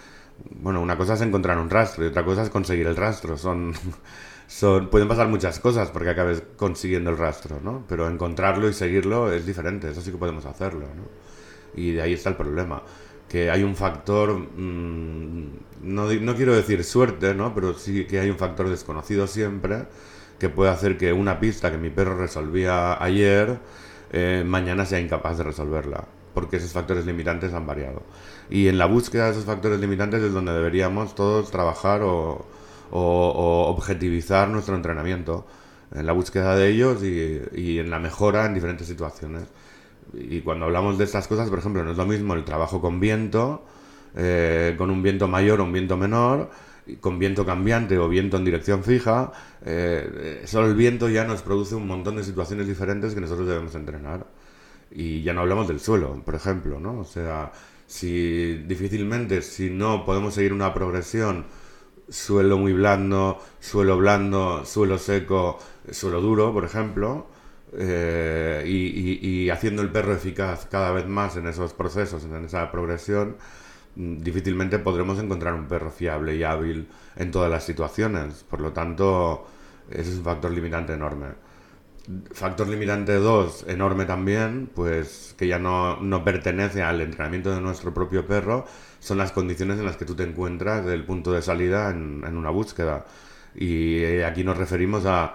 bueno, 0.50 0.80
una 0.80 0.96
cosa 0.96 1.14
es 1.14 1.20
encontrar 1.20 1.58
un 1.58 1.70
rastro 1.70 2.04
y 2.04 2.08
otra 2.08 2.24
cosa 2.24 2.42
es 2.44 2.50
conseguir 2.50 2.86
el 2.86 2.94
rastro. 2.94 3.36
Son, 3.36 3.74
son, 4.46 4.90
pueden 4.90 5.08
pasar 5.08 5.26
muchas 5.26 5.58
cosas 5.58 5.90
porque 5.90 6.10
acabes 6.10 6.44
consiguiendo 6.56 7.10
el 7.10 7.18
rastro, 7.18 7.58
¿no? 7.62 7.84
Pero 7.88 8.08
encontrarlo 8.08 8.68
y 8.68 8.72
seguirlo 8.72 9.32
es 9.32 9.44
diferente, 9.44 9.90
eso 9.90 10.00
sí 10.00 10.12
que 10.12 10.16
podemos 10.16 10.46
hacerlo, 10.46 10.86
¿no? 10.94 11.02
Y 11.74 11.92
de 11.92 12.02
ahí 12.02 12.12
está 12.12 12.30
el 12.30 12.36
problema 12.36 12.82
que 13.28 13.50
hay 13.50 13.64
un 13.64 13.74
factor, 13.74 14.38
mm, 14.38 15.48
no, 15.82 16.12
no, 16.12 16.36
quiero 16.36 16.54
decir 16.54 16.84
suerte, 16.84 17.34
¿no? 17.34 17.52
pero 17.52 17.74
sí 17.74 18.04
que 18.04 18.20
hay 18.20 18.30
un 18.30 18.38
factor 18.38 18.68
desconocido 18.68 19.26
siempre 19.26 19.86
que 20.44 20.50
puede 20.50 20.70
hacer 20.70 20.98
que 20.98 21.10
una 21.10 21.40
pista 21.40 21.70
que 21.70 21.78
mi 21.78 21.88
perro 21.88 22.18
resolvía 22.18 23.02
ayer, 23.02 23.58
eh, 24.12 24.44
mañana 24.46 24.84
sea 24.84 25.00
incapaz 25.00 25.38
de 25.38 25.44
resolverla, 25.44 26.04
porque 26.34 26.58
esos 26.58 26.70
factores 26.70 27.06
limitantes 27.06 27.54
han 27.54 27.66
variado. 27.66 28.02
Y 28.50 28.68
en 28.68 28.76
la 28.76 28.84
búsqueda 28.84 29.24
de 29.24 29.30
esos 29.30 29.46
factores 29.46 29.80
limitantes 29.80 30.22
es 30.22 30.34
donde 30.34 30.52
deberíamos 30.52 31.14
todos 31.14 31.50
trabajar 31.50 32.02
o, 32.02 32.44
o, 32.90 33.66
objetivizar 33.68 34.48
nuestro 34.50 34.76
entrenamiento, 34.76 35.46
en 35.94 36.04
la 36.04 36.12
búsqueda 36.12 36.56
de 36.56 36.68
ellos 36.68 37.02
y, 37.02 37.40
y 37.54 37.78
en 37.78 37.88
la 37.88 37.98
mejora 37.98 38.44
en 38.44 38.52
diferentes 38.52 38.86
situaciones. 38.86 39.44
Y 40.12 40.42
cuando 40.42 40.66
hablamos 40.66 40.98
de 40.98 41.04
estas 41.04 41.26
cosas, 41.26 41.48
por 41.48 41.60
ejemplo, 41.60 41.82
no 41.84 41.92
es 41.92 41.96
lo 41.96 42.04
mismo 42.04 42.34
el 42.34 42.44
trabajo 42.44 42.82
con 42.82 43.00
viento, 43.00 43.64
eh, 44.14 44.74
con 44.76 44.90
un 44.90 45.02
viento 45.02 45.26
mayor 45.26 45.62
o 45.62 45.64
un 45.64 45.72
viento 45.72 45.96
menor, 45.96 46.50
con 47.00 47.18
viento 47.18 47.46
cambiante 47.46 47.98
o 47.98 48.08
viento 48.08 48.36
en 48.36 48.44
dirección 48.44 48.84
fija, 48.84 49.32
eh, 49.64 50.42
solo 50.46 50.68
el 50.68 50.74
viento 50.74 51.08
ya 51.08 51.24
nos 51.24 51.42
produce 51.42 51.74
un 51.74 51.86
montón 51.86 52.16
de 52.16 52.24
situaciones 52.24 52.66
diferentes 52.66 53.14
que 53.14 53.20
nosotros 53.20 53.48
debemos 53.48 53.74
entrenar. 53.74 54.26
Y 54.90 55.22
ya 55.22 55.32
no 55.32 55.40
hablamos 55.40 55.66
del 55.68 55.80
suelo, 55.80 56.22
por 56.24 56.34
ejemplo, 56.34 56.78
¿no? 56.78 57.00
O 57.00 57.04
sea, 57.04 57.52
si 57.86 58.54
difícilmente, 58.66 59.42
si 59.42 59.70
no 59.70 60.04
podemos 60.04 60.34
seguir 60.34 60.52
una 60.52 60.72
progresión, 60.72 61.46
suelo 62.08 62.58
muy 62.58 62.72
blando, 62.72 63.40
suelo 63.60 63.96
blando, 63.96 64.64
suelo 64.64 64.98
seco, 64.98 65.58
suelo 65.90 66.20
duro, 66.20 66.52
por 66.52 66.64
ejemplo, 66.64 67.26
eh, 67.76 68.62
y, 68.66 69.50
haciendo 69.50 69.82
el 69.82 69.90
perro 69.90 70.14
eficaz 70.14 70.66
cada 70.70 70.92
vez 70.92 71.06
más 71.06 71.36
en 71.36 71.46
esos 71.46 71.72
procesos, 71.72 72.24
en 72.24 72.44
esa 72.44 72.70
progresión, 72.70 73.36
difícilmente 73.96 74.78
podremos 74.78 75.18
encontrar 75.18 75.54
un 75.54 75.66
perro 75.66 75.90
fiable 75.90 76.36
y 76.36 76.42
hábil 76.42 76.88
en 77.16 77.30
todas 77.30 77.50
las 77.50 77.64
situaciones. 77.64 78.44
Por 78.44 78.60
lo 78.60 78.72
tanto, 78.72 79.46
ese 79.90 80.10
es 80.10 80.18
un 80.18 80.24
factor 80.24 80.50
limitante 80.50 80.92
enorme. 80.94 81.28
Factor 82.32 82.68
limitante 82.68 83.14
2, 83.14 83.64
enorme 83.68 84.04
también, 84.04 84.70
pues 84.74 85.34
que 85.38 85.46
ya 85.46 85.58
no, 85.58 85.96
no, 86.02 86.22
pertenece 86.22 86.82
al 86.82 87.00
entrenamiento 87.00 87.54
de 87.54 87.62
nuestro 87.62 87.94
propio 87.94 88.26
perro, 88.26 88.66
son 89.00 89.16
las 89.16 89.32
condiciones 89.32 89.78
en 89.78 89.86
las 89.86 89.96
que 89.96 90.04
tú 90.04 90.14
te 90.14 90.22
encuentras 90.22 90.84
del 90.84 91.04
punto 91.04 91.32
de 91.32 91.40
salida 91.40 91.90
en, 91.90 92.22
en 92.26 92.36
una 92.36 92.50
búsqueda. 92.50 93.06
Y 93.54 93.98
eh, 94.00 94.24
aquí 94.26 94.44
nos 94.44 94.58
referimos 94.58 95.06
a 95.06 95.34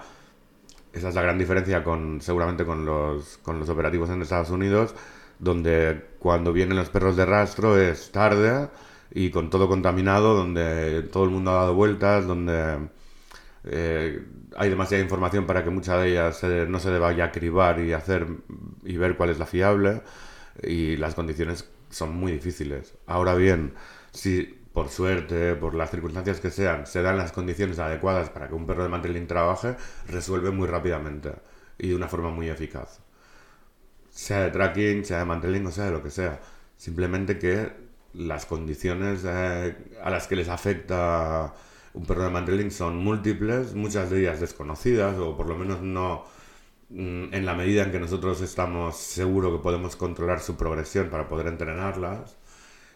esa 0.92 1.08
es 1.08 1.14
la 1.14 1.22
gran 1.22 1.38
diferencia 1.38 1.84
con 1.84 2.20
seguramente 2.20 2.64
con 2.64 2.84
los, 2.84 3.38
con 3.38 3.58
los 3.60 3.68
operativos 3.68 4.10
en 4.10 4.22
Estados 4.22 4.50
Unidos, 4.50 4.94
donde 5.40 6.04
cuando 6.18 6.52
vienen 6.52 6.76
los 6.76 6.90
perros 6.90 7.16
de 7.16 7.26
rastro 7.26 7.78
es 7.78 8.12
tarde 8.12 8.68
y 9.12 9.30
con 9.30 9.50
todo 9.50 9.68
contaminado, 9.68 10.34
donde 10.34 11.02
todo 11.02 11.24
el 11.24 11.30
mundo 11.30 11.50
ha 11.52 11.54
dado 11.54 11.74
vueltas, 11.74 12.26
donde 12.26 12.88
eh, 13.64 14.24
hay 14.56 14.70
demasiada 14.70 15.02
información 15.02 15.46
para 15.46 15.64
que 15.64 15.70
mucha 15.70 15.98
de 15.98 16.10
ellas 16.10 16.42
no 16.68 16.78
se 16.80 16.90
deba 16.90 17.12
ya 17.12 17.32
cribar 17.32 17.80
y 17.80 17.92
hacer 17.92 18.26
y 18.84 18.96
ver 18.96 19.16
cuál 19.16 19.30
es 19.30 19.38
la 19.38 19.46
fiable 19.46 20.02
y 20.62 20.96
las 20.96 21.14
condiciones 21.14 21.68
son 21.90 22.14
muy 22.16 22.32
difíciles. 22.32 22.94
Ahora 23.06 23.34
bien, 23.34 23.74
si 24.12 24.60
por 24.72 24.88
suerte, 24.88 25.54
por 25.56 25.74
las 25.74 25.90
circunstancias 25.90 26.40
que 26.40 26.50
sean, 26.50 26.86
se 26.86 27.02
dan 27.02 27.18
las 27.18 27.32
condiciones 27.32 27.78
adecuadas 27.78 28.30
para 28.30 28.48
que 28.48 28.54
un 28.54 28.66
perro 28.66 28.84
de 28.84 28.88
mantling 28.88 29.26
trabaje, 29.26 29.76
resuelve 30.08 30.50
muy 30.50 30.68
rápidamente 30.68 31.32
y 31.78 31.88
de 31.88 31.96
una 31.96 32.08
forma 32.08 32.30
muy 32.30 32.48
eficaz. 32.48 33.00
Sea 34.10 34.42
de 34.42 34.50
tracking, 34.50 35.04
sea 35.04 35.18
de 35.20 35.24
mantling 35.24 35.66
o 35.66 35.70
sea 35.70 35.86
de 35.86 35.92
lo 35.92 36.02
que 36.02 36.10
sea. 36.10 36.40
Simplemente 36.76 37.38
que 37.38 37.72
las 38.14 38.46
condiciones 38.46 39.22
eh, 39.24 39.76
a 40.02 40.10
las 40.10 40.26
que 40.26 40.36
les 40.36 40.48
afecta 40.48 41.54
un 41.94 42.06
perro 42.06 42.24
de 42.24 42.30
mantling 42.30 42.70
son 42.70 42.98
múltiples, 42.98 43.74
muchas 43.74 44.10
de 44.10 44.20
ellas 44.20 44.40
desconocidas 44.40 45.18
o 45.18 45.36
por 45.36 45.46
lo 45.46 45.56
menos 45.56 45.82
no 45.82 46.24
mm, 46.90 47.34
en 47.34 47.46
la 47.46 47.54
medida 47.54 47.84
en 47.84 47.92
que 47.92 48.00
nosotros 48.00 48.40
estamos 48.42 48.96
seguros 48.96 49.52
que 49.52 49.62
podemos 49.62 49.96
controlar 49.96 50.40
su 50.40 50.56
progresión 50.56 51.08
para 51.10 51.28
poder 51.28 51.46
entrenarlas 51.48 52.36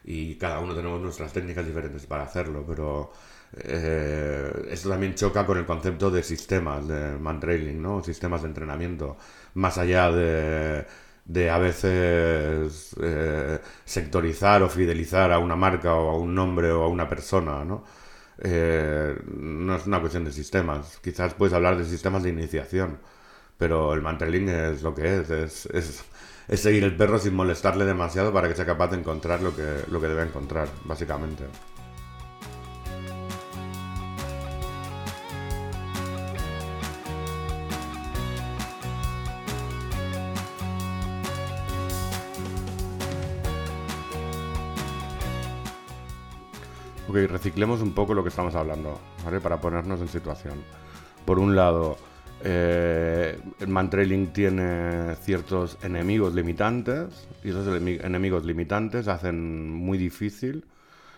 y 0.05 0.37
cada 0.37 0.61
uno 0.61 0.75
tenemos 0.75 1.01
nuestras 1.01 1.33
técnicas 1.33 1.67
diferentes 1.67 2.07
para 2.07 2.25
hacerlo, 2.25 2.65
pero 2.67 3.13
eh, 3.57 4.67
esto 4.71 4.89
también 4.91 5.15
choca 5.15 5.47
con 5.47 5.59
el 5.59 5.67
concepto 5.67 6.11
de 6.11 6.23
sistemas 6.23 6.87
de 6.89 7.17
man-trailing, 7.19 7.81
¿no? 7.81 8.03
sistemas 8.03 8.43
de 8.43 8.49
entrenamiento, 8.49 9.17
más 9.55 9.79
allá 9.79 10.11
de, 10.11 10.87
de 11.25 11.51
a 11.51 11.59
veces 11.59 12.95
eh, 13.01 13.61
sectorizar 13.85 14.63
o 14.63 14.69
fidelizar 14.69 15.33
a 15.33 15.39
una 15.39 15.57
marca 15.57 15.95
o 15.95 16.11
a 16.11 16.19
un 16.19 16.35
nombre 16.35 16.71
o 16.73 16.85
a 16.85 16.89
una 16.89 17.09
persona, 17.09 17.65
¿no? 17.65 17.85
Eh, 18.39 19.17
no 19.27 19.77
es 19.77 19.87
una 19.87 20.01
cuestión 20.01 20.25
de 20.25 20.33
sistemas. 20.33 20.99
Quizás 21.03 21.35
puedes 21.35 21.55
hablar 21.55 21.77
de 21.79 21.85
sistemas 21.85 22.23
de 22.23 22.31
iniciación, 22.31 22.99
pero 23.59 23.95
el 23.95 24.03
man-trailing 24.03 24.49
es 24.49 24.83
lo 24.83 24.95
que 24.95 25.21
es, 25.21 25.31
es, 25.31 25.67
es 25.67 26.05
es 26.49 26.61
seguir 26.61 26.85
el 26.85 26.97
perro 26.97 27.19
sin 27.19 27.35
molestarle 27.35 27.85
demasiado 27.87 28.33
para 28.33 28.49
que 28.49 28.55
sea 28.55 28.67
capaz 28.67 28.89
de 28.89 28.99
encontrar 28.99 29.41
lo 29.43 29.55
que, 29.57 29.85
lo 29.89 30.01
que 30.01 30.09
debe 30.09 30.23
encontrar, 30.23 30.69
básicamente. 30.85 31.45
Reciclemos 47.15 47.81
un 47.81 47.93
poco 47.93 48.13
lo 48.13 48.25
que 48.25 48.29
estamos 48.31 48.57
hablando, 48.57 48.99
¿vale? 49.25 49.41
Para 49.41 49.61
ponernos 49.61 50.01
en 50.01 50.09
situación. 50.09 50.55
Por 51.25 51.39
un 51.39 51.55
lado, 51.55 51.97
eh, 52.43 53.39
el 53.61 53.69
mantrailing 53.69 54.33
tiene 54.33 55.15
ciertos 55.17 55.79
enemigos 55.85 56.35
limitantes 56.35 57.29
y 57.45 57.51
esos 57.51 57.69
enemigos 57.69 58.45
limitantes 58.45 59.07
hacen 59.07 59.71
muy 59.71 59.97
difícil 59.97 60.67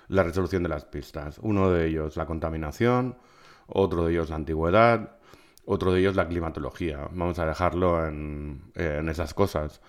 la 0.09 0.23
resolución 0.23 0.63
de 0.63 0.69
las 0.69 0.85
pistas. 0.85 1.39
Uno 1.41 1.71
de 1.71 1.87
ellos 1.87 2.17
la 2.17 2.27
contaminación, 2.27 3.17
otro 3.67 4.05
de 4.05 4.13
ellos 4.13 4.29
la 4.29 4.37
antigüedad, 4.37 5.17
otro 5.65 5.93
de 5.93 6.01
ellos 6.01 6.15
la 6.15 6.29
climatología. 6.29 7.09
Vamos 7.11 7.39
a 7.39 7.47
dejarlo 7.47 8.07
en, 8.07 8.71
esas 8.75 9.33
cosas. 9.33 9.81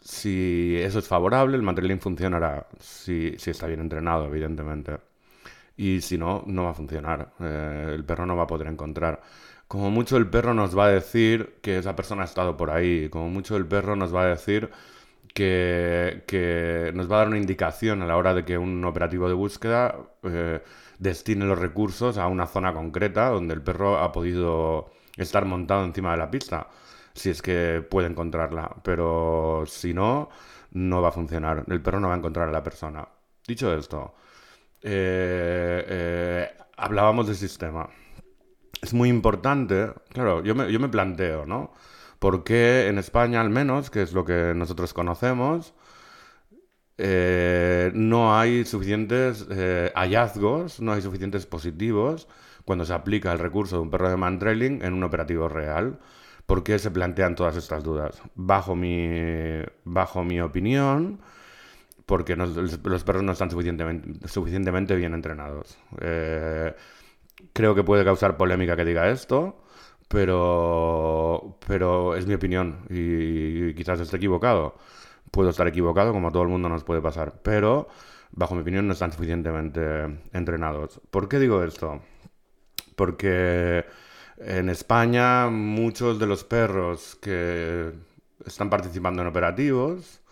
Si 0.00 0.76
eso 0.78 1.00
es 1.00 1.08
favorable, 1.08 1.56
el 1.56 1.62
mantrailing 1.62 2.00
funcionará, 2.00 2.68
si, 2.78 3.34
si 3.38 3.50
está 3.50 3.66
bien 3.66 3.80
entrenado, 3.80 4.26
evidentemente. 4.26 5.07
Y 5.78 6.00
si 6.02 6.18
no, 6.18 6.42
no 6.46 6.64
va 6.64 6.70
a 6.70 6.74
funcionar. 6.74 7.32
Eh, 7.40 7.92
el 7.94 8.04
perro 8.04 8.26
no 8.26 8.36
va 8.36 8.44
a 8.44 8.46
poder 8.48 8.66
encontrar. 8.68 9.22
Como 9.68 9.90
mucho 9.90 10.16
el 10.16 10.28
perro 10.28 10.54
nos 10.54 10.76
va 10.76 10.86
a 10.86 10.88
decir 10.90 11.58
que 11.62 11.78
esa 11.78 11.96
persona 11.96 12.22
ha 12.22 12.24
estado 12.26 12.56
por 12.56 12.70
ahí, 12.70 13.08
como 13.10 13.28
mucho 13.30 13.56
el 13.56 13.66
perro 13.66 13.96
nos 13.96 14.14
va 14.14 14.22
a 14.24 14.26
decir 14.26 14.70
que, 15.34 16.24
que 16.26 16.92
nos 16.94 17.10
va 17.10 17.16
a 17.16 17.18
dar 17.20 17.28
una 17.28 17.38
indicación 17.38 18.02
a 18.02 18.06
la 18.06 18.16
hora 18.16 18.34
de 18.34 18.44
que 18.44 18.58
un 18.58 18.84
operativo 18.84 19.28
de 19.28 19.34
búsqueda 19.34 19.96
eh, 20.24 20.62
destine 20.98 21.44
los 21.44 21.58
recursos 21.58 22.18
a 22.18 22.26
una 22.26 22.46
zona 22.46 22.72
concreta 22.74 23.28
donde 23.30 23.54
el 23.54 23.62
perro 23.62 23.98
ha 23.98 24.12
podido 24.12 24.90
estar 25.16 25.44
montado 25.44 25.84
encima 25.84 26.12
de 26.12 26.18
la 26.18 26.30
pista, 26.30 26.68
si 27.14 27.30
es 27.30 27.42
que 27.42 27.84
puede 27.88 28.08
encontrarla, 28.08 28.76
pero 28.82 29.64
si 29.66 29.94
no, 29.94 30.30
no 30.72 31.02
va 31.02 31.08
a 31.10 31.12
funcionar, 31.12 31.64
el 31.68 31.82
perro 31.82 32.00
no 32.00 32.08
va 32.08 32.14
a 32.14 32.18
encontrar 32.18 32.48
a 32.48 32.52
la 32.52 32.62
persona. 32.64 33.06
Dicho 33.46 33.74
esto, 33.74 34.14
eh, 34.82 35.84
eh, 35.88 36.48
hablábamos 36.76 37.26
del 37.26 37.36
sistema. 37.36 37.88
Es 38.80 38.94
muy 38.94 39.08
importante, 39.08 39.92
claro, 40.10 40.42
yo 40.42 40.54
me, 40.54 40.70
yo 40.72 40.78
me 40.80 40.88
planteo, 40.88 41.46
¿no? 41.46 41.72
¿Por 42.18 42.44
qué 42.44 42.88
en 42.88 42.98
España 42.98 43.40
al 43.40 43.50
menos, 43.50 43.90
que 43.90 44.02
es 44.02 44.12
lo 44.12 44.24
que 44.24 44.52
nosotros 44.54 44.94
conocemos, 44.94 45.74
eh, 46.98 47.92
no 47.94 48.36
hay 48.36 48.64
suficientes 48.64 49.46
hallazgos, 49.94 50.80
no 50.80 50.92
hay 50.92 51.02
suficientes 51.02 51.46
positivos 51.46 52.28
cuando 52.64 52.84
se 52.84 52.92
aplica 52.92 53.32
el 53.32 53.38
recurso 53.38 53.76
de 53.76 53.82
un 53.82 53.90
perro 53.90 54.10
de 54.10 54.16
mantrailing 54.16 54.82
en 54.82 54.94
un 54.94 55.04
operativo 55.04 55.48
real? 55.48 55.98
¿Por 56.46 56.64
qué 56.64 56.78
se 56.78 56.90
plantean 56.90 57.34
todas 57.34 57.56
estas 57.56 57.84
dudas? 57.84 58.22
Bajo 58.34 58.74
mi, 58.74 59.10
bajo 59.84 60.24
mi 60.24 60.40
opinión, 60.40 61.20
porque 62.08 62.36
los 62.36 63.04
perros 63.04 63.22
no 63.22 63.32
están 63.32 63.50
suficientemente, 63.50 64.96
bien 64.96 65.12
entrenados. 65.12 65.76
Eh, 66.00 66.74
creo 67.52 67.74
que 67.74 67.84
puede 67.84 68.02
causar 68.02 68.38
polémica 68.38 68.76
que 68.76 68.86
diga 68.86 69.10
esto, 69.10 69.62
pero, 70.08 71.58
pero 71.66 72.16
es 72.16 72.26
mi 72.26 72.32
opinión 72.32 72.86
y, 72.88 73.74
quizás 73.74 74.00
esté 74.00 74.16
equivocado. 74.16 74.78
Puedo 75.30 75.50
estar 75.50 75.68
equivocado, 75.68 76.14
como 76.14 76.28
a 76.28 76.30
todo 76.30 76.44
el 76.44 76.48
mundo 76.48 76.70
nos 76.70 76.82
puede 76.82 77.02
pasar, 77.02 77.40
pero 77.42 77.88
bajo 78.32 78.54
mi 78.54 78.62
opinión 78.62 78.86
no 78.86 78.94
están 78.94 79.12
suficientemente 79.12 80.22
entrenados. 80.32 81.02
¿Por 81.10 81.28
qué 81.28 81.38
digo 81.38 81.62
esto? 81.62 82.00
Porque 82.96 83.84
en 84.38 84.70
España 84.70 85.48
muchos 85.50 86.18
de 86.18 86.26
los 86.26 86.42
perros 86.42 87.16
que 87.16 87.92
están 88.46 88.70
participando 88.70 89.20
en 89.20 89.28
operativos 89.28 90.22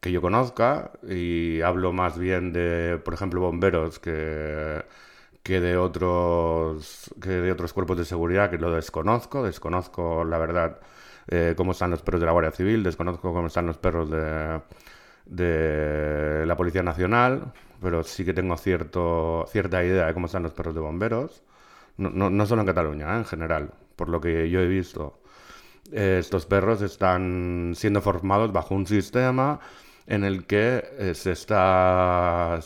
que 0.00 0.12
yo 0.12 0.20
conozca 0.22 0.92
y 1.08 1.60
hablo 1.62 1.92
más 1.92 2.18
bien 2.18 2.52
de, 2.52 3.00
por 3.04 3.14
ejemplo, 3.14 3.40
bomberos 3.40 3.98
que, 3.98 4.84
que 5.42 5.60
de 5.60 5.76
otros 5.76 7.10
que 7.20 7.30
de 7.30 7.52
otros 7.52 7.72
cuerpos 7.72 7.98
de 7.98 8.04
seguridad 8.04 8.50
que 8.50 8.58
lo 8.58 8.72
desconozco, 8.72 9.42
desconozco 9.42 10.24
la 10.24 10.38
verdad 10.38 10.80
eh, 11.28 11.54
cómo 11.56 11.72
están 11.72 11.90
los 11.90 12.02
perros 12.02 12.20
de 12.20 12.26
la 12.26 12.32
Guardia 12.32 12.52
Civil, 12.52 12.82
desconozco 12.82 13.32
cómo 13.32 13.48
están 13.48 13.66
los 13.66 13.78
perros 13.78 14.10
de, 14.10 14.60
de 15.26 16.46
la 16.46 16.56
Policía 16.56 16.82
Nacional, 16.82 17.52
pero 17.80 18.02
sí 18.04 18.24
que 18.24 18.32
tengo 18.34 18.56
cierto, 18.56 19.46
cierta 19.48 19.84
idea 19.84 20.06
de 20.06 20.14
cómo 20.14 20.26
están 20.26 20.42
los 20.44 20.52
perros 20.52 20.74
de 20.74 20.80
bomberos. 20.80 21.42
No, 21.96 22.10
no, 22.10 22.30
no 22.30 22.46
solo 22.46 22.62
en 22.62 22.66
Cataluña, 22.66 23.14
¿eh? 23.14 23.18
en 23.18 23.24
general, 23.24 23.72
por 23.96 24.08
lo 24.08 24.20
que 24.20 24.48
yo 24.50 24.60
he 24.60 24.68
visto. 24.68 25.20
estos 25.92 26.46
perros 26.46 26.82
están 26.82 27.72
siendo 27.76 28.00
formados 28.02 28.52
bajo 28.52 28.74
un 28.74 28.86
sistema 28.86 29.60
en 30.08 30.24
el 30.24 30.46
que 30.46 30.84
eh, 30.98 31.14
se 31.14 31.32
está 31.32 32.60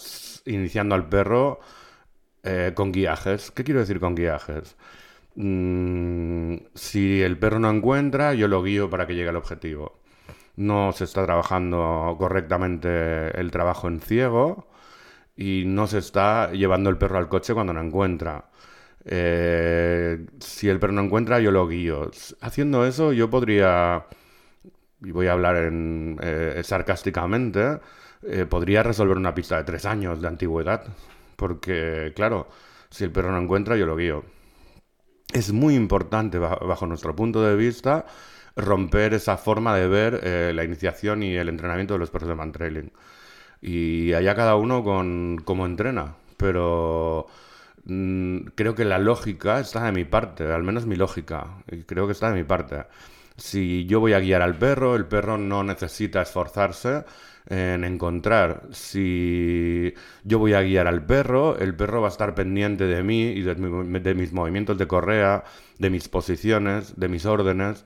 iniciando 0.47 0.95
al 0.95 1.09
perro 1.09 1.61
eh, 2.45 2.73
con 2.75 2.93
guiajes. 2.93 3.51
¿Qué 3.51 3.65
quiero 3.65 3.81
decir 3.81 4.01
con 4.01 4.15
guiajes? 4.15 4.77
Mm, 5.35 6.57
si 6.75 7.23
el 7.23 7.39
perro 7.39 7.59
no 7.59 7.71
encuentra, 7.71 8.35
yo 8.35 8.49
lo 8.49 8.63
guío 8.63 8.91
para 8.91 9.07
que 9.07 9.15
llegue 9.15 9.31
al 9.31 9.37
objetivo. 9.37 10.01
No 10.57 10.93
se 10.93 11.05
está 11.05 11.25
trabajando 11.25 12.17
correctamente 12.19 13.39
el 13.41 13.51
trabajo 13.51 13.89
en 13.89 14.01
ciego 14.01 14.69
y 15.37 15.65
no 15.67 15.87
se 15.87 15.99
está 15.99 16.53
llevando 16.53 16.91
el 16.91 16.99
perro 16.99 17.19
al 17.19 17.29
coche 17.29 17.55
cuando 17.55 17.73
no 17.73 17.81
encuentra. 17.83 18.51
Eh, 19.05 20.27
si 20.41 20.69
el 20.69 20.79
perro 20.81 20.93
no 20.95 21.03
encuentra, 21.03 21.41
yo 21.41 21.51
lo 21.53 21.67
guío. 21.69 22.11
Haciendo 22.41 22.87
eso, 22.87 23.13
yo 23.13 23.31
podría 23.31 24.07
y 25.05 25.11
voy 25.11 25.27
a 25.27 25.33
hablar 25.33 25.57
en, 25.57 26.19
eh, 26.23 26.61
sarcásticamente, 26.65 27.81
eh, 28.23 28.47
podría 28.49 28.83
resolver 28.83 29.17
una 29.17 29.35
pista 29.35 29.57
de 29.57 29.65
tres 29.65 29.85
años 29.85 30.21
de 30.21 30.29
antigüedad. 30.29 30.85
Porque, 31.37 32.13
claro, 32.15 32.49
si 32.91 33.05
el 33.05 33.11
perro 33.13 33.33
no 33.33 33.39
encuentra, 33.39 33.77
yo 33.77 33.87
lo 33.87 33.97
guío. 33.97 34.25
Es 35.33 35.53
muy 35.53 35.75
importante, 35.75 36.39
bajo, 36.39 36.87
nuestro 36.87 37.17
punto 37.17 37.43
de 37.43 37.57
vista, 37.57 38.07
romper 38.57 39.15
esa 39.15 39.37
forma 39.39 39.77
de 39.77 39.89
ver 39.89 40.21
eh, 40.23 40.53
la 40.55 40.65
iniciación 40.65 41.23
y 41.23 41.35
el 41.37 41.49
entrenamiento 41.49 41.95
de 41.95 42.01
los 42.01 42.11
perros 42.11 42.29
de 42.29 42.35
mantrailing. 42.35 42.93
Y 43.63 44.13
allá 44.15 44.35
cada 44.35 44.57
uno 44.57 44.85
con 44.85 45.39
cómo 45.45 45.67
entrena. 45.67 46.17
Pero 46.37 47.27
mm, 47.85 48.39
creo 48.55 48.75
que 48.75 48.85
la 48.85 48.99
lógica 48.99 49.61
está 49.61 49.85
de 49.85 49.93
mi 49.93 50.05
parte, 50.05 50.45
al 50.53 50.63
menos 50.65 50.87
mi 50.87 50.97
lógica. 50.97 51.49
Creo 51.87 52.07
que 52.07 52.13
está 52.13 52.31
de 52.31 52.37
mi 52.37 52.45
parte. 52.45 52.85
Si 53.37 53.87
yo 53.87 54.01
voy 54.01 54.13
a 54.13 54.21
guiar 54.21 54.43
al 54.43 54.59
perro, 54.59 54.97
el 54.97 55.07
perro 55.07 55.39
no 55.39 55.65
necesita 55.65 56.23
esforzarse 56.23 57.05
en 57.49 57.85
encontrar. 57.85 58.63
Si 58.71 59.95
yo 60.25 60.39
voy 60.39 60.55
a 60.55 60.63
guiar 60.63 60.87
al 60.87 61.05
perro, 61.05 61.59
el 61.59 61.75
perro 61.75 62.01
va 62.01 62.09
a 62.09 62.11
estar 62.11 62.35
pendiente 62.35 62.85
de 62.85 63.03
mí 63.03 63.31
y 63.31 63.43
de, 63.43 64.15
mis 64.15 64.33
movimientos 64.33 64.79
de 64.79 64.87
correa, 64.87 65.45
de 65.79 65.91
mis 65.91 66.09
posiciones, 66.09 66.99
de 66.99 67.09
mis 67.09 67.27
órdenes, 67.27 67.85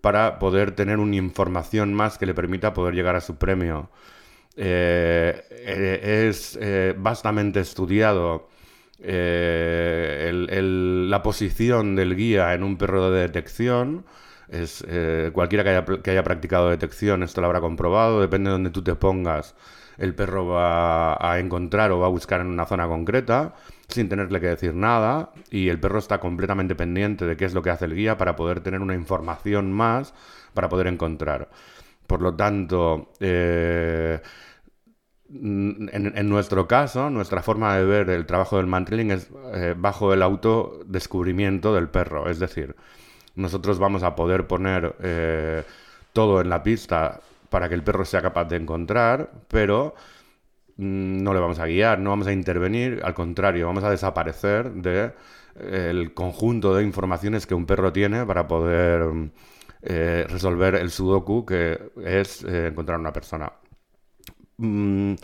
para 0.00 0.38
poder 0.38 0.72
tener 0.72 0.98
una 0.98 1.16
información 1.16 1.94
más 1.94 2.18
que 2.18 2.26
le 2.26 2.34
permita 2.34 2.74
poder 2.74 2.94
llegar 2.94 3.16
a 3.16 3.20
su 3.20 3.36
premio. 3.36 3.90
Eh, 4.56 5.44
eh, 5.50 6.26
es 6.28 6.58
eh, 6.60 6.94
bastante 6.96 7.60
estudiado 7.60 8.48
la 8.98 11.20
posición 11.22 11.96
del 11.96 12.16
guía 12.16 12.54
en 12.54 12.62
un 12.62 12.78
perro 12.78 13.10
de 13.10 13.20
detección 13.20 14.06
es, 14.48 14.84
eh, 14.88 15.30
cualquiera 15.32 15.64
que 15.64 15.70
haya, 15.70 15.84
que 15.84 16.10
haya 16.10 16.24
practicado 16.24 16.70
detección 16.70 17.22
esto 17.22 17.40
lo 17.40 17.46
habrá 17.48 17.60
comprobado, 17.60 18.20
depende 18.20 18.48
de 18.48 18.52
donde 18.52 18.70
tú 18.70 18.82
te 18.82 18.94
pongas, 18.94 19.54
el 19.98 20.14
perro 20.14 20.46
va 20.46 21.16
a 21.20 21.38
encontrar 21.38 21.90
o 21.90 21.98
va 21.98 22.06
a 22.06 22.10
buscar 22.10 22.40
en 22.40 22.48
una 22.48 22.66
zona 22.66 22.86
concreta 22.86 23.54
sin 23.88 24.08
tenerle 24.08 24.40
que 24.40 24.48
decir 24.48 24.74
nada 24.74 25.32
y 25.50 25.68
el 25.68 25.80
perro 25.80 25.98
está 25.98 26.18
completamente 26.18 26.74
pendiente 26.74 27.24
de 27.26 27.36
qué 27.36 27.44
es 27.44 27.54
lo 27.54 27.62
que 27.62 27.70
hace 27.70 27.86
el 27.86 27.94
guía 27.94 28.16
para 28.16 28.36
poder 28.36 28.60
tener 28.60 28.80
una 28.80 28.94
información 28.94 29.72
más 29.72 30.12
para 30.54 30.68
poder 30.68 30.86
encontrar. 30.88 31.48
Por 32.06 32.22
lo 32.22 32.34
tanto, 32.34 33.12
eh, 33.20 34.20
en, 35.28 36.28
nuestro 36.28 36.68
caso, 36.68 37.10
nuestra 37.10 37.42
forma 37.42 37.76
de 37.76 37.84
ver 37.84 38.10
el 38.10 38.26
trabajo 38.26 38.58
del 38.58 38.66
mantling 38.66 39.10
es 39.10 39.28
eh, 39.54 39.74
bajo 39.76 40.12
el 40.12 40.22
autodescubrimiento 40.22 41.74
del 41.74 41.88
perro. 41.88 42.28
Es 42.30 42.38
decir, 42.38 42.76
nosotros 43.36 43.78
vamos 43.78 44.02
a 44.02 44.16
poder 44.16 44.46
poner 44.46 44.96
eh, 45.02 45.62
todo 46.12 46.40
en 46.40 46.48
la 46.48 46.62
pista 46.62 47.20
para 47.50 47.68
que 47.68 47.74
el 47.74 47.84
perro 47.84 48.04
sea 48.04 48.22
capaz 48.22 48.46
de 48.46 48.56
encontrar, 48.56 49.30
pero 49.48 49.94
mm, 50.76 51.22
no 51.22 51.34
le 51.34 51.40
vamos 51.40 51.58
a 51.58 51.66
guiar, 51.66 51.98
no 52.00 52.10
vamos 52.10 52.26
a 52.26 52.32
intervenir, 52.32 53.00
al 53.04 53.14
contrario, 53.14 53.66
vamos 53.66 53.84
a 53.84 53.90
desaparecer 53.90 54.72
del 54.72 55.12
eh, 55.56 56.10
conjunto 56.14 56.74
de 56.74 56.82
informaciones 56.84 57.46
que 57.46 57.54
un 57.54 57.66
perro 57.66 57.92
tiene 57.92 58.26
para 58.26 58.48
poder 58.48 59.30
eh, 59.82 60.26
resolver 60.28 60.74
el 60.76 60.90
sudoku 60.90 61.46
que 61.46 61.92
es 62.04 62.42
encontrar 62.44 62.98
una 62.98 63.12
persona. 63.12 63.52
Mm, 64.58 65.14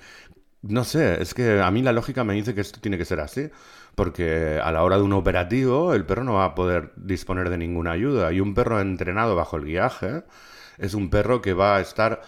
no 0.63 0.85
sé, 0.85 1.21
es 1.23 1.35
que 1.35 1.61
a 1.61 1.71
mí 1.71 1.83
la 1.83 1.93
lógica 1.93 2.25
me 2.25 2.35
dice 2.35 2.55
que 2.55 2.61
esto 2.61 2.81
tiene 2.81 2.99
que 2.99 3.05
ser 3.05 3.21
así 3.21 3.51
porque 3.95 4.61
a 4.63 4.73
la 4.73 4.83
hora 4.83 4.97
de 4.97 5.03
un 5.03 5.13
operativo 5.13 5.95
el 5.95 6.05
perro 6.05 6.25
no 6.25 6.35
va 6.35 6.47
a 6.47 6.55
poder 6.55 6.93
disponer 6.97 7.51
de 7.51 7.59
ninguna 7.59 7.93
ayuda. 7.93 8.33
Y 8.33 8.41
un 8.41 8.55
perro 8.55 8.81
entrenado 8.81 9.37
bajo 9.37 9.57
el 9.57 9.65
guiaje 9.65 10.25
es 10.79 10.95
un 10.95 11.11
perro 11.11 11.43
que 11.43 11.53
va 11.53 11.77
a 11.77 11.81
estar 11.81 12.23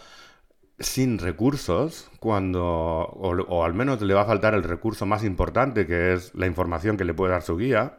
sin 0.79 1.19
recursos 1.19 2.11
cuando 2.21 2.53
o, 2.55 3.65
al 3.65 3.75
menos 3.75 4.03
le 4.03 4.15
va 4.15 4.23
a 4.23 4.27
faltar 4.27 4.55
el 4.55 4.65
recurso 4.65 5.07
más 5.07 5.25
importante 5.25 5.87
que 5.87 6.15
es 6.15 6.35
la 6.35 6.47
información 6.47 6.97
que 6.97 7.05
le 7.05 7.15
puede 7.15 7.33
dar 7.33 7.43
su 7.43 7.57
guía. 7.57 7.99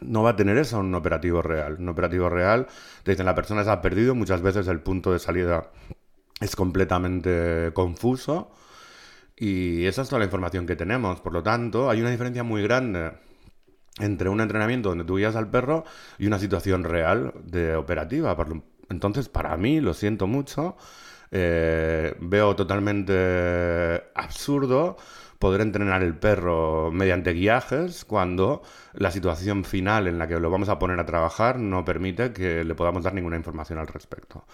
No 0.00 0.22
va 0.22 0.30
a 0.30 0.36
tener 0.36 0.58
eso 0.58 0.78
en 0.80 0.86
un 0.86 0.94
operativo 0.94 1.40
real. 1.42 1.76
Un 1.78 1.88
operativo 1.88 2.28
real 2.28 2.66
te 3.02 3.12
dicen 3.12 3.26
la 3.26 3.34
persona 3.34 3.64
se 3.64 3.70
ha 3.70 3.80
perdido, 3.80 4.14
muchas 4.14 4.42
veces 4.42 4.68
el 4.68 4.80
punto 4.80 5.12
de 5.12 5.18
salida 5.18 5.70
es 6.40 6.54
completamente 6.54 7.70
confuso 7.72 8.50
y 9.36 9.84
esa 9.86 10.02
es 10.02 10.08
toda 10.08 10.20
la 10.20 10.24
información 10.24 10.66
que 10.66 10.76
tenemos. 10.76 11.20
Por 11.20 11.32
lo 11.32 11.42
tanto, 11.42 11.90
hay 11.90 12.00
una 12.00 12.10
diferencia 12.10 12.42
muy 12.42 12.62
grande 12.62 13.12
entre 13.98 14.28
un 14.28 14.40
entrenamiento 14.40 14.90
donde 14.90 15.04
tú 15.04 15.16
guías 15.16 15.36
al 15.36 15.50
perro 15.50 15.84
y 16.18 16.26
una 16.26 16.38
situación 16.38 16.84
real 16.84 17.32
de 17.44 17.76
operativa. 17.76 18.36
Entonces, 18.88 19.28
para 19.28 19.56
mí, 19.56 19.80
lo 19.80 19.94
siento 19.94 20.26
mucho, 20.26 20.76
eh, 21.30 22.14
veo 22.20 22.56
totalmente 22.56 24.04
absurdo 24.14 24.96
poder 25.38 25.60
entrenar 25.60 26.02
el 26.02 26.16
perro 26.16 26.90
mediante 26.92 27.32
guiajes 27.32 28.04
cuando 28.04 28.62
la 28.94 29.10
situación 29.10 29.64
final 29.64 30.06
en 30.06 30.18
la 30.18 30.26
que 30.26 30.40
lo 30.40 30.50
vamos 30.50 30.68
a 30.68 30.78
poner 30.78 30.98
a 30.98 31.04
trabajar 31.06 31.58
no 31.58 31.84
permite 31.84 32.32
que 32.32 32.64
le 32.64 32.74
podamos 32.74 33.04
dar 33.04 33.12
ninguna 33.12 33.36
información 33.36 33.78
al 33.78 33.86
respecto. 33.86 34.44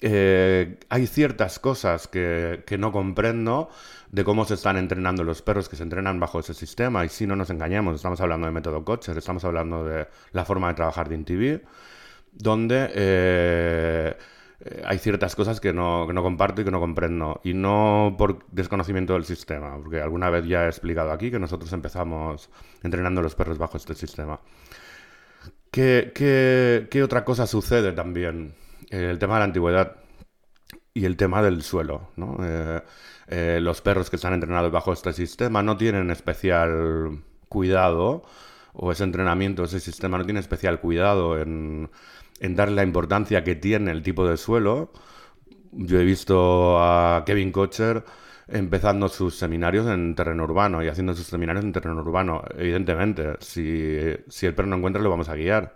Eh, 0.00 0.78
hay 0.88 1.06
ciertas 1.06 1.58
cosas 1.58 2.06
que, 2.08 2.64
no 2.78 2.92
comprendo 2.92 3.70
de 4.10 4.24
cómo 4.24 4.44
se 4.44 4.54
están 4.54 4.76
entrenando 4.76 5.24
los 5.24 5.42
perros 5.42 5.68
que 5.68 5.76
se 5.76 5.82
entrenan 5.82 6.20
bajo 6.20 6.40
ese 6.40 6.54
sistema. 6.54 7.04
Y 7.04 7.08
si 7.08 7.26
no 7.26 7.36
nos 7.36 7.50
engañemos, 7.50 7.94
estamos 7.96 8.20
hablando 8.20 8.46
de 8.46 8.52
método 8.52 8.84
coacher, 8.84 9.16
estamos 9.16 9.44
hablando 9.44 9.84
de 9.84 10.08
la 10.32 10.44
forma 10.44 10.68
de 10.68 10.74
trabajar 10.74 11.08
de 11.08 11.14
InTV, 11.14 11.62
donde 12.32 12.90
eh, 12.94 14.16
hay 14.84 14.98
ciertas 14.98 15.34
cosas 15.34 15.60
que 15.60 15.72
no, 15.72 16.06
que 16.06 16.12
no, 16.12 16.22
comparto 16.22 16.60
y 16.62 16.64
que 16.64 16.70
no 16.70 16.80
comprendo. 16.80 17.40
Y 17.44 17.54
no 17.54 18.14
por 18.18 18.46
desconocimiento 18.50 19.14
del 19.14 19.24
sistema, 19.24 19.76
porque 19.76 20.00
alguna 20.00 20.30
vez 20.30 20.46
ya 20.46 20.64
he 20.64 20.68
explicado 20.68 21.10
aquí 21.12 21.30
que 21.30 21.38
nosotros 21.38 21.72
empezamos 21.72 22.50
entrenando 22.82 23.22
los 23.22 23.34
perros 23.34 23.58
bajo 23.58 23.76
este 23.76 23.94
sistema. 23.94 24.40
¿Qué, 25.70 26.12
qué, 26.14 26.88
qué 26.90 27.02
otra 27.02 27.24
cosa 27.24 27.46
sucede 27.46 27.92
también? 27.92 28.54
El 28.90 29.18
tema 29.18 29.34
de 29.34 29.40
la 29.40 29.44
antigüedad 29.44 29.96
y 30.94 31.04
el 31.04 31.16
tema 31.16 31.42
del 31.42 31.62
suelo. 31.62 32.10
¿no? 32.16 32.38
Eh, 32.42 32.82
eh, 33.28 33.58
los 33.60 33.80
perros 33.82 34.08
que 34.10 34.16
están 34.16 34.32
entrenados 34.32 34.72
bajo 34.72 34.92
este 34.92 35.12
sistema 35.12 35.62
no 35.62 35.76
tienen 35.76 36.10
especial 36.10 37.22
cuidado, 37.48 38.24
o 38.72 38.92
ese 38.92 39.04
entrenamiento, 39.04 39.64
ese 39.64 39.80
sistema 39.80 40.18
no 40.18 40.24
tiene 40.24 40.40
especial 40.40 40.80
cuidado 40.80 41.40
en, 41.40 41.90
en 42.40 42.56
darle 42.56 42.76
la 42.76 42.82
importancia 42.82 43.44
que 43.44 43.54
tiene 43.54 43.90
el 43.90 44.02
tipo 44.02 44.26
de 44.26 44.36
suelo. 44.36 44.92
Yo 45.72 45.98
he 46.00 46.04
visto 46.04 46.78
a 46.80 47.24
Kevin 47.26 47.52
Kocher 47.52 48.04
empezando 48.48 49.08
sus 49.08 49.36
seminarios 49.36 49.86
en 49.88 50.14
terreno 50.14 50.44
urbano 50.44 50.82
y 50.82 50.88
haciendo 50.88 51.14
sus 51.14 51.26
seminarios 51.26 51.64
en 51.64 51.72
terreno 51.72 52.00
urbano. 52.00 52.42
Evidentemente, 52.56 53.34
si 53.40 54.46
el 54.46 54.54
perro 54.54 54.68
no 54.68 54.76
encuentra, 54.76 55.02
lo 55.02 55.10
vamos 55.10 55.28
a 55.28 55.34
guiar. 55.34 55.74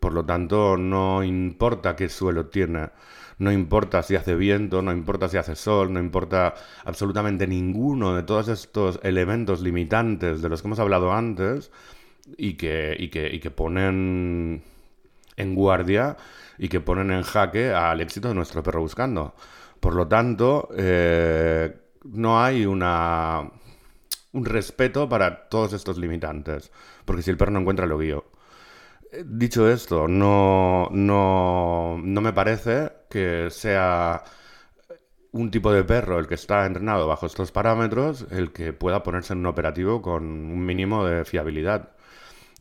Por 0.00 0.14
lo 0.14 0.24
tanto, 0.24 0.76
no 0.76 1.22
importa 1.22 1.94
qué 1.94 2.08
suelo 2.08 2.46
tiene, 2.46 2.90
no 3.38 3.52
importa 3.52 4.02
si 4.02 4.16
hace 4.16 4.34
viento, 4.34 4.82
no 4.82 4.92
importa 4.92 5.28
si 5.28 5.36
hace 5.36 5.56
sol, 5.56 5.92
no 5.92 6.00
importa 6.00 6.54
absolutamente 6.84 7.46
ninguno 7.46 8.14
de 8.14 8.22
todos 8.22 8.48
estos 8.48 9.00
elementos 9.02 9.60
limitantes 9.62 10.42
de 10.42 10.48
los 10.48 10.62
que 10.62 10.68
hemos 10.68 10.78
hablado 10.78 11.12
antes 11.12 11.70
y 12.36 12.54
que, 12.54 13.52
ponen 13.54 14.62
en 15.36 15.54
guardia 15.54 16.16
y 16.58 16.68
que 16.68 16.80
ponen 16.80 17.10
en 17.10 17.22
jaque 17.22 17.72
al 17.72 18.00
éxito 18.00 18.28
de 18.28 18.34
nuestro 18.34 18.62
perro 18.62 18.80
buscando. 18.80 19.34
Por 19.80 19.94
lo 19.94 20.06
tanto, 20.06 20.68
eh, 20.76 21.74
no 22.04 22.42
hay 22.42 22.66
una, 22.66 23.50
un 24.32 24.44
respeto 24.44 25.08
para 25.08 25.48
todos 25.48 25.72
estos 25.72 25.98
limitantes, 25.98 26.70
porque 27.04 27.22
si 27.22 27.30
el 27.30 27.36
perro 27.36 27.52
no 27.52 27.60
encuentra, 27.60 27.86
lo 27.86 27.98
guío. 27.98 28.24
Dicho 29.24 29.68
esto, 29.68 30.06
no, 30.06 30.88
no, 30.92 31.98
no 31.98 32.20
me 32.20 32.32
parece 32.32 32.92
que 33.10 33.48
sea 33.50 34.22
un 35.32 35.50
tipo 35.50 35.72
de 35.72 35.84
perro 35.84 36.18
el 36.18 36.26
que 36.28 36.34
está 36.34 36.66
entrenado 36.66 37.06
bajo 37.08 37.26
estos 37.26 37.52
parámetros 37.52 38.26
el 38.30 38.52
que 38.52 38.72
pueda 38.72 39.02
ponerse 39.02 39.32
en 39.32 39.40
un 39.40 39.46
operativo 39.46 40.02
con 40.02 40.24
un 40.24 40.64
mínimo 40.64 41.04
de 41.04 41.24
fiabilidad. 41.24 41.90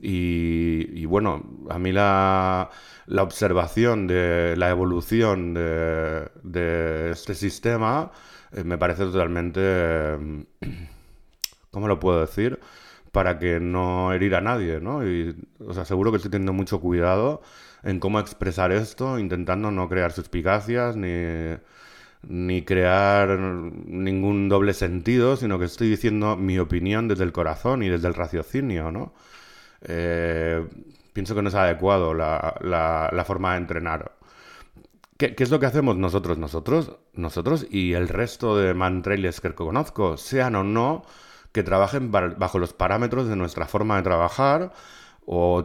Y, 0.01 1.05
bueno, 1.05 1.43
a 1.69 1.77
mí 1.77 1.91
la, 1.91 2.69
la, 3.05 3.23
observación 3.23 4.07
de 4.07 4.55
la 4.57 4.69
evolución 4.69 5.53
de, 5.53 7.11
este 7.11 7.35
sistema 7.35 8.11
eh, 8.51 8.63
me 8.63 8.77
parece 8.77 9.03
totalmente... 9.05 10.17
¿Cómo 11.71 11.87
lo 11.87 11.99
puedo 11.99 12.21
decir? 12.21 12.59
Para 13.11 13.39
que 13.39 13.59
no 13.59 14.13
herir 14.13 14.35
a 14.35 14.41
nadie, 14.41 14.79
¿no? 14.79 15.05
Y 15.07 15.35
os 15.65 15.77
aseguro 15.77 16.11
que 16.11 16.17
estoy 16.17 16.31
teniendo 16.31 16.53
mucho 16.53 16.79
cuidado 16.79 17.41
en 17.83 17.99
cómo 17.99 18.19
expresar 18.19 18.71
esto, 18.71 19.19
intentando 19.19 19.71
no 19.71 19.89
crear 19.89 20.11
suspicacias 20.11 20.95
ni, 20.95 21.57
ni 22.27 22.63
crear 22.63 23.39
ningún 23.39 24.49
doble 24.49 24.73
sentido, 24.73 25.37
sino 25.37 25.59
que 25.59 25.65
estoy 25.65 25.89
diciendo 25.89 26.35
mi 26.35 26.59
opinión 26.59 27.07
desde 27.07 27.23
el 27.23 27.31
corazón 27.31 27.83
y 27.83 27.89
desde 27.89 28.07
el 28.07 28.13
raciocinio, 28.13 28.91
¿no? 28.91 29.13
Eh, 29.81 30.67
pienso 31.13 31.35
que 31.35 31.41
no 31.41 31.49
es 31.49 31.55
adecuado 31.55 32.13
la, 32.13 32.55
la, 32.61 33.25
forma 33.25 33.53
de 33.53 33.57
entrenar. 33.59 34.11
¿Qué, 35.17 35.35
¿Qué, 35.35 35.43
es 35.43 35.51
lo 35.51 35.59
que 35.59 35.65
hacemos 35.65 35.97
nosotros? 35.97 36.37
Nosotros, 36.37 36.97
nosotros 37.13 37.67
y 37.69 37.93
el 37.93 38.07
resto 38.09 38.57
de 38.57 38.73
mantrailers 38.73 39.41
que 39.41 39.53
conozco, 39.53 40.17
sean 40.17 40.55
o 40.55 40.63
no 40.63 41.03
que 41.51 41.63
trabajen 41.63 42.11
bajo 42.11 42.59
los 42.59 42.73
parámetros 42.73 43.27
de 43.27 43.35
nuestra 43.35 43.65
forma 43.65 43.97
de 43.97 44.03
trabajar 44.03 44.71
o, 45.25 45.63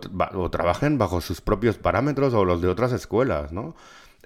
trabajen 0.50 0.98
bajo 0.98 1.20
sus 1.20 1.40
propios 1.40 1.78
parámetros 1.78 2.34
o 2.34 2.44
los 2.44 2.60
de 2.60 2.68
otras 2.68 2.92
escuelas, 2.92 3.52
¿no? 3.52 3.74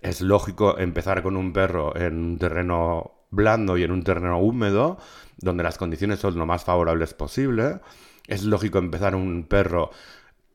Es 0.00 0.20
lógico 0.20 0.78
empezar 0.78 1.22
con 1.22 1.36
un 1.36 1.52
perro 1.52 1.96
en 1.96 2.16
un 2.18 2.38
terreno 2.38 3.12
blando 3.30 3.76
y 3.76 3.82
en 3.82 3.92
un 3.92 4.02
terreno 4.04 4.40
húmedo, 4.40 4.98
donde 5.36 5.62
las 5.62 5.78
condiciones 5.78 6.20
son 6.20 6.38
lo 6.38 6.46
más 6.46 6.64
favorables 6.64 7.14
posible. 7.14 7.80
Es 8.26 8.44
lógico 8.44 8.78
empezar 8.78 9.14
un 9.14 9.44
perro 9.44 9.90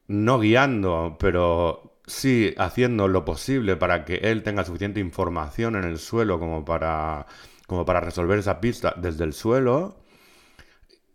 no 0.07 0.39
guiando, 0.39 1.17
pero 1.19 1.97
sí 2.05 2.53
haciendo 2.57 3.07
lo 3.07 3.25
posible 3.25 3.75
para 3.77 4.05
que 4.05 4.15
él 4.15 4.43
tenga 4.43 4.65
suficiente 4.65 4.99
información 4.99 5.75
en 5.75 5.85
el 5.85 5.97
suelo 5.99 6.39
como 6.39 6.65
para, 6.65 7.25
como 7.67 7.85
para 7.85 8.01
resolver 8.01 8.39
esa 8.39 8.59
pista 8.59 8.93
desde 8.97 9.23
el 9.23 9.33
suelo 9.33 10.02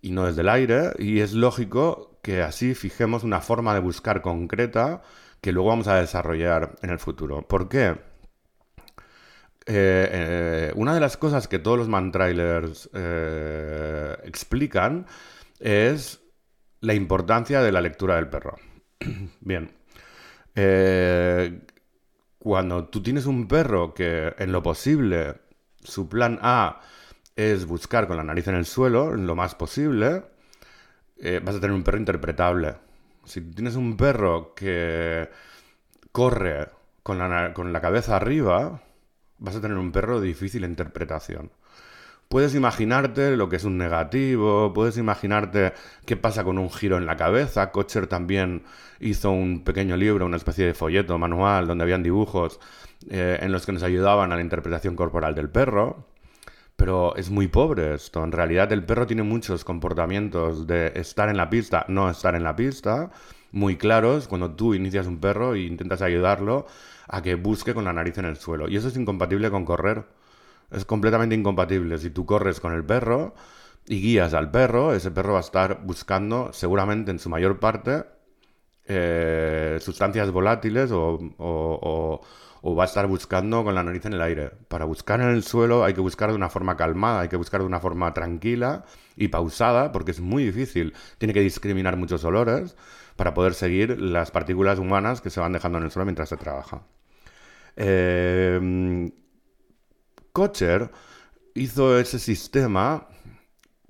y 0.01 0.13
no 0.13 0.27
desde 0.27 0.43
el 0.43 0.49
aire, 0.49 0.93
y 0.99 1.21
es 1.21 1.33
lógico 1.33 2.19
que 2.23 2.43
así 2.43 2.75
fijemos 2.75 3.25
una 3.25 3.41
forma 3.41 3.75
de 3.75 3.81
buscar 3.81 4.23
concreta 4.23 5.03
que 5.41 5.53
luego 5.53 5.69
vamos 5.69 5.89
a 5.89 5.97
desarrollar 5.97 6.77
en 6.83 6.91
el 6.91 6.99
futuro. 6.99 7.43
¿Por 7.43 7.69
qué? 7.69 7.97
Eh, 9.71 10.09
eh, 10.11 10.73
una 10.77 10.95
de 10.95 11.01
las 11.01 11.19
cosas 11.19 11.47
que 11.47 11.59
todos 11.59 11.77
los 11.77 11.89
mantrailers 11.89 12.89
eh, 12.95 14.17
explican 14.25 15.07
es 15.61 16.21
la 16.81 16.95
importancia 16.95 17.61
de 17.61 17.71
la 17.71 17.83
lectura 17.83 18.17
del 18.17 18.29
perro. 18.29 18.57
Bien. 19.41 19.71
cuando 22.39 22.89
tú 22.89 23.03
tienes 23.03 23.27
un 23.27 23.47
perro 23.47 23.95
que 23.95 24.35
en 24.39 24.53
lo 24.53 24.63
posible 24.63 25.35
su 25.83 26.09
plan 26.09 26.39
A 26.43 26.81
es 27.39 27.67
buscar 27.67 28.09
con 28.09 28.17
la 28.17 28.25
nariz 28.25 28.49
en 28.49 28.57
el 28.57 28.67
suelo, 28.67 29.15
lo 29.15 29.37
más 29.37 29.55
posible, 29.55 30.25
eh, 31.19 31.41
vas 31.41 31.55
a 31.55 31.61
tener 31.61 31.73
un 31.75 31.85
perro 31.85 31.99
interpretable. 31.99 32.75
Si 33.25 33.41
tienes 33.41 33.77
un 33.77 33.97
perro 33.97 34.55
que 34.57 35.31
corre 36.11 36.69
con 37.05 37.19
la, 37.19 37.55
con 37.55 37.73
la 37.73 37.81
cabeza 37.81 38.17
arriba, 38.17 38.83
vas 39.39 39.55
a 39.55 39.61
tener 39.61 39.79
un 39.79 39.93
perro 39.93 40.21
de 40.21 40.27
difícil 40.27 40.65
interpretación. 40.65 41.53
Puedes 42.29 42.57
imaginarte 42.57 43.37
lo 43.37 43.49
que 43.49 43.57
es 43.57 43.65
un 43.65 43.79
negativo, 43.79 44.73
puedes 44.75 44.99
imaginarte 44.99 45.75
qué 46.07 46.17
pasa 46.17 46.43
con 46.43 46.59
un 46.59 46.73
giro 46.73 46.97
en 46.97 47.07
la 47.07 47.17
cabeza. 47.17 47.71
Kocher 47.71 48.09
también 48.09 48.65
hizo 48.99 49.31
un 49.31 49.63
pequeño 49.63 49.97
libro, 49.97 50.27
una 50.27 50.37
especie 50.39 50.67
de 50.67 50.75
folleto 50.75 51.17
manual, 51.19 51.69
donde 51.69 51.85
habían 51.85 52.03
dibujos 52.03 52.59
eh, 53.09 53.39
en 53.41 53.53
los 53.53 53.65
que 53.65 53.73
nos 53.73 53.85
ayudaban 53.85 54.33
a 54.33 54.37
la 54.37 54.43
interpretación 54.43 54.97
corporal 54.97 55.37
del 55.37 55.51
perro. 55.51 56.18
Pero 56.79 57.17
es 57.17 57.29
muy 57.29 57.49
pobre 57.49 57.95
esto. 57.95 58.23
En 58.23 58.31
realidad 58.31 58.73
el 58.73 58.85
perro 58.85 59.05
tiene 59.07 59.25
muchos 59.25 59.65
comportamientos 59.65 60.67
de 60.69 60.93
estar 60.95 61.29
en 61.29 61.37
la 61.37 61.51
pista, 61.51 61.85
no 61.89 62.09
estar 62.09 62.37
en 62.37 62.45
la 62.45 62.55
pista, 62.55 63.11
muy 63.51 63.77
claros 63.77 64.29
cuando 64.29 64.53
tú 64.55 64.75
inicias 64.75 65.09
un 65.09 65.19
perro 65.19 65.55
e 65.55 65.63
intentas 65.63 66.03
ayudarlo 66.03 66.67
a 67.09 67.21
que 67.23 67.35
busque 67.35 67.75
con 67.75 67.85
la 67.85 67.93
nariz 67.93 68.17
en 68.19 68.27
el 68.27 68.37
suelo. 68.37 68.69
Y 68.69 68.77
eso 68.77 68.89
es 68.89 68.97
incompatible 68.97 69.51
con 69.51 69.65
correr. 69.65 70.05
Es 70.71 70.85
completamente 70.85 71.35
incompatible. 71.35 71.99
Si 71.99 72.11
tú 72.11 72.25
corres 72.27 72.61
con 72.61 72.73
el 72.73 72.85
perro 72.85 73.35
y 73.87 74.01
guías 74.01 74.35
al 74.35 74.51
perro, 74.53 74.95
ese 74.95 75.11
perro 75.11 75.33
va 75.33 75.39
a 75.39 75.43
estar 75.43 75.81
buscando 75.85 76.53
seguramente 76.53 77.11
en 77.11 77.19
su 77.19 77.29
mayor 77.29 77.59
parte 77.59 78.05
eh, 78.87 79.79
sustancias 79.81 80.31
volátiles 80.31 80.93
o 80.93 81.19
o 81.39 82.21
va 82.63 82.85
a 82.85 82.87
estar 82.87 83.07
buscando 83.07 83.65
con 83.65 83.75
la 83.75 83.83
nariz 83.83 84.05
en 84.07 84.15
el 84.15 84.23
aire. 84.23 84.51
Para 84.69 84.85
buscar 84.85 85.21
en 85.21 85.29
el 85.29 85.43
suelo 85.43 85.85
hay 85.85 85.95
que 85.95 86.01
buscar 86.01 86.31
de 86.31 86.37
una 86.37 86.49
forma 86.49 86.77
calmada, 86.77 87.21
hay 87.21 87.29
que 87.29 87.37
buscar 87.37 87.61
de 87.61 87.67
una 87.67 87.81
forma 87.81 88.13
tranquila 88.15 88.85
y 89.17 89.29
pausada, 89.29 89.93
porque 89.93 90.11
es 90.11 90.21
muy 90.21 90.45
difícil. 90.45 90.95
Tiene 91.19 91.35
que 91.35 91.41
discriminar 91.41 91.97
muchos 91.97 92.25
olores 92.25 92.77
para 93.17 93.35
poder 93.35 93.55
seguir 93.55 94.01
las 94.01 94.31
partículas 94.31 94.79
humanas 94.79 95.21
que 95.21 95.31
se 95.31 95.41
van 95.41 95.53
dejando 95.53 95.79
en 95.79 95.85
el 95.85 95.91
suelo 95.91 96.07
mientras 96.07 96.29
se 96.29 96.37
trabaja. 96.37 96.83
Eh, 97.77 99.11
Kocher 100.33 100.91
hizo 101.55 101.99
ese 101.99 102.19
sistema 102.19 103.09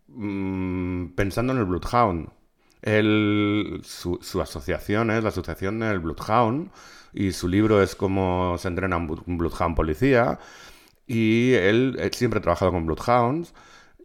mm, 0.08 1.08
pensando 1.08 1.52
en 1.52 1.58
el 1.58 1.64
Bloodhound. 1.64 2.30
su, 3.84 4.18
su 4.22 4.40
asociación 4.40 5.10
es 5.10 5.22
la 5.22 5.30
asociación 5.30 5.80
del 5.80 6.00
Bloodhound 6.00 6.70
y 7.12 7.32
su 7.32 7.48
libro 7.48 7.82
es 7.82 7.94
cómo 7.94 8.56
se 8.58 8.68
entrena 8.68 8.96
un 8.96 9.38
Bloodhound 9.38 9.76
policía. 9.76 10.38
y 11.06 11.54
él, 11.54 11.98
siempre 12.12 12.38
ha 12.38 12.42
trabajado 12.42 12.72
con 12.72 12.86
Bloodhounds 12.86 13.54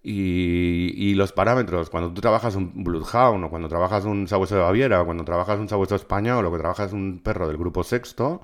y, 0.04 1.14
los 1.16 1.32
parámetros, 1.32 1.90
cuando 1.90 2.14
tú 2.14 2.22
trabajas 2.22 2.56
un 2.56 2.84
Bloodhound 2.84 3.46
o 3.46 3.50
cuando 3.50 3.70
trabajas 3.70 4.04
un 4.06 4.28
sabueso 4.28 4.56
de 4.56 4.62
Baviera 4.62 5.02
o 5.02 5.06
cuando 5.06 5.24
trabajas 5.24 5.60
un 5.60 5.70
sabueso 5.70 5.96
español 5.96 6.46
o 6.46 6.52
que 6.52 6.58
trabajas 6.58 6.92
un 6.94 7.22
perro 7.24 7.48
del 7.48 7.58
grupo 7.58 7.84
sexto, 7.84 8.42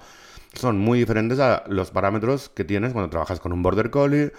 son 0.53 0.79
muy 0.79 0.99
diferentes 0.99 1.39
a 1.39 1.63
los 1.67 1.91
parámetros 1.91 2.49
que 2.49 2.63
tienes 2.63 2.93
cuando 2.93 3.09
trabajas 3.09 3.39
con 3.41 3.51
un 3.51 3.61
Border 3.61 3.89
Collie, 3.91 4.31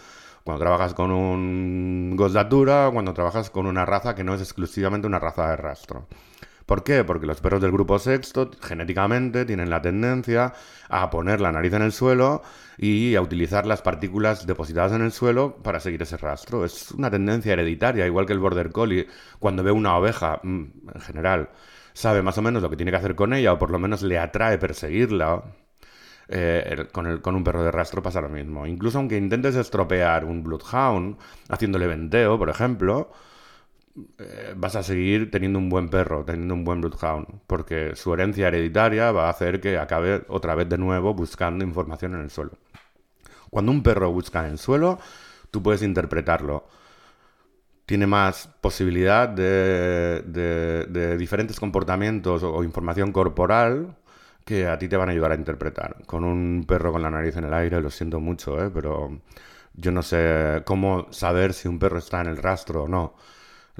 cuando 0.44 0.60
trabajas 0.60 0.94
con 0.94 1.10
un 1.10 2.16
o 2.18 2.92
cuando 2.92 3.12
trabajas 3.14 3.50
con 3.50 3.66
una 3.66 3.84
raza 3.84 4.14
que 4.14 4.24
no 4.24 4.34
es 4.34 4.40
exclusivamente 4.40 5.06
una 5.06 5.18
raza 5.18 5.50
de 5.50 5.56
rastro. 5.56 6.06
¿Por 6.70 6.84
qué? 6.84 7.02
Porque 7.02 7.26
los 7.26 7.40
perros 7.40 7.60
del 7.60 7.72
grupo 7.72 7.98
sexto 7.98 8.48
genéticamente 8.62 9.44
tienen 9.44 9.70
la 9.70 9.82
tendencia 9.82 10.52
a 10.88 11.10
poner 11.10 11.40
la 11.40 11.50
nariz 11.50 11.72
en 11.72 11.82
el 11.82 11.90
suelo 11.90 12.42
y 12.78 13.16
a 13.16 13.22
utilizar 13.22 13.66
las 13.66 13.82
partículas 13.82 14.46
depositadas 14.46 14.92
en 14.92 15.02
el 15.02 15.10
suelo 15.10 15.56
para 15.64 15.80
seguir 15.80 16.00
ese 16.02 16.16
rastro. 16.16 16.64
Es 16.64 16.92
una 16.92 17.10
tendencia 17.10 17.54
hereditaria, 17.54 18.06
igual 18.06 18.24
que 18.24 18.34
el 18.34 18.38
border 18.38 18.70
collie 18.70 19.08
cuando 19.40 19.64
ve 19.64 19.72
una 19.72 19.96
oveja, 19.96 20.38
mm, 20.44 20.64
en 20.94 21.00
general, 21.00 21.50
sabe 21.92 22.22
más 22.22 22.38
o 22.38 22.42
menos 22.42 22.62
lo 22.62 22.70
que 22.70 22.76
tiene 22.76 22.92
que 22.92 22.98
hacer 22.98 23.16
con 23.16 23.34
ella 23.34 23.52
o 23.52 23.58
por 23.58 23.72
lo 23.72 23.80
menos 23.80 24.02
le 24.02 24.20
atrae 24.20 24.56
perseguirla. 24.56 25.42
Eh, 26.28 26.86
con, 26.92 27.18
con, 27.18 27.34
un 27.34 27.42
perro 27.42 27.64
de 27.64 27.72
rastro 27.72 28.00
pasa 28.00 28.20
lo 28.20 28.28
mismo. 28.28 28.64
Incluso 28.64 28.98
aunque 28.98 29.16
intentes 29.16 29.56
estropear 29.56 30.24
un 30.24 30.44
bloodhound 30.44 31.16
haciéndole 31.48 31.88
venteo, 31.88 32.38
por 32.38 32.48
ejemplo, 32.48 33.10
eh, 34.18 34.54
vas 34.56 34.76
a 34.76 34.82
seguir 34.82 35.30
teniendo 35.30 35.58
un 35.58 35.68
buen 35.68 35.88
perro, 35.88 36.24
teniendo 36.24 36.54
un 36.54 36.64
buen 36.64 36.80
Bloodhound, 36.80 37.26
porque 37.46 37.96
su 37.96 38.14
herencia 38.14 38.48
hereditaria 38.48 39.10
va 39.10 39.26
a 39.26 39.30
hacer 39.30 39.60
que 39.60 39.78
acabe 39.78 40.24
otra 40.28 40.54
vez 40.54 40.68
de 40.68 40.78
nuevo 40.78 41.12
buscando 41.14 41.64
información 41.64 42.14
en 42.14 42.20
el 42.20 42.30
suelo. 42.30 42.52
Cuando 43.50 43.72
un 43.72 43.82
perro 43.82 44.12
busca 44.12 44.46
en 44.46 44.52
el 44.52 44.58
suelo, 44.58 44.98
tú 45.50 45.62
puedes 45.62 45.82
interpretarlo. 45.82 46.68
Tiene 47.86 48.06
más 48.06 48.48
posibilidad 48.60 49.28
de, 49.28 50.22
diferentes 51.18 51.58
comportamientos 51.58 52.42
o, 52.44 52.62
información 52.62 53.12
corporal 53.12 53.96
que 54.44 54.66
a 54.68 54.78
ti 54.78 54.88
te 54.88 54.96
van 54.96 55.08
a 55.08 55.12
ayudar 55.12 55.32
a 55.32 55.34
interpretar. 55.34 55.96
Con 56.06 56.24
un 56.24 56.64
perro 56.66 56.92
con 56.92 57.02
la 57.02 57.10
nariz 57.10 57.36
en 57.36 57.44
el 57.44 57.54
aire, 57.54 57.80
lo 57.80 57.90
siento 57.90 58.20
mucho, 58.20 58.64
¿eh? 58.64 58.70
pero 58.72 59.20
yo 59.74 59.90
no 59.92 60.02
sé 60.02 60.62
cómo 60.64 61.08
saber 61.12 61.52
si 61.54 61.68
un 61.68 61.78
perro 61.78 61.98
está 61.98 62.20
en 62.20 62.28
el 62.28 62.36
rastro 62.36 62.84
o 62.84 62.88
no 62.88 63.14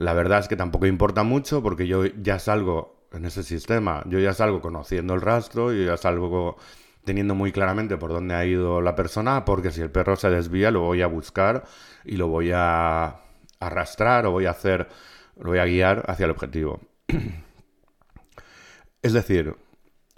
la 0.01 0.15
verdad 0.15 0.39
es 0.39 0.49
que 0.49 0.57
tampoco 0.57 0.87
importa 0.87 1.25
mucho 1.25 1.63
porque 1.63 1.87
yo 1.87 2.07
ya 2.07 2.39
salgo 2.39 3.07
en 3.13 3.27
ese 3.27 3.43
sistema, 3.43 4.03
yo 4.07 4.19
ya 4.19 4.33
salgo 4.33 4.63
conociendo 4.63 5.13
el 5.13 5.21
rastro, 5.21 5.75
y 5.75 5.85
ya 5.85 5.99
salgo 5.99 6.57
teniendo 7.05 7.35
muy 7.35 7.53
claramente 7.53 7.99
por 7.99 8.11
dónde 8.11 8.35
ha 8.35 8.47
ido 8.47 8.81
la 8.81 8.95
persona, 8.97 9.45
porque 9.45 9.71
si 9.71 9.83
el 9.83 9.91
perro 9.91 10.17
se 10.17 10.31
desvía 10.31 10.71
lo 10.71 10.81
voy 10.81 11.03
a 11.03 11.07
buscar 11.07 11.65
y 12.03 12.17
lo 12.17 12.29
voy 12.29 12.51
a 12.55 13.21
arrastrar 13.61 14.25
o 14.25 14.31
voy 14.31 14.47
a 14.47 14.53
hacer, 14.53 14.89
lo 15.37 15.51
voy 15.51 15.59
a 15.59 15.67
guiar 15.67 16.03
hacia 16.09 16.25
el 16.25 16.31
objetivo. 16.31 16.81
es 19.03 19.13
decir, 19.13 19.55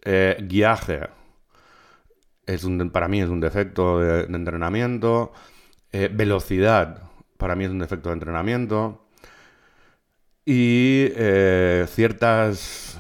eh, 0.05 0.37
guiaje 0.43 1.09
es 2.47 2.63
un, 2.63 2.91
para 2.91 3.09
mí 3.09 3.21
es 3.21 3.29
un 3.29 3.41
defecto 3.41 3.99
de, 3.99 4.27
entrenamiento, 4.27 5.33
eh, 5.91 6.09
velocidad 6.13 7.03
para 7.37 7.57
mí 7.57 7.65
es 7.65 7.73
un 7.73 7.81
defecto 7.81 8.11
de 8.11 8.13
entrenamiento, 8.13 9.02
y 10.45 11.07
eh, 11.15 11.87
ciertas, 11.89 12.99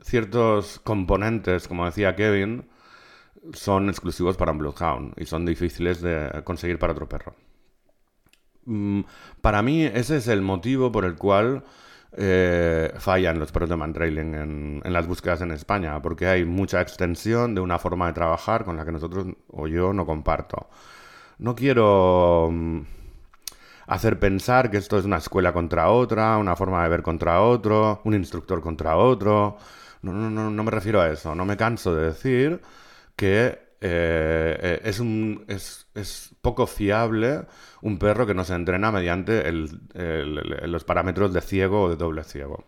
ciertos 0.00 0.80
componentes, 0.80 1.68
como 1.68 1.84
decía 1.86 2.16
Kevin, 2.16 2.68
son 3.52 3.88
exclusivos 3.90 4.36
para 4.36 4.52
un 4.52 4.58
Bloodhound 4.58 5.14
y 5.18 5.26
son 5.26 5.44
difíciles 5.44 6.00
de 6.00 6.42
conseguir 6.44 6.78
para 6.78 6.92
otro 6.92 7.08
perro. 7.08 7.34
Mm, 8.66 9.02
para 9.42 9.62
mí 9.62 9.84
ese 9.84 10.16
es 10.16 10.28
el 10.28 10.40
motivo 10.40 10.90
por 10.90 11.04
el 11.04 11.16
cual 11.16 11.64
eh, 12.16 12.92
fallan 12.98 13.38
los 13.38 13.52
perros 13.52 13.68
de 13.70 13.76
mantrailing 13.76 14.34
en, 14.34 14.82
en 14.84 14.92
las 14.92 15.06
búsquedas 15.06 15.42
en 15.42 15.50
España, 15.50 16.00
porque 16.00 16.26
hay 16.26 16.44
mucha 16.44 16.80
extensión 16.80 17.54
de 17.54 17.60
una 17.60 17.78
forma 17.78 18.06
de 18.06 18.14
trabajar 18.14 18.64
con 18.64 18.76
la 18.76 18.84
que 18.84 18.92
nosotros 18.92 19.26
o 19.48 19.66
yo 19.68 19.92
no 19.92 20.06
comparto. 20.06 20.68
No 21.38 21.54
quiero 21.54 22.48
mm, 22.52 22.80
hacer 23.86 24.18
pensar 24.18 24.70
que 24.70 24.78
esto 24.78 24.98
es 24.98 25.04
una 25.04 25.18
escuela 25.18 25.52
contra 25.52 25.90
otra, 25.90 26.38
una 26.38 26.56
forma 26.56 26.82
de 26.82 26.88
ver 26.88 27.02
contra 27.02 27.42
otro, 27.42 28.00
un 28.04 28.14
instructor 28.14 28.60
contra 28.60 28.96
otro. 28.96 29.56
No, 30.02 30.12
no, 30.12 30.30
no, 30.30 30.50
no 30.50 30.64
me 30.64 30.70
refiero 30.70 31.00
a 31.00 31.10
eso. 31.10 31.34
No 31.34 31.44
me 31.44 31.56
canso 31.56 31.94
de 31.94 32.06
decir 32.06 32.60
que 33.16 33.58
eh, 33.80 34.58
eh, 34.60 34.80
es, 34.84 35.00
un, 35.00 35.44
es, 35.48 35.86
es, 35.94 36.34
poco 36.40 36.66
fiable 36.66 37.42
un 37.82 37.98
perro 37.98 38.26
que 38.26 38.34
no 38.34 38.44
se 38.44 38.54
entrena 38.54 38.90
mediante 38.92 39.50
los 39.52 40.84
parámetros 40.84 41.32
de 41.34 41.40
ciego 41.40 41.82
o 41.82 41.90
de 41.90 41.96
doble 41.96 42.24
ciego. 42.24 42.64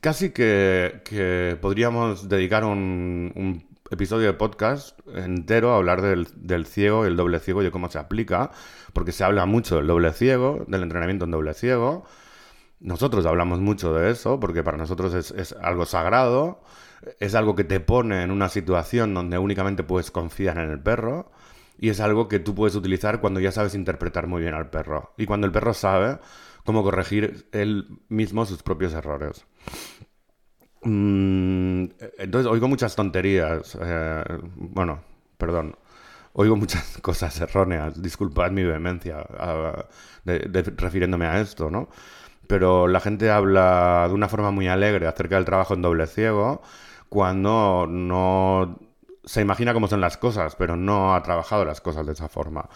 Casi 0.00 0.30
que, 0.30 1.02
que 1.04 1.56
podríamos 1.60 2.28
dedicar 2.28 2.64
un 2.64 3.64
episodio 3.90 4.26
de 4.26 4.32
podcast 4.32 4.98
entero 5.14 5.72
a 5.72 5.76
hablar 5.76 6.00
del, 6.00 6.26
del, 6.36 6.66
ciego 6.66 7.04
y 7.04 7.08
el 7.08 7.16
doble 7.16 7.38
ciego 7.38 7.62
y 7.62 7.70
cómo 7.70 7.90
se 7.90 7.98
aplica, 7.98 8.50
porque 8.92 9.12
se 9.12 9.24
habla 9.24 9.44
mucho 9.46 9.76
del 9.76 9.86
doble 9.86 10.12
ciego, 10.12 10.64
del 10.66 10.82
entrenamiento 10.82 11.26
en 11.26 11.30
doble 11.30 11.54
ciego. 11.54 12.04
Nosotros 12.80 13.26
hablamos 13.26 13.60
mucho 13.60 13.94
de 13.94 14.10
eso, 14.10 14.40
porque 14.40 14.62
para 14.62 14.78
nosotros 14.78 15.14
es, 15.14 15.30
es 15.32 15.52
algo 15.52 15.84
sagrado, 15.86 16.62
es 17.20 17.34
algo 17.34 17.54
que 17.54 17.64
te 17.64 17.80
pone 17.80 18.22
en 18.22 18.30
una 18.30 18.48
situación 18.48 19.14
donde 19.14 19.38
únicamente 19.38 19.84
puedes 19.84 20.10
confiar 20.10 20.58
en 20.58 20.70
el 20.70 20.80
perro, 20.80 21.30
y 21.78 21.90
es 21.90 22.00
algo 22.00 22.28
que 22.28 22.38
tú 22.38 22.54
puedes 22.54 22.74
utilizar 22.76 23.20
cuando 23.20 23.40
ya 23.40 23.52
sabes 23.52 23.74
interpretar 23.74 24.26
muy 24.26 24.42
bien 24.42 24.54
al 24.54 24.70
perro, 24.70 25.12
y 25.18 25.26
cuando 25.26 25.46
el 25.46 25.52
perro 25.52 25.74
sabe 25.74 26.18
cómo 26.64 26.82
corregir 26.82 27.46
él 27.52 28.00
mismo 28.08 28.46
sus 28.46 28.62
propios 28.62 28.94
errores. 28.94 29.44
Mm, 30.84 31.86
entonces 32.18 32.50
oigo 32.50 32.68
muchas 32.68 32.94
tonterías. 32.94 33.76
Eh, 33.80 34.24
bueno, 34.56 35.00
perdón. 35.38 35.76
Oigo 36.34 36.56
muchas 36.56 36.98
cosas 37.02 37.40
erróneas. 37.40 38.00
Disculpad 38.02 38.50
mi 38.50 38.64
vehemencia 38.64 39.26
refiriéndome 40.76 41.26
a 41.26 41.40
esto, 41.40 41.70
¿no? 41.70 41.88
Pero 42.46 42.88
la 42.88 43.00
gente 43.00 43.30
habla 43.30 44.06
de 44.08 44.14
una 44.14 44.28
forma 44.28 44.50
muy 44.50 44.68
alegre 44.68 45.06
acerca 45.06 45.36
del 45.36 45.44
trabajo 45.44 45.74
en 45.74 45.82
doble 45.82 46.06
ciego 46.06 46.62
cuando 47.08 47.86
no 47.88 48.78
se 49.24 49.40
imagina 49.40 49.72
cómo 49.72 49.88
son 49.88 50.00
las 50.00 50.18
cosas, 50.18 50.56
pero 50.56 50.76
no 50.76 51.14
ha 51.14 51.22
trabajado 51.22 51.64
las 51.64 51.80
cosas 51.80 52.04
de 52.06 52.12
esa 52.12 52.28
forma. 52.28 52.68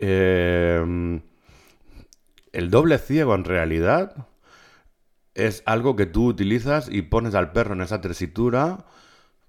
Eh, 0.00 1.20
el 2.52 2.70
doble 2.70 2.98
ciego 2.98 3.34
en 3.34 3.44
realidad 3.44 4.26
es 5.34 5.62
algo 5.66 5.96
que 5.96 6.06
tú 6.06 6.26
utilizas 6.26 6.88
y 6.90 7.02
pones 7.02 7.34
al 7.34 7.52
perro 7.52 7.74
en 7.74 7.82
esa 7.82 8.00
tesitura 8.00 8.84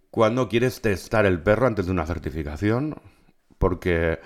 cuando 0.10 0.50
quieres 0.50 0.82
testar 0.82 1.26
el 1.26 1.42
perro 1.42 1.68
antes 1.68 1.86
de 1.86 1.92
una 1.92 2.06
certificación, 2.06 2.96
porque 3.58 4.20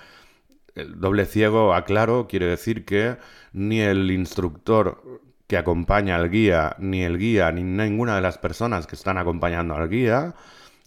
el 0.74 1.00
doble 1.00 1.26
ciego, 1.26 1.74
aclaro, 1.74 2.28
quiere 2.28 2.46
decir 2.46 2.84
que 2.84 3.18
ni 3.52 3.80
el 3.80 4.10
instructor 4.10 5.02
que 5.46 5.58
acompaña 5.58 6.16
al 6.16 6.30
guía, 6.30 6.76
ni 6.78 7.02
el 7.02 7.18
guía, 7.18 7.50
ni 7.50 7.64
ninguna 7.64 8.14
de 8.14 8.22
las 8.22 8.38
personas 8.38 8.86
que 8.86 8.94
están 8.94 9.18
acompañando 9.18 9.74
al 9.74 9.88
guía 9.88 10.34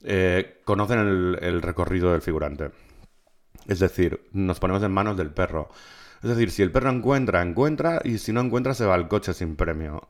eh, 0.04 0.62
conocen 0.64 1.00
el, 1.00 1.40
el 1.42 1.62
recorrido 1.62 2.12
del 2.14 2.22
figurante. 2.22 2.72
Es 3.68 3.80
decir, 3.80 4.22
nos 4.32 4.60
ponemos 4.60 4.84
en 4.84 4.92
manos 4.92 5.18
del 5.18 5.32
perro. 5.32 5.70
Es 6.24 6.30
decir, 6.30 6.50
si 6.52 6.62
el 6.62 6.72
perro 6.72 6.90
encuentra, 6.90 7.42
encuentra, 7.42 8.02
y 8.06 8.20
si 8.20 8.32
no 8.32 8.40
encuentra, 8.40 8.74
se 8.74 8.86
va 8.86 8.96
al 8.96 9.10
coche 9.10 9.34
sin 9.34 9.58
premio 9.58 10.08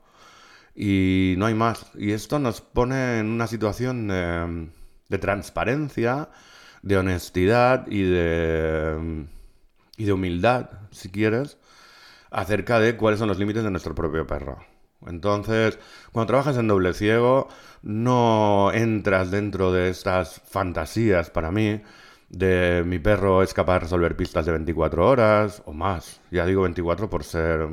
y 0.74 1.34
no 1.38 1.46
hay 1.46 1.54
más. 1.54 1.86
Y 1.94 2.12
esto 2.12 2.38
nos 2.38 2.60
pone 2.60 3.18
en 3.20 3.26
una 3.26 3.46
situación 3.46 4.08
de, 4.08 5.18
transparencia, 5.18 6.28
de 6.82 6.96
honestidad 6.96 7.86
y 7.88 8.02
de, 8.02 9.26
y 9.96 10.04
de 10.04 10.12
humildad, 10.12 10.70
si 10.90 11.10
quieres, 11.10 11.58
acerca 12.30 12.80
de 12.80 12.96
cuáles 12.96 13.20
son 13.20 13.28
los 13.28 13.38
límites 13.38 13.64
de 13.64 13.70
nuestro 13.70 13.94
propio 13.94 14.26
perro. 14.26 14.58
Entonces, 15.06 15.78
cuando 16.12 16.28
trabajas 16.28 16.56
en 16.56 16.68
doble 16.68 16.94
ciego, 16.94 17.48
no 17.82 18.72
entras 18.72 19.30
dentro 19.30 19.72
de 19.72 19.90
estas 19.90 20.40
fantasías 20.46 21.30
para 21.30 21.50
mí 21.50 21.82
de 22.28 22.82
mi 22.84 22.98
perro 22.98 23.42
es 23.42 23.54
capaz 23.54 23.74
de 23.74 23.80
resolver 23.80 24.16
pistas 24.16 24.46
de 24.46 24.52
24 24.52 25.06
horas 25.06 25.62
o 25.66 25.72
más. 25.72 26.20
Ya 26.30 26.46
digo 26.46 26.62
24 26.62 27.08
por 27.08 27.24
ser 27.24 27.68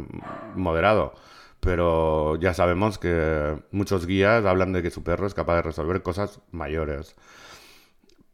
moderado 0.55 1.13
pero 1.61 2.37
ya 2.37 2.53
sabemos 2.53 2.97
que 2.97 3.55
muchos 3.71 4.07
guías 4.07 4.43
hablan 4.45 4.73
de 4.73 4.81
que 4.81 4.89
su 4.89 5.03
perro 5.03 5.27
es 5.27 5.35
capaz 5.35 5.57
de 5.57 5.61
resolver 5.61 6.01
cosas 6.01 6.41
mayores. 6.51 7.15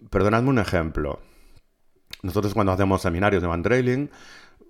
Perdonadme 0.10 0.50
un 0.50 0.60
ejemplo. 0.60 1.20
Nosotros 2.24 2.54
cuando 2.54 2.72
hacemos 2.72 3.02
seminarios 3.02 3.44
de 3.44 3.62
trailing, 3.62 4.10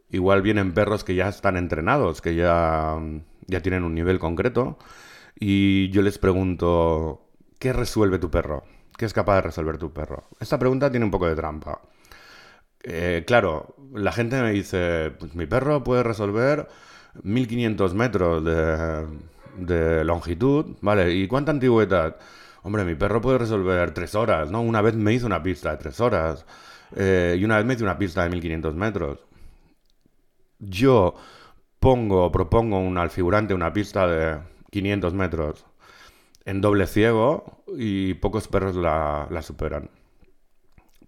igual 0.10 0.42
vienen 0.42 0.74
perros 0.74 1.04
que 1.04 1.16
ya 1.16 1.30
están 1.30 1.56
entrenados, 1.56 2.20
que 2.20 2.36
ya, 2.36 2.98
ya 3.46 3.62
tienen 3.62 3.84
un 3.84 3.94
nivel 3.94 4.20
concreto, 4.20 4.80
y 5.40 5.90
yo 5.92 6.02
les 6.02 6.18
pregunto, 6.18 7.30
¿qué 7.60 7.74
resuelve 7.74 8.18
tu 8.18 8.32
perro? 8.32 8.64
¿Qué 8.98 9.06
es 9.06 9.14
capaz 9.14 9.36
de 9.36 9.42
resolver 9.42 9.78
tu 9.78 9.94
perro? 9.94 10.24
Esta 10.40 10.58
pregunta 10.58 10.90
tiene 10.90 11.06
un 11.06 11.12
poco 11.12 11.28
de 11.28 11.36
trampa. 11.36 11.82
Eh, 12.84 13.24
claro, 13.28 13.76
la 13.94 14.12
gente 14.12 14.42
me 14.42 14.52
dice, 14.52 15.12
pues 15.20 15.36
mi 15.36 15.46
perro 15.46 15.84
puede 15.84 16.02
resolver 16.02 16.68
1500 17.24 17.94
metros 17.94 18.44
de, 18.44 20.04
longitud, 20.04 20.78
¿vale? 20.82 21.14
¿Y 21.14 21.28
cuánta 21.28 21.52
antigüedad? 21.52 22.18
Hombre, 22.64 22.84
mi 22.86 22.96
perro 22.96 23.22
puede 23.22 23.40
resolver 23.40 23.94
tres 23.94 24.16
horas, 24.16 24.52
¿no? 24.52 24.62
Una 24.62 24.82
vez 24.82 24.96
me 24.96 25.14
hizo 25.14 25.26
una 25.26 25.42
pista 25.44 25.72
de 25.72 25.78
tres 25.78 26.00
horas 26.00 26.46
eh, 26.96 27.38
y 27.40 27.44
una 27.44 27.58
vez 27.58 27.66
me 27.66 27.74
hizo 27.74 27.84
una 27.84 27.98
pista 27.98 28.24
de 28.24 28.30
1500 28.30 28.76
metros. 28.76 29.20
Yo 30.60 31.16
pongo, 31.80 32.32
propongo 32.32 32.80
un, 32.80 32.98
al 32.98 33.10
figurante 33.10 33.54
una 33.54 33.74
pista 33.74 34.08
de 34.08 34.40
500 34.72 35.14
metros 35.14 35.66
en 36.46 36.62
doble 36.62 36.88
ciego 36.88 37.64
y 37.78 38.16
pocos 38.16 38.48
perros 38.48 38.76
la 38.76 39.42
superan. 39.42 39.90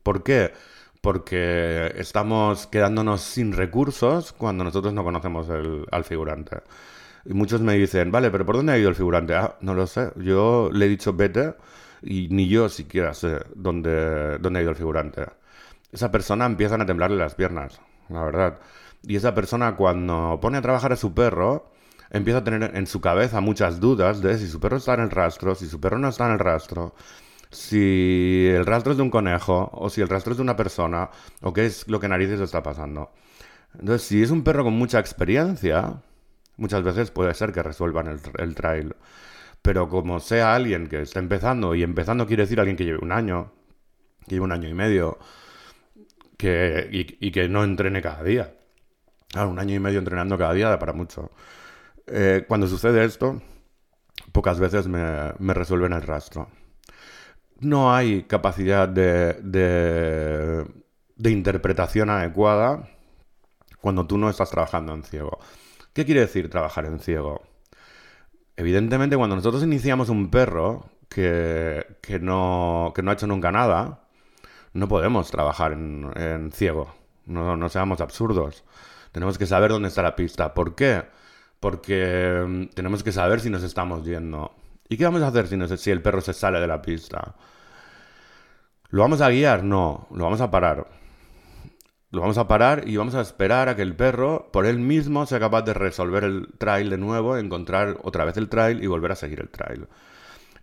¿Por 0.04 0.24
qué? 0.24 0.54
Porque 1.02 1.94
estamos 1.98 2.68
quedándonos 2.68 3.22
sin 3.22 3.54
recursos 3.54 4.34
cuando 4.34 4.64
nosotros 4.64 4.94
no 4.94 5.04
conocemos 5.04 5.50
el, 5.50 5.86
al 5.92 6.04
figurante. 6.04 6.58
Y 7.26 7.34
muchos 7.34 7.62
me 7.62 7.74
dicen, 7.76 8.12
vale, 8.12 8.32
pero 8.32 8.46
¿por 8.46 8.56
dónde 8.58 8.74
ha 8.74 8.78
ido 8.78 8.90
el 8.90 8.96
figurante? 8.96 9.36
Ah, 9.36 9.56
no 9.62 9.74
lo 9.74 9.88
sé. 9.88 10.12
Yo 10.18 10.70
le 10.74 10.86
he 10.86 10.90
dicho 10.90 11.14
vete 11.14 11.56
y 12.02 12.28
ni 12.30 12.48
yo 12.48 12.70
siquiera 12.70 13.14
sé 13.14 13.40
dónde, 13.56 14.38
dónde 14.40 14.60
ha 14.60 14.62
ido 14.64 14.72
el 14.72 14.78
figurante. 14.78 15.26
Esa 15.92 16.12
persona 16.12 16.46
empieza 16.46 16.76
a 16.76 16.86
temblarle 16.86 17.18
las 17.18 17.36
piernas, 17.36 17.82
la 18.10 18.24
verdad. 18.24 18.60
Y 19.04 19.16
esa 19.16 19.34
persona 19.36 19.76
cuando 19.76 20.40
pone 20.42 20.58
a 20.58 20.62
trabajar 20.62 20.94
a 20.94 20.96
su 20.96 21.14
perro, 21.14 21.72
empieza 22.12 22.40
a 22.40 22.44
tener 22.44 22.76
en 22.76 22.88
su 22.88 23.02
cabeza 23.02 23.42
muchas 23.42 23.80
dudas 23.80 24.22
de 24.22 24.38
si 24.38 24.48
su 24.48 24.60
perro 24.60 24.78
está 24.78 24.94
en 24.96 25.02
el 25.02 25.12
rastro, 25.12 25.56
si 25.56 25.68
su 25.68 25.80
perro 25.80 25.98
no 26.00 26.10
está 26.10 26.26
en 26.28 26.34
el 26.34 26.40
rastro 26.40 26.94
si 27.52 28.48
el 28.48 28.66
rastro 28.66 28.92
es 28.92 28.98
de 28.98 29.04
un 29.04 29.10
conejo 29.10 29.70
o 29.74 29.90
si 29.90 30.02
el 30.02 30.10
rastro 30.10 30.32
es 30.34 30.38
de 30.38 30.44
una 30.44 30.56
persona 30.56 31.10
o 31.42 31.54
qué 31.54 31.66
es 31.66 31.88
lo 31.88 32.00
que 32.00 32.08
narices 32.08 32.40
está 32.40 32.64
pasando. 32.64 33.12
Entonces, 33.74 34.08
si 34.08 34.22
es 34.24 34.32
un 34.32 34.44
perro 34.44 34.64
con 34.64 34.74
mucha 34.74 35.00
experiencia, 35.00 36.02
muchas 36.58 36.84
veces 36.84 37.12
puede 37.12 37.34
ser 37.34 37.52
que 37.54 37.64
resuelvan 37.64 38.08
el, 38.08 38.56
trail. 38.56 38.96
Pero 39.62 39.90
como 39.90 40.20
sea 40.20 40.56
alguien 40.56 40.88
que 40.88 41.02
está 41.02 41.20
empezando, 41.20 41.76
y 41.76 41.84
empezando 41.84 42.28
quiere 42.28 42.44
decir 42.44 42.60
alguien 42.60 42.78
que 42.78 42.86
lleve 42.86 43.00
un 43.02 43.12
año, 43.12 43.52
que 44.28 44.36
lleve 44.36 44.46
un 44.46 44.52
año 44.52 44.70
y 44.70 44.74
medio, 44.74 45.20
que, 46.38 46.88
y, 46.92 47.32
que 47.32 47.50
no 47.50 47.64
entrene 47.64 48.02
cada 48.02 48.24
día. 48.24 48.56
un 49.36 49.60
año 49.60 49.76
y 49.76 49.80
medio 49.80 50.00
entrenando 50.00 50.38
cada 50.38 50.54
día 50.54 50.70
da 50.70 50.80
para 50.80 50.94
mucho. 50.94 51.32
Eh, 52.08 52.46
cuando 52.48 52.68
sucede 52.68 53.06
esto, 53.06 53.42
pocas 54.32 54.60
veces 54.60 54.88
me 54.88 55.54
resuelven 55.54 55.94
el 55.94 56.02
rastro 56.04 56.50
no 57.62 57.94
hay 57.94 58.24
capacidad 58.24 58.88
de, 58.88 59.34
de, 61.18 61.32
interpretación 61.32 62.10
adecuada 62.10 62.90
cuando 63.82 64.08
tú 64.08 64.18
no 64.18 64.30
estás 64.30 64.50
trabajando 64.50 64.94
en 64.94 65.04
ciego. 65.04 65.40
¿Qué 65.94 66.06
quiere 66.06 66.22
decir 66.22 66.50
trabajar 66.50 66.86
en 66.86 67.00
ciego? 67.00 67.42
Evidentemente, 68.56 69.18
cuando 69.18 69.36
nosotros 69.36 69.64
iniciamos 69.64 70.10
un 70.10 70.30
perro 70.30 70.90
que, 71.10 71.86
no, 72.22 72.92
que 72.96 73.02
no 73.02 73.12
ha 73.12 73.14
hecho 73.14 73.28
nunca 73.28 73.52
nada, 73.52 74.02
no 74.74 74.88
podemos 74.88 75.32
trabajar 75.32 75.74
en, 75.74 76.52
ciego. 76.54 76.94
No, 77.26 77.56
no, 77.56 77.70
seamos 77.70 78.02
absurdos. 78.02 78.64
Tenemos 79.12 79.38
que 79.38 79.46
saber 79.46 79.72
dónde 79.72 79.90
está 79.90 80.02
la 80.02 80.16
pista. 80.16 80.54
¿Por 80.54 80.76
qué? 80.76 81.04
Porque 81.60 82.44
mm, 82.48 82.76
tenemos 82.76 83.04
que 83.04 83.12
saber 83.12 83.40
si 83.40 83.50
nos 83.50 83.64
estamos 83.64 84.06
yendo. 84.06 84.52
¿Y 84.90 84.98
qué 84.98 85.04
vamos 85.06 85.22
a 85.22 85.28
hacer 85.28 85.48
si, 85.78 85.92
el 85.92 86.02
perro 86.02 86.20
se 86.20 86.34
sale 86.34 86.60
de 86.60 86.66
la 86.66 86.82
pista? 86.82 87.36
¿Lo 88.90 89.04
vamos 89.04 89.22
a 89.22 89.30
guiar? 89.30 89.64
No, 89.64 90.08
lo 90.12 90.24
vamos 90.24 90.42
a 90.42 90.50
parar. 90.50 90.88
Lo 92.12 92.22
vamos 92.22 92.40
a 92.40 92.48
parar 92.48 92.88
y 92.88 92.98
vamos 92.98 93.14
a 93.14 93.22
esperar 93.22 93.70
a 93.70 93.76
que 93.76 93.84
el 93.84 93.96
perro 93.96 94.50
por 94.52 94.66
él 94.66 94.80
mismo 94.80 95.28
sea 95.28 95.40
capaz 95.40 95.62
de 95.62 95.76
resolver 95.76 96.24
el 96.24 96.48
trail 96.58 96.90
de 96.90 96.98
nuevo, 96.98 97.38
encontrar 97.38 97.98
otra 98.02 98.26
vez 98.26 98.36
el 98.38 98.50
trail 98.50 98.84
y 98.84 98.88
volver 98.88 99.12
a 99.12 99.16
seguir 99.16 99.42
el 99.42 99.50
trail. 99.50 99.88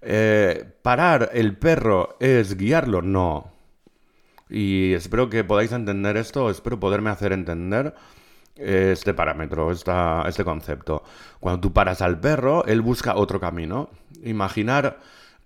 Eh, 0.03 0.75
¿Parar 0.83 1.31
el 1.33 1.57
perro 1.57 2.17
es 2.19 2.57
guiarlo? 2.57 3.03
No. 3.03 3.53
Y 4.49 4.93
espero 4.95 5.31
que 5.31 5.45
podáis 5.45 5.71
entender 5.71 6.17
esto, 6.17 6.51
espero 6.51 6.81
poderme 6.81 7.11
hacer 7.11 7.33
entender 7.33 7.95
este 8.57 9.15
parámetro, 9.15 9.71
este 9.71 10.45
concepto. 10.45 11.03
Cuando 11.41 11.61
tú 11.61 11.73
paras 11.73 12.03
al 12.03 12.21
perro, 12.21 12.65
él 12.67 12.81
busca 12.81 13.17
otro 13.17 13.41
camino. 13.41 13.91
Imaginar 14.23 14.99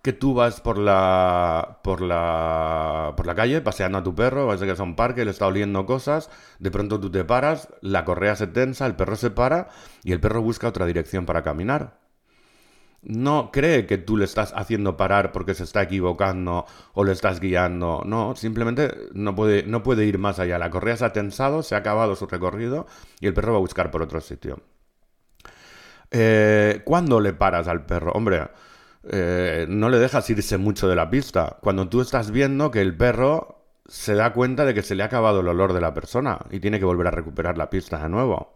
que 0.02 0.12
tú 0.12 0.34
vas 0.34 0.61
por 0.61 0.78
la, 0.78 1.80
por 1.82 2.00
la, 2.00 3.12
por 3.16 3.26
la 3.26 3.34
calle 3.34 3.61
paseando 3.61 3.98
a 3.98 4.02
tu 4.02 4.14
perro, 4.14 4.50
a 4.50 4.56
que 4.56 4.70
a 4.70 4.82
un 4.82 4.96
parque, 4.96 5.24
le 5.24 5.30
está 5.30 5.46
oliendo 5.46 5.84
cosas, 5.84 6.30
de 6.58 6.70
pronto 6.70 6.98
tú 7.00 7.11
te 7.11 7.24
paras, 7.24 7.68
la 7.82 8.04
correa 8.04 8.34
se 8.36 8.46
tensa, 8.46 8.86
el 8.86 8.96
perro 8.96 9.16
se 9.16 9.30
para 9.30 9.68
y 10.02 10.12
el 10.12 10.20
perro 10.20 10.40
busca 10.42 10.68
otra 10.68 10.86
dirección 10.86 11.26
para 11.26 11.42
caminar. 11.42 11.99
No 13.03 13.51
cree 13.51 13.86
que 13.86 13.96
tú 13.96 14.16
le 14.16 14.26
estás 14.26 14.53
haciendo 14.55 14.96
parar 14.96 15.32
porque 15.32 15.55
se 15.55 15.64
está 15.64 15.82
equivocando 15.82 16.66
o 16.92 17.05
le 17.05 17.12
estás 17.12 17.40
guiando. 17.40 18.03
No, 18.05 18.36
simplemente 18.36 18.94
no 19.14 19.34
puede, 19.34 19.62
no 19.62 19.82
puede 19.82 20.05
ir 20.05 20.18
más 20.18 20.38
allá. 20.38 20.59
La 20.59 20.70
correa 20.70 20.96
se 20.96 21.07
ha 21.07 21.12
tensado, 21.12 21.62
se 21.62 21.74
ha 21.74 21.78
acabado 21.78 22.14
su 22.16 22.26
recorrido 22.26 22.86
y 23.20 23.26
el 23.26 23.34
perro 23.34 23.53
va 23.53 23.59
a 23.59 23.62
buscar 23.62 23.90
por 23.90 24.03
otro 24.03 24.20
sitio. 24.20 24.61
Eh, 26.11 26.82
¿Cuándo 26.84 27.20
le 27.20 27.32
paras 27.32 27.68
al 27.68 27.86
perro? 27.86 28.12
Hombre, 28.12 28.48
eh, 29.05 29.66
no 29.68 29.88
le 29.88 29.98
dejas 29.98 30.28
irse 30.30 30.59
mucho 30.59 30.88
de 30.88 30.96
la 30.96 31.09
pista. 31.09 31.59
Cuando 31.62 31.88
tú 31.88 32.01
estás 32.01 32.30
viendo 32.30 32.70
que 32.70 32.82
el 32.82 32.96
perro 32.96 33.61
se 33.86 34.14
da 34.14 34.32
cuenta 34.32 34.64
de 34.64 34.74
que 34.74 34.82
se 34.82 34.94
le 34.94 35.03
ha 35.03 35.07
acabado 35.07 35.40
el 35.40 35.48
olor 35.48 35.72
de 35.72 35.80
la 35.80 35.94
persona 35.94 36.38
y 36.51 36.61
tiene 36.61 36.78
que 36.78 36.84
volver 36.84 37.09
a 37.09 37.11
recuperar 37.11 37.59
la 37.59 37.70
pista 37.70 38.03
de 38.03 38.09
nuevo. 38.09 38.55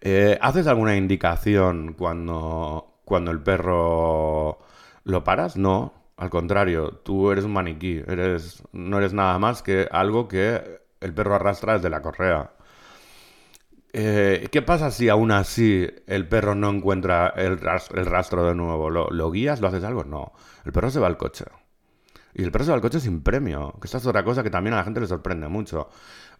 Eh, 0.00 0.38
¿Haces 0.40 0.66
alguna 0.66 0.96
indicación 0.96 1.94
cuando, 1.94 2.93
cuando 3.04 3.30
el 3.30 3.40
perro 3.40 4.58
lo 5.04 5.24
paras? 5.24 5.56
No, 5.56 5.92
al 6.16 6.30
contrario, 6.30 7.00
tú 7.04 7.30
eres 7.30 7.44
un 7.44 7.52
maniquí, 7.52 8.02
eres, 8.06 8.62
no 8.72 8.98
eres 8.98 9.12
nada 9.12 9.38
más 9.38 9.62
que 9.62 9.88
algo 9.90 10.28
que 10.28 10.80
el 11.00 11.14
perro 11.14 11.34
arrastra 11.34 11.74
desde 11.74 11.90
la 11.90 12.02
correa. 12.02 12.52
Eh, 13.96 14.48
¿Qué 14.50 14.60
pasa 14.60 14.90
si 14.90 15.08
aún 15.08 15.30
así 15.30 15.86
el 16.08 16.28
perro 16.28 16.56
no 16.56 16.68
encuentra 16.70 17.28
el, 17.28 17.58
rastro, 17.60 18.44
de 18.44 18.54
nuevo? 18.54 18.90
¿Lo, 18.90 19.30
guías? 19.30 19.60
¿Lo 19.60 19.68
haces 19.68 19.84
algo? 19.84 20.02
No. 20.02 20.32
El 20.64 20.72
perro 20.72 20.90
se 20.90 20.98
va 20.98 21.06
al 21.06 21.16
coche. 21.16 21.44
Y 22.34 22.42
el 22.42 22.50
perro 22.50 22.64
se 22.64 22.70
va 22.72 22.74
al 22.74 22.80
coche 22.80 22.98
sin 22.98 23.22
premio. 23.22 23.74
Que 23.80 23.86
esta 23.86 23.98
es 23.98 24.06
otra 24.06 24.24
cosa 24.24 24.42
que 24.42 24.50
también 24.50 24.74
a 24.74 24.78
la 24.78 24.84
gente 24.84 25.00
le 25.00 25.06
sorprende 25.06 25.46
mucho. 25.46 25.88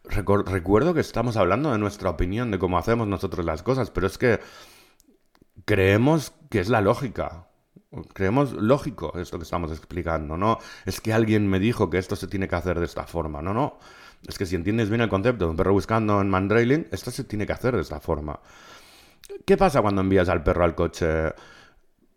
recuerdo 0.05 0.95
que 0.95 1.01
estamos 1.01 1.37
hablando 1.37 1.71
de 1.71 1.79
nuestra 1.79 2.11
opinión, 2.11 2.51
de 2.51 2.59
cómo 2.59 2.77
hacemos 2.77 3.07
nosotros 3.07 3.47
las 3.47 3.62
cosas, 3.62 3.91
pero 3.93 4.09
es 4.09 4.19
que 4.19 4.41
creemos 5.65 6.33
que 6.55 6.61
es 6.61 6.69
la 6.69 6.81
lógica. 6.81 7.49
Creemos 8.13 8.53
lógico 8.53 9.19
esto 9.19 9.39
que 9.39 9.43
estamos 9.43 9.73
explicando, 9.73 10.37
¿no? 10.37 10.59
Es 10.87 11.01
que 11.01 11.13
alguien 11.13 11.49
me 11.49 11.59
dijo 11.59 11.91
que 11.91 11.99
esto 11.99 12.15
se 12.15 12.29
tiene 12.29 12.47
que 12.47 12.55
hacer 12.55 12.79
de 12.79 12.85
esta 12.85 13.09
forma. 13.09 13.43
No, 13.43 13.53
no. 13.53 13.81
Es 14.25 14.39
que 14.39 14.47
si 14.47 14.55
entiendes 14.55 14.89
bien 14.89 15.01
el 15.01 15.09
concepto 15.09 15.47
de 15.47 15.51
un 15.51 15.57
perro 15.57 15.73
buscando 15.73 16.21
en 16.21 16.31
mandrailing, 16.31 16.87
esto 16.93 17.11
se 17.11 17.25
tiene 17.25 17.45
que 17.45 17.55
hacer 17.55 17.75
de 17.75 17.83
esta 17.83 17.99
forma. 17.99 18.39
¿Qué 19.45 19.57
pasa 19.57 19.83
cuando 19.83 20.01
envías 20.01 20.29
al 20.29 20.45
perro 20.45 20.63
al 20.63 20.77
coche? 20.77 21.33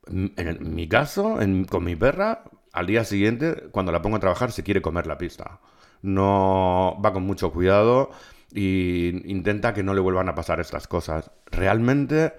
En 0.05 0.75
mi 0.75 0.87
caso, 0.87 1.39
con 1.67 1.83
mi 1.83 1.95
perra, 1.95 2.43
al 2.73 2.85
día 2.85 3.05
siguiente, 3.05 3.69
cuando 3.71 3.91
la 3.91 4.03
pongo 4.03 4.17
a 4.17 4.19
trabajar, 4.19 4.51
se 4.51 4.61
quiere 4.61 4.83
comer 4.83 5.07
la 5.07 5.17
pista. 5.17 5.61
No 6.03 6.95
va 7.03 7.11
con 7.11 7.23
mucho 7.23 7.51
cuidado 7.51 8.11
e 8.53 9.19
intenta 9.25 9.73
que 9.73 9.81
no 9.81 9.95
le 9.95 9.99
vuelvan 9.99 10.29
a 10.29 10.35
pasar 10.35 10.59
estas 10.59 10.87
cosas. 10.87 11.31
Realmente, 11.47 12.33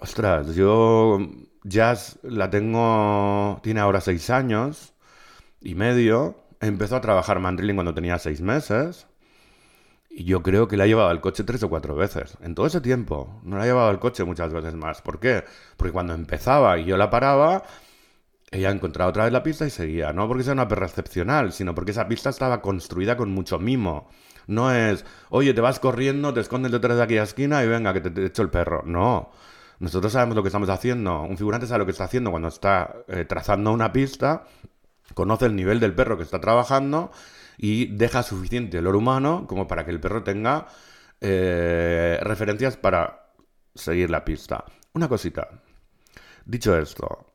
ostras, 0.00 0.54
yo 0.54 1.18
Jazz 1.64 2.18
la 2.22 2.50
tengo, 2.50 3.60
tiene 3.62 3.80
ahora 3.80 4.00
seis 4.00 4.30
años 4.30 4.94
y 5.60 5.74
medio 5.74 6.46
empezó 6.60 6.96
a 6.96 7.00
trabajar 7.00 7.40
mandrilling 7.40 7.76
cuando 7.76 7.94
tenía 7.94 8.18
seis 8.18 8.40
meses. 8.40 9.06
Y 10.10 10.24
yo 10.24 10.42
creo 10.42 10.66
que 10.66 10.76
la 10.78 10.84
ha 10.84 10.86
llevado 10.86 11.10
al 11.10 11.20
coche 11.20 11.44
tres 11.44 11.62
o 11.62 11.68
cuatro 11.68 11.94
veces. 11.94 12.38
En 12.40 12.54
todo 12.54 12.66
ese 12.66 12.80
tiempo. 12.80 13.40
No 13.44 13.56
la 13.56 13.64
ha 13.64 13.66
llevado 13.66 13.88
al 13.88 13.98
coche 13.98 14.24
muchas 14.24 14.52
veces 14.52 14.74
más. 14.74 15.02
¿Por 15.02 15.20
qué? 15.20 15.44
Porque 15.76 15.92
cuando 15.92 16.14
empezaba 16.14 16.78
y 16.78 16.86
yo 16.86 16.96
la 16.96 17.10
paraba, 17.10 17.64
ella 18.50 18.70
encontraba 18.70 19.10
otra 19.10 19.24
vez 19.24 19.32
la 19.32 19.42
pista 19.42 19.66
y 19.66 19.70
seguía. 19.70 20.12
No 20.12 20.26
porque 20.28 20.44
sea 20.44 20.54
una 20.54 20.68
perra 20.68 20.86
excepcional, 20.86 21.52
sino 21.52 21.74
porque 21.74 21.90
esa 21.90 22.08
pista 22.08 22.30
estaba 22.30 22.62
construida 22.62 23.16
con 23.16 23.30
mucho 23.30 23.58
mimo. 23.58 24.08
No 24.46 24.72
es, 24.72 25.04
oye, 25.28 25.52
te 25.54 25.60
vas 25.60 25.80
corriendo, 25.80 26.32
te 26.32 26.40
escondes 26.40 26.72
detrás 26.72 26.96
de 26.96 27.02
aquella 27.02 27.24
esquina 27.24 27.62
y 27.64 27.68
venga, 27.68 27.92
que 27.92 28.00
te, 28.00 28.26
echo 28.26 28.42
el 28.42 28.50
perro. 28.50 28.82
No. 28.86 29.30
Nosotros 29.78 30.12
sabemos 30.12 30.36
lo 30.36 30.42
que 30.42 30.48
estamos 30.48 30.68
haciendo. 30.68 31.22
Un 31.22 31.36
figurante 31.36 31.66
sabe 31.66 31.80
lo 31.80 31.86
que 31.86 31.92
está 31.92 32.04
haciendo 32.04 32.30
cuando 32.30 32.48
está 32.48 32.96
eh, 33.08 33.24
trazando 33.24 33.72
una 33.72 33.92
pista 33.92 34.44
conoce 35.14 35.46
el 35.46 35.56
nivel 35.56 35.80
del 35.80 35.94
perro 35.94 36.16
que 36.16 36.22
está 36.22 36.40
trabajando 36.40 37.10
y 37.56 37.86
deja 37.96 38.22
suficiente 38.22 38.78
olor 38.78 38.96
humano 38.96 39.46
como 39.48 39.66
para 39.66 39.84
que 39.84 39.90
el 39.90 40.00
perro 40.00 40.22
tenga 40.22 40.66
eh, 41.20 42.18
referencias 42.22 42.76
para 42.76 43.32
seguir 43.74 44.10
la 44.10 44.24
pista. 44.24 44.64
Una 44.92 45.08
cosita. 45.08 45.48
Dicho 46.44 46.76
esto, 46.78 47.34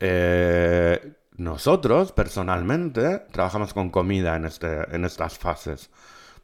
eh, 0.00 1.14
nosotros 1.36 2.12
personalmente 2.12 3.20
trabajamos 3.30 3.74
con 3.74 3.90
comida 3.90 4.36
en, 4.36 4.44
este, 4.44 4.94
en 4.94 5.04
estas 5.04 5.38
fases. 5.38 5.90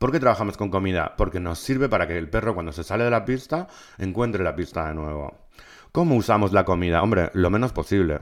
¿Por 0.01 0.13
qué 0.13 0.19
trabajamos 0.19 0.57
con 0.57 0.71
comida? 0.71 1.13
Porque 1.19 1.41
nos 1.41 1.59
sirve 1.59 1.91
para 1.91 2.09
que 2.09 2.17
el 2.17 2.31
perro 2.31 2.55
cuando 2.55 2.73
se 2.73 2.85
sale 2.85 3.05
de 3.05 3.11
la 3.11 3.27
pista 3.27 3.69
encuentre 3.99 4.43
la 4.43 4.57
pista 4.57 4.89
de 4.89 4.95
nuevo. 4.95 5.37
¿Cómo 5.93 6.17
usamos 6.17 6.55
la 6.55 6.65
comida? 6.65 7.03
Hombre, 7.03 7.31
lo 7.35 7.51
menos 7.51 7.75
posible. 7.75 8.21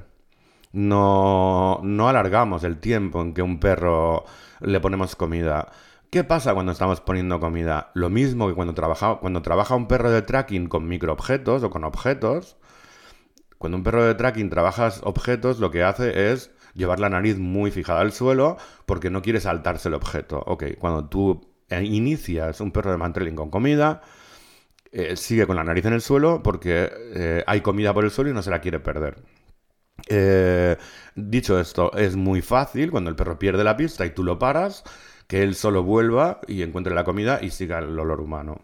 No, 0.73 1.79
no 1.85 2.09
alargamos 2.09 2.65
el 2.65 2.81
tiempo 2.81 3.23
en 3.23 3.33
que 3.33 3.43
un 3.43 3.61
perro 3.61 4.25
le 4.59 4.81
ponemos 4.81 5.15
comida. 5.15 5.71
¿Qué 6.11 6.25
pasa 6.25 6.53
cuando 6.53 6.73
estamos 6.73 7.01
poniendo 7.01 7.39
comida? 7.39 7.93
Lo 7.95 8.11
mismo 8.11 8.49
que 8.49 8.55
cuando 8.55 8.75
trabaja, 8.75 9.19
cuando 9.21 9.43
trabaja 9.43 9.77
un 9.77 9.87
perro 9.87 10.11
de 10.11 10.23
tracking 10.23 10.69
con 10.69 10.89
microobjetos 10.89 11.63
o 11.63 11.71
con 11.71 11.85
objetos. 11.85 12.57
Cuando 13.57 13.79
un 13.79 13.85
perro 13.85 14.05
de 14.05 14.17
tracking 14.17 14.51
trabaja 14.51 14.91
objetos, 15.05 15.61
lo 15.61 15.71
que 15.71 15.85
hace 15.85 16.33
es 16.33 16.51
llevar 16.75 16.99
la 16.99 17.09
nariz 17.09 17.39
muy 17.39 17.71
fijada 17.71 18.01
al 18.01 18.11
suelo 18.11 18.57
porque 18.85 19.11
no 19.11 19.23
quiere 19.23 19.39
saltarse 19.39 19.89
el 19.89 19.95
objeto. 19.95 20.43
Ok, 20.45 20.65
cuando 20.81 21.09
tú 21.09 21.48
inicias 21.71 22.61
un 22.61 22.73
perro 22.73 22.91
de 22.91 22.99
mantreling 22.99 23.35
con 23.35 23.51
comida, 23.51 24.03
eh, 24.91 25.17
sigue 25.17 25.47
con 25.47 25.57
la 25.57 25.65
nariz 25.65 25.85
en 25.85 25.93
el 25.93 26.01
suelo 26.01 26.43
porque 26.43 26.91
eh, 27.15 27.45
hay 27.47 27.61
comida 27.61 27.93
por 27.93 28.05
el 28.05 28.11
suelo 28.11 28.31
y 28.31 28.35
no 28.35 28.43
se 28.43 28.51
la 28.51 28.61
quiere 28.61 28.81
perder. 28.81 29.19
Eh, 30.09 30.77
dicho 31.15 31.61
esto, 31.61 31.93
es 31.95 32.17
muy 32.17 32.41
fácil 32.41 32.91
cuando 32.91 33.11
el 33.11 33.17
perro 33.17 33.39
pierde 33.39 33.65
la 33.65 33.77
pista 33.77 34.07
y 34.07 34.11
tú 34.11 34.25
lo 34.25 34.39
paras, 34.39 34.85
que 35.27 35.43
él 35.43 35.55
solo 35.55 35.83
vuelva 35.83 36.41
y 36.47 36.63
encuentre 36.63 36.95
la 36.95 37.05
comida 37.05 37.41
y 37.43 37.51
siga 37.51 37.81
el 37.81 37.99
olor 37.99 38.21
humano. 38.21 38.63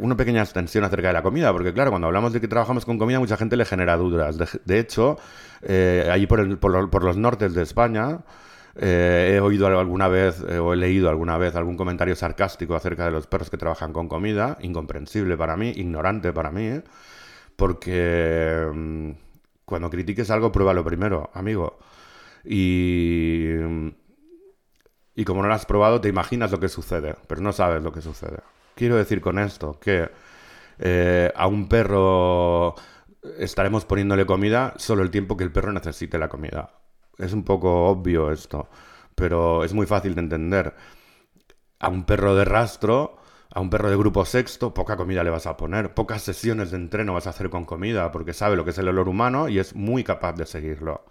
una 0.00 0.16
pequeña 0.16 0.42
extensión 0.42 0.84
acerca 0.84 1.08
de 1.08 1.14
la 1.14 1.22
comida, 1.22 1.52
porque 1.52 1.72
claro, 1.74 1.90
cuando 1.90 2.06
hablamos 2.06 2.32
de 2.32 2.40
que 2.40 2.48
trabajamos 2.48 2.84
con 2.84 2.98
comida, 2.98 3.18
mucha 3.18 3.36
gente 3.36 3.56
le 3.56 3.64
genera 3.64 3.96
dudas. 3.96 4.38
De, 4.64 4.78
hecho, 4.78 5.18
allí 6.10 6.26
por, 6.26 6.58
por, 6.58 7.04
los 7.04 7.16
nortes 7.16 7.54
de 7.54 7.62
España, 7.62 8.20
eh, 8.76 9.32
he 9.34 9.40
oído 9.40 9.66
alguna 9.66 10.08
vez 10.08 10.40
eh, 10.48 10.58
o 10.58 10.72
he 10.72 10.76
leído 10.76 11.08
alguna 11.08 11.36
vez 11.38 11.56
algún 11.56 11.76
comentario 11.76 12.14
sarcástico 12.14 12.74
acerca 12.74 13.04
de 13.04 13.10
los 13.10 13.26
perros 13.26 13.50
que 13.50 13.56
trabajan 13.56 13.92
con 13.92 14.08
comida, 14.08 14.58
incomprensible 14.60 15.36
para 15.36 15.56
mí, 15.56 15.70
ignorante 15.70 16.32
para 16.32 16.50
mí, 16.50 16.66
¿eh? 16.66 16.82
porque 17.56 18.66
mm, 18.72 19.10
cuando 19.64 19.90
critiques 19.90 20.30
algo, 20.30 20.52
pruébalo 20.52 20.84
primero, 20.84 21.30
amigo. 21.34 21.78
Y, 22.44 23.50
y 25.14 25.24
como 25.24 25.42
no 25.42 25.48
lo 25.48 25.54
has 25.54 25.66
probado, 25.66 26.00
te 26.00 26.08
imaginas 26.08 26.50
lo 26.50 26.60
que 26.60 26.68
sucede, 26.68 27.16
pero 27.26 27.40
no 27.42 27.52
sabes 27.52 27.82
lo 27.82 27.92
que 27.92 28.00
sucede. 28.00 28.38
Quiero 28.74 28.96
decir 28.96 29.20
con 29.20 29.38
esto 29.38 29.78
que 29.78 30.08
a 31.34 31.46
un 31.46 31.68
perro 31.68 32.74
estaremos 33.38 33.84
poniéndole 33.84 34.24
comida 34.24 34.72
solo 34.78 35.02
el 35.02 35.10
tiempo 35.10 35.36
que 35.36 35.44
el 35.44 35.52
perro 35.52 35.72
necesite 35.72 36.18
la 36.18 36.28
comida. 36.28 36.70
Es 37.20 37.32
un 37.32 37.44
poco 37.44 37.86
obvio 37.88 38.30
esto, 38.32 38.68
pero 39.14 39.64
es 39.64 39.72
muy 39.74 39.86
fácil 39.86 40.14
de 40.14 40.22
entender. 40.22 40.74
A 41.78 41.88
un 41.88 42.04
perro 42.04 42.34
de 42.36 42.44
rastro, 42.44 43.16
a 43.50 43.60
un 43.60 43.70
perro 43.70 43.90
de 43.90 43.96
grupo 43.96 44.24
sexto, 44.24 44.72
poca 44.74 44.96
comida 44.96 45.24
le 45.24 45.30
vas 45.30 45.46
a 45.46 45.56
poner, 45.56 45.94
pocas 45.94 46.22
sesiones 46.22 46.70
de 46.70 46.76
entreno 46.76 47.14
vas 47.14 47.26
a 47.26 47.30
hacer 47.30 47.50
con 47.50 47.64
comida, 47.64 48.12
porque 48.12 48.32
sabe 48.32 48.56
lo 48.56 48.64
que 48.64 48.70
es 48.70 48.78
el 48.78 48.88
olor 48.88 49.08
humano 49.08 49.48
y 49.48 49.58
es 49.58 49.74
muy 49.74 50.04
capaz 50.04 50.34
de 50.34 50.46
seguirlo. 50.46 51.04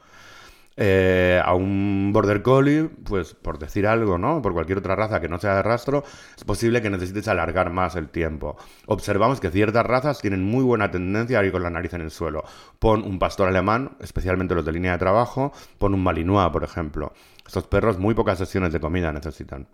Eh, 0.81 1.41
a 1.43 1.55
un 1.55 2.11
border 2.13 2.41
collie, 2.41 2.85
pues 3.03 3.33
por 3.33 3.59
decir 3.59 3.85
algo, 3.85 4.17
¿no? 4.17 4.41
Por 4.41 4.53
cualquier 4.53 4.77
otra 4.77 4.95
raza 4.95 5.19
que 5.19 5.27
no 5.27 5.37
sea 5.37 5.55
de 5.55 5.61
rastro, 5.61 6.05
es 6.37 6.45
posible 6.45 6.81
que 6.81 6.89
necesites 6.89 7.27
alargar 7.27 7.69
más 7.69 7.97
el 7.97 8.07
tiempo. 8.07 8.55
Observamos 8.85 9.41
que 9.41 9.51
ciertas 9.51 9.85
razas 9.85 10.21
tienen 10.21 10.41
muy 10.41 10.63
buena 10.63 10.89
tendencia 10.89 11.39
a 11.39 11.43
ir 11.43 11.51
con 11.51 11.63
la 11.63 11.69
nariz 11.69 11.91
en 11.95 11.99
el 11.99 12.11
suelo. 12.11 12.45
Pon 12.79 13.03
un 13.03 13.19
pastor 13.19 13.49
alemán, 13.49 13.97
especialmente 13.99 14.55
los 14.55 14.63
de 14.63 14.71
línea 14.71 14.93
de 14.93 14.99
trabajo, 14.99 15.51
pon 15.77 15.93
un 15.93 16.01
malinois, 16.01 16.49
por 16.49 16.63
ejemplo. 16.63 17.11
Estos 17.45 17.67
perros 17.67 17.99
muy 17.99 18.13
pocas 18.13 18.37
sesiones 18.37 18.71
de 18.71 18.79
comida 18.79 19.11
necesitan. 19.11 19.67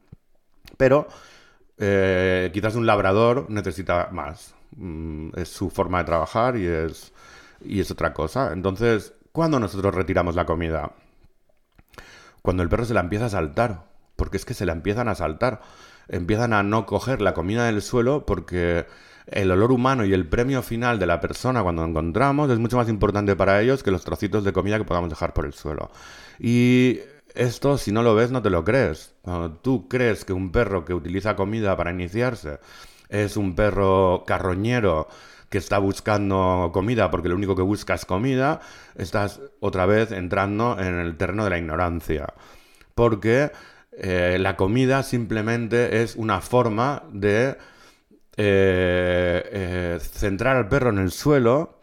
Pero 0.76 1.08
eh, 1.78 2.50
quizás 2.52 2.74
un 2.74 2.88
labrador 2.88 3.46
necesita 3.48 4.10
más. 4.12 4.56
Mm, 4.76 5.38
es 5.38 5.50
su 5.50 5.70
forma 5.70 6.00
de 6.00 6.06
trabajar 6.06 6.58
y 6.58 6.66
es, 6.66 7.14
y 7.64 7.80
es 7.80 7.92
otra 7.92 8.12
cosa. 8.12 8.52
Entonces, 8.54 9.14
¿Cuándo 9.36 9.60
nosotros 9.60 9.94
retiramos 9.94 10.34
la 10.36 10.46
comida? 10.46 10.94
Cuando 12.42 12.64
el 12.64 12.70
perro 12.70 12.86
se 12.86 12.94
la 12.94 13.02
empieza 13.02 13.26
a 13.26 13.30
saltar, 13.30 13.84
porque 14.16 14.38
es 14.38 14.46
que 14.46 14.54
se 14.54 14.66
la 14.66 14.72
empiezan 14.72 15.10
a 15.10 15.16
saltar. 15.16 15.60
Empiezan 16.08 16.54
a 16.54 16.64
no 16.64 16.86
coger 16.86 17.20
la 17.20 17.34
comida 17.34 17.66
del 17.66 17.82
suelo 17.82 18.26
porque 18.26 18.86
el 19.28 19.52
olor 19.52 19.74
humano 19.74 20.06
y 20.06 20.14
el 20.14 20.26
premio 20.26 20.62
final 20.62 21.00
de 21.00 21.08
la 21.08 21.20
persona 21.20 21.64
cuando 21.64 21.84
encontramos 21.84 22.50
es 22.50 22.60
mucho 22.60 22.78
más 22.78 22.88
importante 22.88 23.36
para 23.36 23.62
ellos 23.62 23.84
que 23.84 23.92
los 23.92 24.06
trocitos 24.06 24.46
de 24.46 24.54
comida 24.54 24.78
que 24.78 24.86
podamos 24.86 25.10
dejar 25.10 25.34
por 25.34 25.46
el 25.46 25.52
suelo. 25.52 25.92
Y 26.40 27.02
esto, 27.34 27.78
si 27.78 27.92
no 27.92 28.04
lo 28.04 28.16
ves, 28.16 28.32
no 28.32 28.42
te 28.42 28.50
lo 28.50 28.64
crees. 28.64 29.16
Cuando 29.22 29.52
tú 29.52 29.90
crees 29.90 30.24
que 30.24 30.32
un 30.32 30.54
perro 30.54 30.86
que 30.86 30.94
utiliza 30.94 31.36
comida 31.36 31.76
para 31.76 31.92
iniciarse 31.92 32.60
es 33.10 33.38
un 33.38 33.56
perro 33.56 34.24
carroñero 34.26 35.08
que 35.50 35.58
está 35.58 35.78
buscando 35.78 36.72
comida 36.74 37.12
porque 37.12 37.30
lo 37.30 37.36
único 37.36 37.56
que 37.56 37.62
busca 37.62 37.94
es 37.94 38.06
comida, 38.06 38.62
estás 38.96 39.42
otra 39.60 39.86
vez 39.86 40.12
entrando 40.12 40.78
en 40.80 41.00
el 41.00 41.18
terreno 41.18 41.44
de 41.44 41.50
la 41.50 41.58
ignorancia. 41.58 42.34
Porque 42.94 43.52
eh, 43.92 44.38
la 44.40 44.58
comida 44.58 45.04
simplemente 45.04 46.02
es 46.02 46.16
una 46.16 46.42
forma 46.42 47.04
de 47.12 47.58
eh, 48.38 49.44
eh, 49.52 50.00
centrar 50.02 50.58
al 50.58 50.68
perro 50.68 50.90
en 50.90 50.98
el 50.98 51.12
suelo 51.12 51.80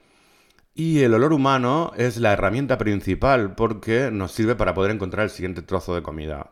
y 0.75 1.01
el 1.01 1.15
olor 1.15 1.33
humano 1.33 1.93
es 1.97 2.19
la 2.19 2.33
herramienta 2.33 2.79
principal 2.79 3.55
porque 3.55 4.11
nos 4.13 4.33
sirve 4.33 4.55
para 4.55 4.75
poder 4.75 4.91
encontrar 4.91 5.25
el 5.25 5.31
siguiente 5.31 5.63
trozo 5.63 5.95
de 5.95 6.03
comida. 6.03 6.51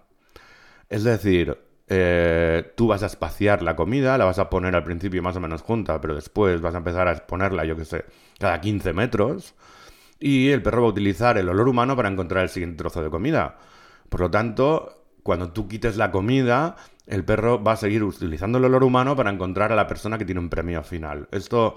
Es 0.88 1.04
decir, 1.04 1.58
eh, 1.92 2.72
tú 2.76 2.86
vas 2.86 3.02
a 3.02 3.06
espaciar 3.06 3.62
la 3.62 3.74
comida, 3.74 4.16
la 4.16 4.24
vas 4.24 4.38
a 4.38 4.48
poner 4.48 4.76
al 4.76 4.84
principio 4.84 5.24
más 5.24 5.34
o 5.34 5.40
menos 5.40 5.62
junta, 5.62 6.00
pero 6.00 6.14
después 6.14 6.60
vas 6.60 6.74
a 6.74 6.78
empezar 6.78 7.08
a 7.08 7.12
exponerla, 7.12 7.64
yo 7.64 7.76
que 7.76 7.84
sé, 7.84 8.04
cada 8.38 8.60
15 8.60 8.92
metros. 8.92 9.54
Y 10.20 10.50
el 10.50 10.62
perro 10.62 10.82
va 10.82 10.88
a 10.88 10.90
utilizar 10.90 11.36
el 11.36 11.48
olor 11.48 11.68
humano 11.68 11.96
para 11.96 12.08
encontrar 12.08 12.44
el 12.44 12.48
siguiente 12.48 12.78
trozo 12.78 13.02
de 13.02 13.10
comida. 13.10 13.58
Por 14.08 14.20
lo 14.20 14.30
tanto, 14.30 15.04
cuando 15.24 15.50
tú 15.50 15.66
quites 15.66 15.96
la 15.96 16.12
comida, 16.12 16.76
el 17.08 17.24
perro 17.24 17.60
va 17.62 17.72
a 17.72 17.76
seguir 17.76 18.04
utilizando 18.04 18.58
el 18.58 18.66
olor 18.66 18.84
humano 18.84 19.16
para 19.16 19.30
encontrar 19.30 19.72
a 19.72 19.76
la 19.76 19.88
persona 19.88 20.16
que 20.16 20.24
tiene 20.24 20.40
un 20.40 20.48
premio 20.48 20.84
final. 20.84 21.26
Esto 21.32 21.74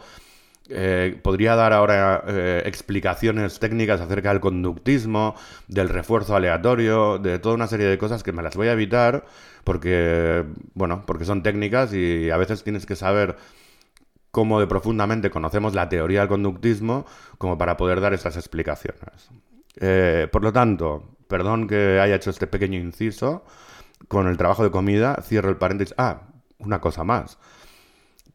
eh, 0.70 1.20
podría 1.22 1.55
dar 1.55 1.74
ahora 1.74 2.24
eh, 2.26 2.64
explicaciones 2.66 3.59
técnicas 3.59 3.99
acerca 3.99 4.30
del 4.30 4.39
conductismo, 4.39 5.36
del 5.68 5.89
refuerzo 5.89 6.36
aleatorio, 6.36 7.18
de 7.18 7.38
toda 7.39 7.55
una 7.55 7.68
serie 7.68 7.88
de 7.88 7.97
cosas 7.97 8.24
que 8.24 8.32
me 8.32 8.41
las 8.41 8.55
voy 8.55 8.68
a 8.68 8.74
evitar 8.74 9.26
porque, 9.64 10.45
bueno, 10.74 11.03
porque 11.05 11.26
son 11.26 11.43
técnicas 11.43 11.93
y 11.93 12.30
a 12.30 12.38
veces 12.38 12.64
tienes 12.64 12.86
que 12.86 12.95
saber 12.95 13.36
cómo 14.32 14.59
de 14.59 14.68
profundamente 14.68 15.30
conocemos 15.30 15.74
la 15.74 15.89
teoría 15.89 16.22
del 16.22 16.30
conductismo 16.30 17.05
como 17.38 17.57
para 17.57 17.78
poder 17.78 17.99
dar 17.99 18.14
esas 18.14 18.38
explicaciones. 18.38 19.30
Eh, 19.80 20.28
por 20.32 20.43
lo 20.43 20.53
tanto, 20.53 21.18
perdón 21.28 21.68
que 21.68 21.99
haya 21.99 22.16
hecho 22.16 22.30
este 22.30 22.47
pequeño 22.47 22.80
inciso, 22.80 23.43
con 24.07 24.28
el 24.28 24.38
trabajo 24.38 24.64
de 24.64 24.72
comida 24.72 25.18
cierro 25.24 25.49
el 25.49 25.57
paréntesis. 25.57 25.95
Ah, 25.97 26.22
una 26.57 26.80
cosa 26.80 27.03
más 27.03 27.38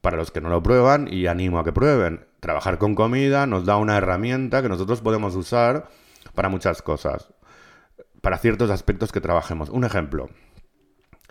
para 0.00 0.16
los 0.16 0.30
que 0.30 0.40
no 0.40 0.48
lo 0.48 0.62
prueban 0.62 1.08
y 1.12 1.26
animo 1.26 1.58
a 1.58 1.64
que 1.64 1.72
prueben. 1.72 2.26
Trabajar 2.40 2.78
con 2.78 2.94
comida 2.94 3.46
nos 3.46 3.64
da 3.64 3.76
una 3.76 3.96
herramienta 3.96 4.62
que 4.62 4.68
nosotros 4.68 5.00
podemos 5.00 5.34
usar 5.34 5.88
para 6.34 6.48
muchas 6.48 6.82
cosas, 6.82 7.32
para 8.20 8.38
ciertos 8.38 8.70
aspectos 8.70 9.12
que 9.12 9.20
trabajemos. 9.20 9.70
Un 9.70 9.84
ejemplo. 9.84 10.28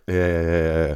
Eh, 0.07 0.95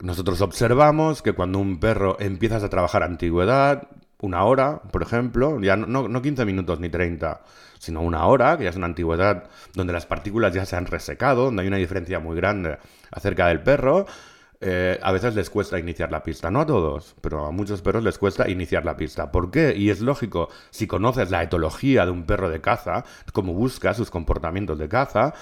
nosotros 0.00 0.40
observamos 0.40 1.22
que 1.22 1.32
cuando 1.32 1.58
un 1.58 1.80
perro 1.80 2.16
empiezas 2.20 2.62
a 2.62 2.68
trabajar 2.68 3.02
antigüedad, 3.02 3.88
una 4.20 4.44
hora, 4.44 4.82
por 4.92 5.02
ejemplo, 5.02 5.60
ya 5.60 5.76
no, 5.76 6.08
no 6.08 6.22
15 6.22 6.44
minutos 6.44 6.80
ni 6.80 6.88
30, 6.88 7.40
sino 7.78 8.02
una 8.02 8.26
hora, 8.26 8.56
que 8.56 8.64
ya 8.64 8.70
es 8.70 8.76
una 8.76 8.86
antigüedad 8.86 9.44
donde 9.74 9.92
las 9.92 10.06
partículas 10.06 10.52
ya 10.52 10.66
se 10.66 10.76
han 10.76 10.86
resecado, 10.86 11.44
donde 11.44 11.62
hay 11.62 11.68
una 11.68 11.76
diferencia 11.76 12.18
muy 12.18 12.36
grande 12.36 12.78
acerca 13.10 13.46
del 13.48 13.62
perro, 13.62 14.06
eh, 14.60 14.98
a 15.02 15.12
veces 15.12 15.34
les 15.36 15.50
cuesta 15.50 15.78
iniciar 15.78 16.10
la 16.10 16.22
pista. 16.22 16.50
No 16.50 16.60
a 16.60 16.66
todos, 16.66 17.14
pero 17.20 17.46
a 17.46 17.50
muchos 17.52 17.80
perros 17.82 18.02
les 18.02 18.18
cuesta 18.18 18.48
iniciar 18.48 18.84
la 18.84 18.96
pista. 18.96 19.30
¿Por 19.30 19.50
qué? 19.50 19.74
Y 19.76 19.90
es 19.90 20.00
lógico, 20.00 20.48
si 20.70 20.86
conoces 20.86 21.30
la 21.30 21.42
etología 21.42 22.04
de 22.04 22.10
un 22.10 22.24
perro 22.26 22.50
de 22.50 22.60
caza, 22.60 23.04
cómo 23.32 23.54
busca 23.54 23.94
sus 23.94 24.10
comportamientos 24.10 24.78
de 24.78 24.88
caza, 24.88 25.34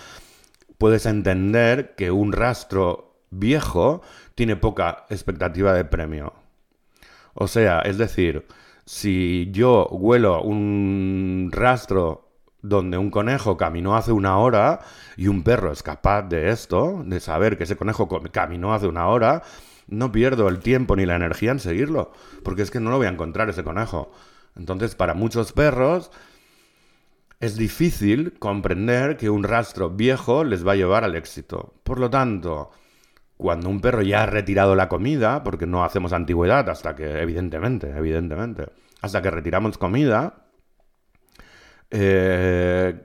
puedes 0.78 1.06
entender 1.06 1.94
que 1.96 2.10
un 2.10 2.32
rastro 2.32 3.16
viejo 3.30 4.02
tiene 4.34 4.56
poca 4.56 5.06
expectativa 5.08 5.72
de 5.72 5.84
premio. 5.84 6.34
O 7.34 7.48
sea, 7.48 7.80
es 7.80 7.98
decir, 7.98 8.46
si 8.84 9.50
yo 9.52 9.86
huelo 9.88 10.42
un 10.42 11.50
rastro 11.52 12.25
donde 12.68 12.98
un 12.98 13.10
conejo 13.10 13.56
caminó 13.56 13.96
hace 13.96 14.12
una 14.12 14.38
hora 14.38 14.80
y 15.16 15.28
un 15.28 15.42
perro 15.42 15.72
es 15.72 15.82
capaz 15.82 16.22
de 16.22 16.50
esto, 16.50 17.02
de 17.04 17.20
saber 17.20 17.56
que 17.56 17.64
ese 17.64 17.76
conejo 17.76 18.08
caminó 18.32 18.74
hace 18.74 18.86
una 18.86 19.06
hora, 19.08 19.42
no 19.86 20.10
pierdo 20.12 20.48
el 20.48 20.58
tiempo 20.58 20.96
ni 20.96 21.06
la 21.06 21.16
energía 21.16 21.52
en 21.52 21.60
seguirlo, 21.60 22.12
porque 22.42 22.62
es 22.62 22.70
que 22.70 22.80
no 22.80 22.90
lo 22.90 22.98
voy 22.98 23.06
a 23.06 23.10
encontrar 23.10 23.48
ese 23.48 23.64
conejo. 23.64 24.10
Entonces, 24.56 24.94
para 24.94 25.14
muchos 25.14 25.52
perros 25.52 26.10
es 27.38 27.56
difícil 27.56 28.34
comprender 28.38 29.16
que 29.16 29.30
un 29.30 29.44
rastro 29.44 29.90
viejo 29.90 30.42
les 30.44 30.66
va 30.66 30.72
a 30.72 30.76
llevar 30.76 31.04
al 31.04 31.14
éxito. 31.14 31.74
Por 31.84 32.00
lo 32.00 32.10
tanto, 32.10 32.70
cuando 33.36 33.68
un 33.68 33.80
perro 33.80 34.02
ya 34.02 34.22
ha 34.22 34.26
retirado 34.26 34.74
la 34.74 34.88
comida, 34.88 35.44
porque 35.44 35.66
no 35.66 35.84
hacemos 35.84 36.12
antigüedad 36.12 36.68
hasta 36.70 36.96
que, 36.96 37.20
evidentemente, 37.20 37.90
evidentemente, 37.90 38.70
hasta 39.02 39.20
que 39.20 39.30
retiramos 39.30 39.76
comida, 39.76 40.45
eh, 41.90 43.04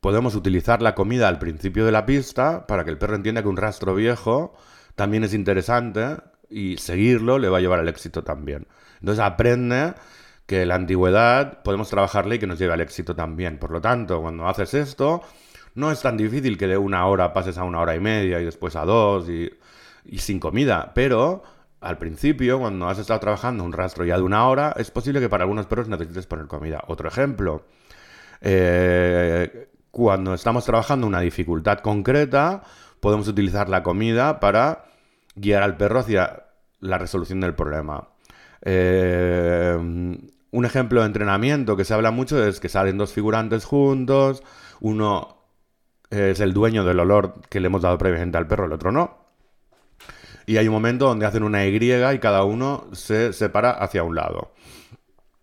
podemos 0.00 0.34
utilizar 0.34 0.82
la 0.82 0.94
comida 0.94 1.28
al 1.28 1.38
principio 1.38 1.84
de 1.84 1.92
la 1.92 2.06
pista 2.06 2.66
para 2.66 2.84
que 2.84 2.90
el 2.90 2.98
perro 2.98 3.16
entienda 3.16 3.42
que 3.42 3.48
un 3.48 3.56
rastro 3.56 3.94
viejo 3.94 4.54
también 4.94 5.24
es 5.24 5.34
interesante 5.34 6.16
y 6.50 6.76
seguirlo 6.76 7.38
le 7.38 7.48
va 7.48 7.58
a 7.58 7.60
llevar 7.60 7.78
al 7.78 7.88
éxito 7.88 8.22
también. 8.24 8.66
Entonces 9.00 9.24
aprende 9.24 9.94
que 10.46 10.66
la 10.66 10.74
antigüedad 10.74 11.62
podemos 11.62 11.88
trabajarle 11.88 12.36
y 12.36 12.38
que 12.38 12.46
nos 12.46 12.58
lleve 12.58 12.74
al 12.74 12.80
éxito 12.80 13.14
también. 13.14 13.58
Por 13.58 13.70
lo 13.70 13.80
tanto, 13.80 14.20
cuando 14.20 14.46
haces 14.48 14.74
esto, 14.74 15.22
no 15.74 15.90
es 15.90 16.02
tan 16.02 16.16
difícil 16.16 16.58
que 16.58 16.66
de 16.66 16.76
una 16.76 17.06
hora 17.06 17.32
pases 17.32 17.58
a 17.58 17.64
una 17.64 17.80
hora 17.80 17.96
y 17.96 18.00
media 18.00 18.40
y 18.40 18.44
después 18.44 18.76
a 18.76 18.84
dos 18.84 19.28
y, 19.28 19.50
sin 20.18 20.40
comida, 20.40 20.92
pero 20.94 21.42
al 21.80 21.98
principio, 21.98 22.60
cuando 22.60 22.88
has 22.88 22.98
estado 22.98 23.20
trabajando 23.20 23.64
un 23.64 23.72
rastro 23.72 24.04
ya 24.04 24.16
de 24.16 24.22
una 24.22 24.46
hora, 24.46 24.74
es 24.76 24.90
posible 24.90 25.20
que 25.20 25.28
para 25.28 25.44
algunos 25.44 25.66
perros 25.66 25.88
necesites 25.88 26.26
poner 26.26 26.46
comida. 26.46 26.82
Otro 26.86 27.08
ejemplo, 27.08 27.64
eh, 28.42 29.68
cuando 29.90 30.34
estamos 30.34 30.64
trabajando 30.64 31.06
una 31.06 31.20
dificultad 31.20 31.78
concreta, 31.78 32.62
podemos 33.00 33.28
utilizar 33.28 33.68
la 33.68 33.82
comida 33.82 34.40
para 34.40 34.84
guiar 35.34 35.62
al 35.62 35.76
perro 35.76 36.00
hacia 36.00 36.44
la 36.80 36.98
resolución 36.98 37.40
del 37.40 37.54
problema. 37.54 38.08
Eh, 38.62 39.76
un 39.78 40.64
ejemplo 40.64 41.00
de 41.00 41.06
entrenamiento 41.06 41.76
que 41.76 41.84
se 41.84 41.94
habla 41.94 42.10
mucho 42.10 42.44
es 42.44 42.60
que 42.60 42.68
salen 42.68 42.98
dos 42.98 43.12
figurantes 43.12 43.64
juntos, 43.64 44.42
uno 44.80 45.38
es 46.10 46.40
el 46.40 46.52
dueño 46.52 46.84
del 46.84 47.00
olor 47.00 47.34
que 47.48 47.60
le 47.60 47.68
hemos 47.68 47.82
dado 47.82 47.96
previamente 47.96 48.36
al 48.36 48.46
perro, 48.46 48.66
el 48.66 48.72
otro 48.72 48.92
no. 48.92 49.22
Y 50.44 50.56
hay 50.56 50.66
un 50.66 50.74
momento 50.74 51.06
donde 51.06 51.24
hacen 51.24 51.44
una 51.44 51.64
Y 51.66 51.76
y 51.76 52.18
cada 52.18 52.44
uno 52.44 52.88
se 52.92 53.32
separa 53.32 53.70
hacia 53.70 54.02
un 54.02 54.14
lado. 54.14 54.52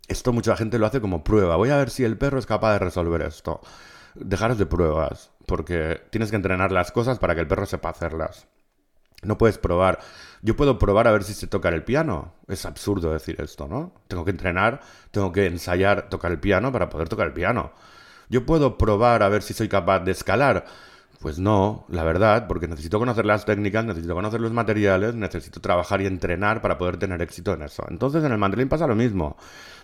Esto 0.10 0.34
mucha 0.34 0.58
gente 0.58 0.80
lo 0.80 0.88
hace 0.88 1.00
como 1.00 1.24
prueba. 1.24 1.56
Voy 1.56 1.70
a 1.70 1.78
ver 1.78 1.92
si 1.92 2.04
el 2.04 2.18
perro 2.18 2.40
es 2.40 2.46
capaz 2.46 2.74
de 2.74 2.80
resolver 2.80 3.22
esto. 3.22 3.62
Dejaros 4.16 4.58
de 4.58 4.66
pruebas, 4.66 5.32
porque 5.46 6.02
tienes 6.10 6.32
que 6.32 6.36
entrenar 6.36 6.72
las 6.72 6.92
cosas 6.92 7.20
para 7.20 7.36
que 7.36 7.42
el 7.42 7.48
perro 7.48 7.68
sepa 7.68 7.90
hacerlas. 7.90 8.48
No 9.22 9.38
puedes 9.38 9.58
probar. 9.58 10.00
Yo 10.42 10.56
puedo 10.56 10.80
probar 10.80 11.08
a 11.08 11.12
ver 11.12 11.24
si 11.24 11.34
se 11.34 11.48
toca 11.48 11.70
el 11.70 11.84
piano. 11.84 12.34
Es 12.48 12.66
absurdo 12.66 13.14
decir 13.14 13.40
esto, 13.40 13.68
¿no? 13.68 13.94
Tengo 14.08 14.26
que 14.26 14.32
entrenar, 14.32 14.82
tengo 15.12 15.32
que 15.32 15.46
ensayar 15.46 16.10
tocar 16.10 16.32
el 16.32 16.40
piano 16.40 16.72
para 16.72 16.90
poder 16.90 17.08
tocar 17.08 17.28
el 17.28 17.34
piano. 17.34 17.72
Yo 18.30 18.46
puedo 18.46 18.78
probar 18.78 19.22
a 19.22 19.30
ver 19.30 19.44
si 19.44 19.54
soy 19.54 19.70
capaz 19.70 20.00
de 20.00 20.12
escalar. 20.12 20.66
Pues 21.20 21.38
no, 21.38 21.86
la 21.90 22.06
verdad, 22.06 22.48
porque 22.48 22.70
necesito 22.70 22.98
conocer 22.98 23.26
las 23.26 23.44
técnicas, 23.44 23.84
necesito 23.84 24.16
conocer 24.16 24.40
los 24.40 24.54
materiales, 24.54 25.16
necesito 25.16 25.60
trabajar 25.60 26.02
y 26.02 26.06
entrenar 26.06 26.62
para 26.62 26.78
poder 26.78 26.96
tener 26.96 27.22
éxito 27.22 27.54
en 27.54 27.64
eso. 27.64 27.84
Entonces 27.90 28.24
en 28.24 28.32
el 28.32 28.38
mandolín 28.38 28.70
pasa 28.70 28.88
lo 28.88 28.96
mismo. 28.96 29.36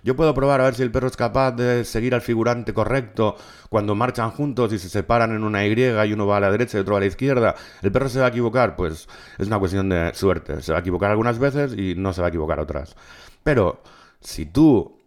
Yo 0.01 0.15
puedo 0.15 0.33
probar 0.33 0.61
a 0.61 0.63
ver 0.63 0.75
si 0.75 0.83
el 0.83 0.91
perro 0.91 1.07
es 1.07 1.17
capaz 1.17 1.51
de 1.51 1.83
seguir 1.83 2.15
al 2.15 2.21
figurante 2.21 2.73
correcto 2.73 3.35
cuando 3.69 3.95
marchan 3.95 4.31
juntos 4.31 4.71
y 4.71 4.79
se 4.79 4.87
separan 4.87 5.31
en 5.35 5.43
una 5.43 5.65
Y 5.65 5.73
y 5.73 6.13
uno 6.13 6.25
va 6.25 6.37
a 6.37 6.39
la 6.39 6.51
derecha 6.51 6.77
y 6.77 6.81
otro 6.81 6.95
a 6.95 7.01
la 7.01 7.07
izquierda. 7.07 7.55
¿El 7.81 7.91
perro 7.91 8.07
se 8.07 8.19
va 8.19 8.27
a 8.27 8.29
equivocar? 8.29 8.77
Pues 8.77 9.09
es 9.37 9.47
una 9.47 9.59
cuestión 9.59 9.89
de 9.89 10.13
suerte. 10.13 10.61
Se 10.61 10.71
va 10.71 10.77
a 10.77 10.81
equivocar 10.81 11.11
algunas 11.11 11.37
veces 11.37 11.73
y 11.77 11.95
no 11.95 12.13
se 12.13 12.21
va 12.21 12.27
a 12.27 12.29
equivocar 12.29 12.61
otras. 12.61 12.95
Pero 13.43 13.81
si 14.21 14.45
tú 14.45 15.04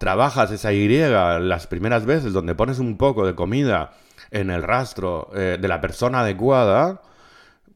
trabajas 0.00 0.50
esa 0.50 0.72
Y 0.72 0.88
las 0.88 1.66
primeras 1.66 2.06
veces 2.06 2.32
donde 2.32 2.54
pones 2.54 2.78
un 2.78 2.96
poco 2.96 3.26
de 3.26 3.34
comida 3.34 3.90
en 4.30 4.48
el 4.48 4.62
rastro 4.62 5.30
eh, 5.34 5.58
de 5.60 5.68
la 5.68 5.82
persona 5.82 6.20
adecuada, 6.20 7.02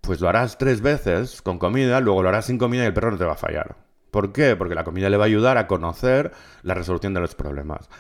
pues 0.01 0.23
lo 0.23 0.31
harás 0.31 0.57
tres 0.57 0.81
veces 0.81 1.43
con 1.43 1.59
comida, 1.59 2.01
luego 2.01 2.23
lo 2.23 2.31
harás 2.31 2.47
sin 2.47 2.57
comida 2.57 2.83
y 2.85 2.87
el 2.87 2.95
perro 2.95 3.11
no 3.11 3.19
te 3.19 3.27
va 3.27 3.35
a 3.35 3.37
fallar. 3.37 3.77
¿Por 4.11 4.33
qué? 4.33 4.57
Porque 4.57 4.75
la 4.75 4.85
comida 4.85 5.11
le 5.11 5.19
va 5.19 5.25
a 5.25 5.27
ayudar 5.27 5.59
a 5.59 5.67
conocer 5.67 6.33
la 6.63 6.73
resolución 6.73 7.13
de 7.13 7.21
los 7.21 7.35
problemas. 7.35 7.91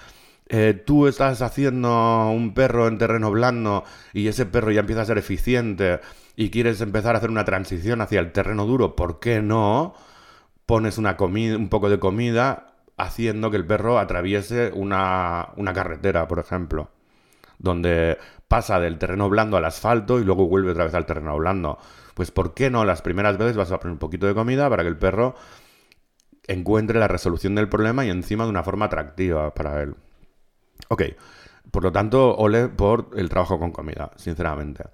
Eh, 0.49 0.73
tú 0.73 1.07
estás 1.07 1.43
haciendo 1.43 2.31
un 2.31 2.55
perro 2.55 2.89
en 2.89 2.97
terreno 2.97 3.31
blando 3.31 3.85
y 4.15 4.29
ese 4.29 4.47
perro 4.47 4.71
ya 4.71 4.81
empieza 4.81 5.03
a 5.03 5.07
ser 5.07 5.19
eficiente 5.19 6.01
y 6.35 6.49
quieres 6.49 6.81
empezar 6.81 7.15
a 7.15 7.19
hacer 7.19 7.29
una 7.29 7.45
transición 7.45 8.01
hacia 8.01 8.21
el 8.21 8.33
terreno 8.33 8.65
duro, 8.65 8.97
¿por 8.97 9.21
qué 9.21 9.43
no 9.43 9.95
pones 10.65 10.97
una 10.97 11.15
un 11.21 11.69
poco 11.69 11.91
de 11.91 11.99
comida 11.99 12.74
haciendo 12.97 13.51
que 13.51 13.57
el 13.57 13.67
perro 13.67 13.99
atraviese 13.99 14.73
una, 14.75 15.51
una 15.57 15.73
carretera, 15.73 16.29
por 16.29 16.39
ejemplo? 16.39 16.91
donde 17.59 18.19
pasa 18.49 18.79
del 18.81 18.99
terreno 18.99 19.29
blando 19.29 19.57
al 19.57 19.65
asfalto 19.65 20.21
y 20.21 20.25
luego 20.25 20.47
vuelve 20.47 20.73
otra 20.73 20.85
vez 20.85 20.95
al 20.95 21.07
terreno 21.07 21.37
blando. 21.37 21.79
Pues 22.15 22.31
¿por 22.31 22.55
qué 22.55 22.71
no 22.71 22.85
las 22.85 23.03
primeras 23.03 23.39
veces 23.39 23.57
vas 23.57 23.73
a 23.73 23.79
poner 23.79 23.93
un 23.93 23.99
poquito 23.99 24.27
de 24.27 24.35
comida 24.35 24.69
para 24.71 24.83
que 24.83 24.89
el 24.89 24.99
perro 24.99 25.35
encuentre 26.47 27.01
la 27.01 27.09
resolución 27.09 27.55
del 27.55 27.69
problema 27.69 28.05
y 28.05 28.11
encima 28.11 28.45
de 28.45 28.51
una 28.51 28.63
forma 28.63 28.87
atractiva 28.87 29.53
para 29.55 29.83
él? 29.83 29.95
Ok, 30.89 31.03
por 31.71 31.83
lo 31.83 31.93
tanto, 31.93 32.37
ole 32.37 32.69
por 32.69 33.11
el 33.17 33.29
trabajo 33.29 33.59
con 33.59 33.73
comida, 33.73 34.11
sinceramente. 34.17 34.85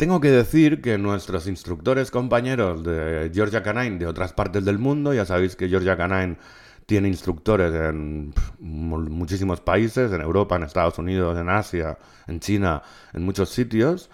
Tengo 0.00 0.18
que 0.18 0.30
decir 0.30 0.80
que 0.80 0.96
nuestros 0.96 1.46
instructores 1.46 2.10
compañeros 2.10 2.82
de 2.82 3.30
Georgia 3.34 3.62
Canine 3.62 3.98
de 3.98 4.06
otras 4.06 4.32
partes 4.32 4.64
del 4.64 4.78
mundo, 4.78 5.12
ya 5.12 5.26
sabéis 5.26 5.56
que 5.56 5.68
Georgia 5.68 5.94
Canine 5.94 6.38
tiene 6.86 7.08
instructores 7.08 7.74
en 7.74 8.32
muchísimos 8.60 9.60
países, 9.60 10.10
en 10.10 10.22
Europa, 10.22 10.56
en 10.56 10.62
Estados 10.62 10.98
Unidos, 10.98 11.38
en 11.38 11.50
Asia, 11.50 11.98
en 12.26 12.40
China, 12.40 12.80
en 13.12 13.24
muchos 13.24 13.50
sitios. 13.50 14.08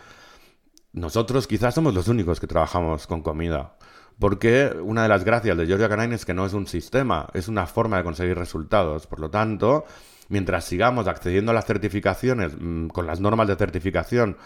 Nosotros 0.92 1.46
quizás 1.46 1.76
somos 1.76 1.94
los 1.94 2.08
únicos 2.08 2.40
que 2.40 2.48
trabajamos 2.48 3.06
con 3.06 3.22
comida. 3.22 3.76
Porque 4.18 4.74
una 4.82 5.04
de 5.04 5.08
las 5.08 5.22
gracias 5.22 5.56
de 5.56 5.66
Georgia 5.68 5.88
Canine 5.88 6.16
es 6.16 6.24
que 6.24 6.34
no 6.34 6.46
es 6.46 6.52
un 6.52 6.66
sistema, 6.66 7.28
es 7.32 7.46
una 7.46 7.64
forma 7.68 7.98
de 7.98 8.02
conseguir 8.02 8.36
resultados. 8.36 9.06
Por 9.06 9.20
lo 9.20 9.30
tanto, 9.30 9.84
mientras 10.30 10.64
sigamos 10.64 11.06
accediendo 11.06 11.52
a 11.52 11.54
las 11.54 11.66
certificaciones 11.66 12.56
mm, 12.58 12.88
con 12.88 13.06
las 13.06 13.20
normas 13.20 13.46
de 13.46 13.54
certificación, 13.54 14.36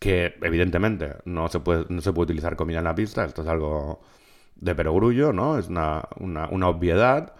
que 0.00 0.34
evidentemente 0.42 1.16
no 1.24 1.48
se 1.48 1.60
puede, 1.60 1.86
no 1.88 2.00
se 2.00 2.12
puede 2.12 2.24
utilizar 2.24 2.56
comida 2.56 2.78
en 2.78 2.84
la 2.84 2.94
pista, 2.94 3.24
esto 3.24 3.42
es 3.42 3.48
algo 3.48 4.02
de 4.56 4.74
perogrullo, 4.74 5.32
¿no? 5.32 5.58
Es 5.58 5.68
una, 5.68 6.08
una 6.18 6.68
obviedad 6.68 7.34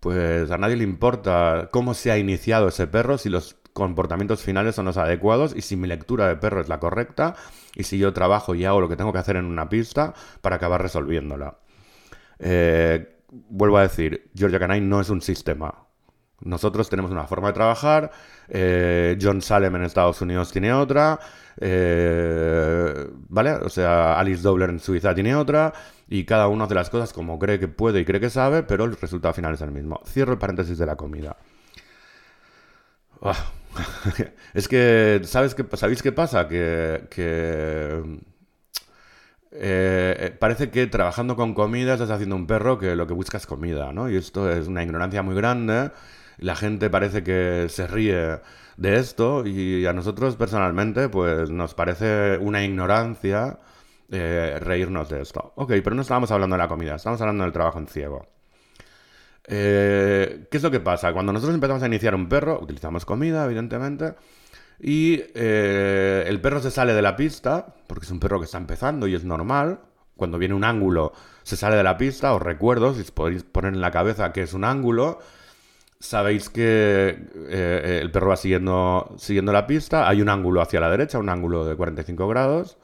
pues 0.00 0.50
a 0.50 0.58
nadie 0.58 0.76
le 0.76 0.84
importa 0.84 1.68
cómo 1.70 1.94
se 1.94 2.10
ha 2.10 2.18
iniciado 2.18 2.68
ese 2.68 2.86
perro, 2.86 3.18
si 3.18 3.28
los 3.28 3.56
comportamientos 3.74 4.42
finales 4.42 4.74
son 4.74 4.86
los 4.86 4.96
adecuados 4.96 5.54
y 5.54 5.60
si 5.60 5.76
mi 5.76 5.86
lectura 5.86 6.26
de 6.26 6.36
perro 6.36 6.60
es 6.60 6.68
la 6.68 6.80
correcta 6.80 7.36
y 7.76 7.84
si 7.84 7.98
yo 7.98 8.12
trabajo 8.12 8.54
y 8.54 8.64
hago 8.64 8.80
lo 8.80 8.88
que 8.88 8.96
tengo 8.96 9.12
que 9.12 9.18
hacer 9.18 9.36
en 9.36 9.44
una 9.44 9.68
pista 9.68 10.14
para 10.40 10.56
acabar 10.56 10.82
resolviéndola. 10.82 11.58
Eh, 12.38 13.20
vuelvo 13.28 13.78
a 13.78 13.82
decir, 13.82 14.30
Georgia 14.34 14.58
Canine 14.58 14.86
no 14.86 15.00
es 15.00 15.10
un 15.10 15.20
sistema. 15.20 15.86
Nosotros 16.42 16.88
tenemos 16.88 17.10
una 17.10 17.26
forma 17.26 17.48
de 17.48 17.54
trabajar, 17.54 18.10
eh, 18.48 19.18
John 19.20 19.42
Salem 19.42 19.76
en 19.76 19.84
Estados 19.84 20.20
Unidos 20.22 20.50
tiene 20.50 20.72
otra, 20.72 21.20
eh, 21.60 23.08
¿vale? 23.28 23.52
O 23.52 23.68
sea, 23.68 24.18
Alice 24.18 24.42
Dobler 24.42 24.70
en 24.70 24.80
Suiza 24.80 25.14
tiene 25.14 25.34
otra, 25.36 25.72
y 26.08 26.24
cada 26.24 26.48
uno 26.48 26.64
hace 26.64 26.74
las 26.74 26.88
cosas 26.88 27.12
como 27.12 27.38
cree 27.38 27.58
que 27.58 27.68
puede 27.68 28.00
y 28.00 28.04
cree 28.06 28.20
que 28.20 28.30
sabe, 28.30 28.62
pero 28.62 28.84
el 28.84 28.96
resultado 28.96 29.34
final 29.34 29.54
es 29.54 29.60
el 29.60 29.70
mismo. 29.70 30.00
Cierro 30.06 30.32
el 30.32 30.38
paréntesis 30.38 30.78
de 30.78 30.86
la 30.86 30.96
comida. 30.96 31.36
Ah, 33.22 33.36
es 34.54 34.66
que, 34.66 35.20
¿sabes 35.24 35.54
qué, 35.54 35.64
¿sabéis 35.74 36.02
qué 36.02 36.12
pasa? 36.12 36.48
Que, 36.48 37.06
eh, 39.52 40.36
parece 40.38 40.70
que 40.70 40.86
trabajando 40.86 41.36
con 41.36 41.54
comida 41.54 41.94
estás 41.94 42.10
haciendo 42.10 42.36
un 42.36 42.46
perro 42.46 42.78
que 42.78 42.96
lo 42.96 43.06
que 43.06 43.14
busca 43.14 43.36
es 43.36 43.46
comida, 43.46 43.92
¿no? 43.92 44.08
Y 44.08 44.16
esto 44.16 44.50
es 44.50 44.68
una 44.68 44.82
ignorancia 44.82 45.22
muy 45.22 45.34
grande 45.34 45.90
la 46.40 46.56
gente 46.56 46.90
parece 46.90 47.22
que 47.22 47.66
se 47.68 47.86
ríe 47.86 48.40
de 48.76 48.96
esto 48.96 49.46
y 49.46 49.86
a 49.86 49.92
nosotros 49.92 50.36
personalmente 50.36 51.08
pues 51.08 51.50
nos 51.50 51.74
parece 51.74 52.38
una 52.38 52.64
ignorancia 52.64 53.58
eh, 54.10 54.58
reírnos 54.60 55.08
de 55.08 55.22
esto. 55.22 55.52
Ok, 55.54 55.72
pero 55.84 55.94
no 55.94 56.02
estábamos 56.02 56.30
hablando 56.30 56.56
de 56.56 56.62
la 56.62 56.68
comida, 56.68 56.96
estamos 56.96 57.20
hablando 57.20 57.44
del 57.44 57.52
trabajo 57.52 57.78
en 57.78 57.86
ciego. 57.86 58.26
Eh, 59.46 60.46
¿Qué 60.50 60.56
es 60.56 60.62
lo 60.62 60.70
que 60.70 60.80
pasa? 60.80 61.12
Cuando 61.12 61.32
nosotros 61.32 61.54
empezamos 61.54 61.82
a 61.82 61.86
iniciar 61.86 62.14
un 62.14 62.28
perro, 62.28 62.60
utilizamos 62.60 63.04
comida, 63.04 63.44
evidentemente, 63.44 64.14
y 64.80 65.22
eh, 65.34 66.24
el 66.26 66.40
perro 66.40 66.60
se 66.60 66.70
sale 66.70 66.94
de 66.94 67.02
la 67.02 67.16
pista, 67.16 67.74
porque 67.86 68.06
es 68.06 68.10
un 68.10 68.20
perro 68.20 68.38
que 68.38 68.46
está 68.46 68.58
empezando 68.58 69.06
y 69.06 69.14
es 69.14 69.24
normal. 69.24 69.80
Cuando 70.16 70.38
viene 70.38 70.54
un 70.54 70.64
ángulo, 70.64 71.12
se 71.42 71.56
sale 71.56 71.76
de 71.76 71.82
la 71.82 71.96
pista, 71.96 72.34
os 72.34 72.42
recuerdo, 72.42 72.94
si 72.94 73.02
podéis 73.10 73.42
poner 73.42 73.74
en 73.74 73.80
la 73.80 73.90
cabeza 73.90 74.32
que 74.32 74.42
es 74.42 74.54
un 74.54 74.64
ángulo, 74.64 75.18
Sabéis 76.00 76.48
que 76.48 77.28
eh, 77.50 77.98
el 78.02 78.10
perro 78.10 78.30
va 78.30 78.36
siguiendo, 78.36 79.14
siguiendo 79.18 79.52
la 79.52 79.66
pista. 79.66 80.08
Hay 80.08 80.22
un 80.22 80.30
ángulo 80.30 80.62
hacia 80.62 80.80
la 80.80 80.90
derecha, 80.90 81.18
un 81.18 81.28
ángulo 81.28 81.64
de 81.66 81.76
45 81.76 82.26
grados. 82.28 82.78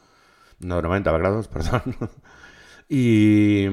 No, 0.60 0.82
90 0.82 1.10
grados, 1.12 1.48
perdón. 1.50 1.82
y, 2.88 3.66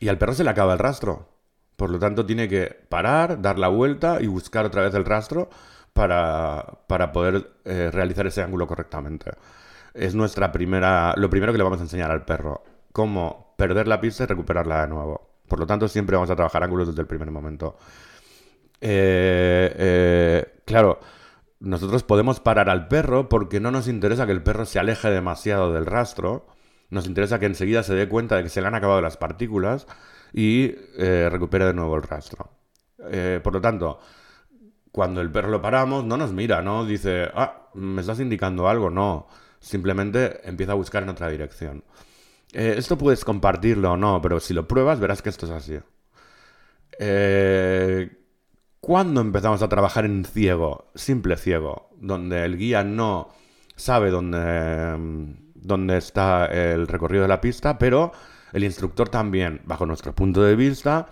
y 0.00 0.08
al 0.08 0.18
perro 0.18 0.34
se 0.34 0.44
le 0.44 0.50
acaba 0.50 0.74
el 0.74 0.78
rastro. 0.78 1.28
Por 1.76 1.90
lo 1.90 1.98
tanto, 1.98 2.24
tiene 2.26 2.48
que 2.48 2.66
parar, 2.88 3.42
dar 3.42 3.58
la 3.58 3.68
vuelta 3.68 4.18
y 4.20 4.28
buscar 4.28 4.64
otra 4.66 4.82
vez 4.82 4.94
el 4.94 5.04
rastro 5.04 5.50
para, 5.92 7.12
poder 7.12 7.52
eh, 7.64 7.90
realizar 7.92 8.26
ese 8.26 8.42
ángulo 8.42 8.66
correctamente. 8.66 9.32
es 9.94 10.14
nuestra 10.14 10.52
primera, 10.52 11.14
lo 11.16 11.30
primero 11.30 11.52
que 11.52 11.58
le 11.58 11.64
vamos 11.64 11.80
a 11.80 11.84
enseñar 11.84 12.10
al 12.10 12.24
perro, 12.24 12.64
cómo 12.92 13.54
perder 13.56 13.88
la 13.88 14.00
pista 14.00 14.24
y 14.24 14.26
recuperarla 14.26 14.82
de 14.82 14.88
nuevo. 14.88 15.33
Por 15.48 15.58
lo 15.58 15.66
tanto, 15.66 15.88
siempre 15.88 16.16
vamos 16.16 16.30
a 16.30 16.36
trabajar 16.36 16.62
ángulos 16.62 16.88
desde 16.88 17.00
el 17.00 17.06
primer 17.06 17.30
momento. 17.30 17.76
Eh, 18.80 19.74
eh, 19.76 20.60
claro, 20.64 21.00
nosotros 21.60 22.02
podemos 22.02 22.40
parar 22.40 22.68
al 22.68 22.88
perro 22.88 23.28
porque 23.28 23.60
no 23.60 23.70
nos 23.70 23.88
interesa 23.88 24.26
que 24.26 24.32
el 24.32 24.42
perro 24.42 24.64
se 24.66 24.78
aleje 24.78 25.10
demasiado 25.10 25.72
del 25.72 25.86
rastro. 25.86 26.46
Nos 26.90 27.06
interesa 27.06 27.38
que 27.38 27.46
enseguida 27.46 27.82
se 27.82 27.94
dé 27.94 28.08
cuenta 28.08 28.36
de 28.36 28.44
que 28.44 28.48
se 28.48 28.60
le 28.60 28.68
han 28.68 28.74
acabado 28.74 29.00
las 29.00 29.16
partículas 29.16 29.86
y 30.32 30.74
eh, 30.98 31.28
recupere 31.30 31.66
de 31.66 31.74
nuevo 31.74 31.96
el 31.96 32.02
rastro. 32.02 32.50
por 33.42 33.52
lo 33.52 33.60
tanto, 33.60 34.00
cuando 34.94 35.20
el 35.20 35.30
perro 35.30 35.48
lo 35.48 35.60
paramos, 35.60 36.04
no 36.04 36.16
nos 36.16 36.32
mira, 36.32 36.62
no 36.62 36.84
dice, 36.86 37.28
ah, 37.34 37.68
me 37.74 38.00
estás 38.00 38.20
indicando 38.20 38.68
algo, 38.68 38.90
no. 38.90 39.26
Simplemente 39.58 40.48
empieza 40.48 40.72
a 40.72 40.76
buscar 40.76 41.02
en 41.02 41.08
otra 41.08 41.28
dirección. 41.28 41.82
Eh, 42.54 42.76
esto 42.78 42.96
puedes 42.96 43.24
compartirlo 43.24 43.92
o 43.92 43.96
no, 43.96 44.22
pero 44.22 44.38
si 44.38 44.54
lo 44.54 44.68
pruebas 44.68 45.00
verás 45.00 45.20
que 45.22 45.28
esto 45.28 45.46
es 45.46 45.52
así. 45.52 45.78
Eh, 46.98 48.10
¿Cuándo 48.80 49.20
empezamos 49.20 49.60
a 49.62 49.68
trabajar 49.68 50.04
en 50.04 50.24
ciego? 50.24 50.90
Simple 50.94 51.36
ciego, 51.36 51.90
donde 51.96 52.44
el 52.44 52.56
guía 52.56 52.84
no 52.84 53.30
sabe 53.74 54.10
dónde, 54.10 55.40
dónde 55.54 55.96
está 55.96 56.46
el 56.46 56.86
recorrido 56.86 57.22
de 57.22 57.28
la 57.28 57.40
pista, 57.40 57.76
pero 57.76 58.12
el 58.52 58.62
instructor 58.62 59.08
también, 59.08 59.62
bajo 59.64 59.84
nuestro 59.84 60.14
punto 60.14 60.42
de 60.42 60.54
vista, 60.54 61.08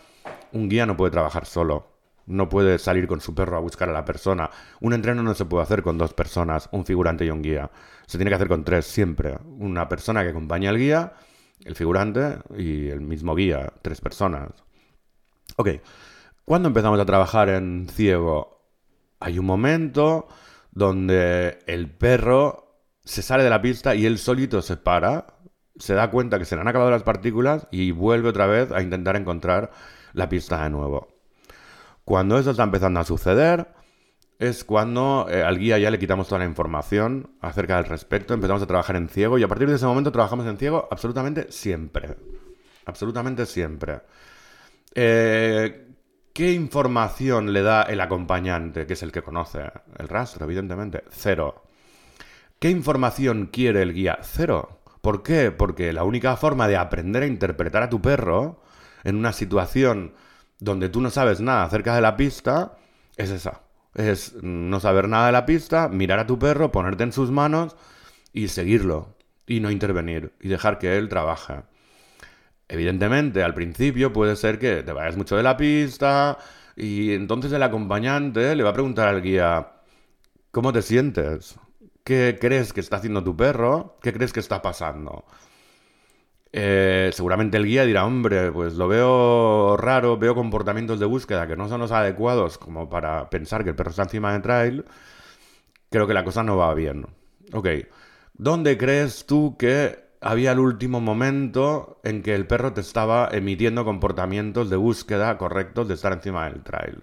un 0.53 0.69
guía 0.69 0.87
no 0.87 0.97
puede 0.97 1.11
trabajar 1.11 1.45
solo. 1.47 1.89
No 2.27 2.49
puede 2.49 2.79
salir 2.79 3.09
con 3.09 3.21
su 3.21 3.35
perro 3.35 3.57
a 3.57 3.61
buscar 3.61 3.89
a 3.89 3.93
la 3.93 4.05
persona. 4.05 4.49
Un 4.81 4.93
entreno 4.93 5.25
no 5.25 5.35
se 5.35 5.45
puede 5.45 5.65
hacer 5.65 5.83
con 5.83 5.99
dos 5.99 6.15
personas, 6.15 6.69
un 6.71 6.87
figurante 6.87 7.25
y 7.25 7.31
un 7.31 7.43
guía. 7.43 7.71
Se 8.07 8.17
tiene 8.17 8.31
que 8.31 8.37
hacer 8.37 8.49
con 8.49 8.63
tres 8.65 8.87
siempre. 8.87 9.39
Una 9.59 9.89
persona 9.89 10.23
que 10.23 10.29
acompaña 10.29 10.71
al 10.71 10.79
guía, 10.79 11.15
el 11.65 11.75
figurante 11.75 12.39
y 12.57 12.89
el 12.89 13.01
mismo 13.01 13.35
guía, 13.35 13.73
tres 13.83 14.01
personas. 14.01 14.51
Ok, 15.57 15.69
¿cuándo 16.45 16.69
empezamos 16.69 16.99
a 16.99 17.07
trabajar 17.07 17.49
en 17.49 17.89
ciego? 17.89 18.63
Hay 19.21 19.39
un 19.39 19.47
momento 19.47 20.27
donde 20.73 21.59
el 21.67 21.91
perro 21.91 22.81
se 23.05 23.23
sale 23.23 23.45
de 23.45 23.51
la 23.51 23.63
pista 23.63 23.95
y 23.95 24.07
él 24.07 24.19
solito 24.19 24.63
se 24.63 24.77
para, 24.77 25.27
se 25.77 25.95
da 25.95 26.11
cuenta 26.11 26.39
que 26.39 26.45
se 26.45 26.55
le 26.55 26.63
han 26.63 26.69
acabado 26.69 26.91
las 26.91 27.03
partículas 27.03 27.67
y 27.71 27.91
vuelve 27.91 28.29
otra 28.29 28.47
vez 28.47 28.71
a 28.73 28.83
intentar 28.83 29.17
encontrar 29.17 29.71
la 30.13 30.29
pista 30.29 30.63
de 30.63 30.71
nuevo. 30.71 31.09
Cuando 32.05 32.39
eso 32.39 32.51
está 32.51 32.65
empezando 32.65 33.01
a 33.01 33.05
suceder, 33.05 33.69
es 34.43 34.65
cuando 34.65 35.29
eh, 35.31 35.41
al 35.41 35.57
guía 35.57 35.79
ya 35.79 35.89
le 35.89 36.01
quitamos 36.01 36.27
toda 36.27 36.41
la 36.41 36.47
información 36.47 37.31
acerca 37.41 37.77
del 37.77 37.85
respecto, 37.85 38.35
empezamos 38.35 38.61
a 38.61 38.67
trabajar 38.67 38.97
en 38.97 39.09
ciego 39.09 39.39
y 39.39 39.45
a 39.45 39.49
partir 39.49 39.69
de 39.69 39.77
ese 39.77 39.87
momento 39.87 40.11
trabajamos 40.11 40.47
en 40.47 40.59
ciego 40.59 40.89
absolutamente 40.91 41.53
siempre. 41.53 42.17
Absolutamente 42.85 43.47
siempre. 43.47 44.01
Eh, 44.97 45.87
¿Qué 46.33 46.53
información 46.53 47.53
le 47.53 47.63
da 47.63 47.83
el 47.83 48.01
acompañante, 48.01 48.85
que 48.85 48.95
es 48.95 49.03
el 49.05 49.13
que 49.13 49.23
conoce 49.23 49.61
el 49.97 50.09
rastro, 50.09 50.45
evidentemente? 50.45 51.05
Cero. 51.11 51.63
¿Qué 52.59 52.69
información 52.69 53.47
quiere 53.47 53.83
el 53.83 53.95
guía? 53.95 54.19
Cero. 54.23 54.81
¿Por 55.03 55.23
qué? 55.23 55.53
Porque 55.53 55.93
la 55.93 56.03
única 56.03 56.37
forma 56.37 56.67
de 56.67 56.77
aprender 56.77 57.23
a 57.23 57.27
interpretar 57.27 57.85
a 57.85 57.91
tu 57.91 58.03
perro 58.03 58.61
en 59.05 59.15
una 59.15 59.33
situación 59.33 60.15
donde 60.59 60.89
tú 60.89 61.01
no 61.01 61.11
sabes 61.11 61.41
nada 61.41 61.63
acerca 61.63 61.95
de 61.95 62.01
la 62.01 62.17
pista, 62.17 62.77
es 63.17 63.31
esa. 63.31 63.63
Es 63.95 64.35
no 64.43 64.81
saber 64.81 65.09
nada 65.09 65.27
de 65.27 65.33
la 65.33 65.47
pista, 65.47 65.89
mirar 65.89 66.19
a 66.19 66.27
tu 66.27 66.39
perro, 66.39 66.73
ponerte 66.73 67.05
en 67.05 67.13
sus 67.13 67.31
manos 67.31 67.77
y 68.33 68.49
seguirlo. 68.49 69.15
Y 69.47 69.61
no 69.61 69.71
intervenir. 69.71 70.33
Y 70.41 70.49
dejar 70.49 70.79
que 70.79 70.97
él 70.97 71.09
trabaje. 71.09 71.63
Evidentemente, 72.69 73.43
al 73.43 73.55
principio 73.55 74.13
puede 74.13 74.37
ser 74.37 74.59
que 74.59 74.83
te 74.83 74.93
vayas 74.93 75.17
mucho 75.17 75.37
de 75.37 75.43
la 75.43 75.57
pista 75.57 76.39
y 76.75 77.13
entonces 77.13 77.53
el 77.53 77.63
acompañante 77.63 78.57
le 78.57 78.63
va 78.63 78.71
a 78.71 78.73
preguntar 78.73 79.09
al 79.09 79.21
guía, 79.21 79.73
¿cómo 80.51 80.73
te 80.73 80.81
sientes? 80.81 81.57
¿Qué 82.05 82.39
crees 82.41 82.73
que 82.73 82.81
está 82.81 82.97
haciendo 82.97 83.23
tu 83.23 83.37
perro? 83.37 83.99
¿Qué 84.03 84.13
crees 84.13 84.33
que 84.33 84.41
está 84.41 84.63
pasando? 84.63 85.25
Eh, 86.55 87.11
seguramente 87.15 87.57
el 87.57 87.65
guía 87.65 87.85
dirá, 87.87 88.05
hombre, 88.05 88.53
pues 88.53 88.75
lo 88.75 88.87
veo 88.87 89.77
raro, 89.79 90.19
veo 90.19 90.35
comportamientos 90.35 91.01
de 91.01 91.07
búsqueda 91.07 91.47
que 91.47 91.57
no 91.57 91.69
son 91.69 91.81
los 91.81 91.93
adecuados 91.93 92.59
como 92.59 92.91
para 92.91 93.31
pensar 93.31 93.65
que 93.65 93.71
el 93.71 93.77
perro 93.77 93.91
está 93.91 94.03
encima 94.03 94.33
de 94.35 94.41
trail, 94.41 94.85
creo 95.91 96.07
que 96.07 96.15
la 96.15 96.25
cosa 96.25 96.43
no 96.43 96.57
va 96.57 96.75
bien. 96.75 97.07
Ok, 97.53 97.69
¿dónde 98.35 98.77
crees 98.79 99.27
tú 99.27 99.57
que 99.59 99.99
había 100.21 100.53
el 100.53 100.59
último 100.61 101.01
momento 101.01 102.01
en 102.05 102.23
que 102.23 102.35
el 102.35 102.47
perro 102.47 102.73
te 102.73 102.81
estaba 102.83 103.29
emitiendo 103.33 103.85
comportamientos 103.85 104.71
de 104.71 104.77
búsqueda 104.77 105.39
correctos 105.39 105.89
de 105.89 105.95
estar 105.95 106.13
encima 106.13 106.47
del 106.51 106.63
trail? 106.63 107.03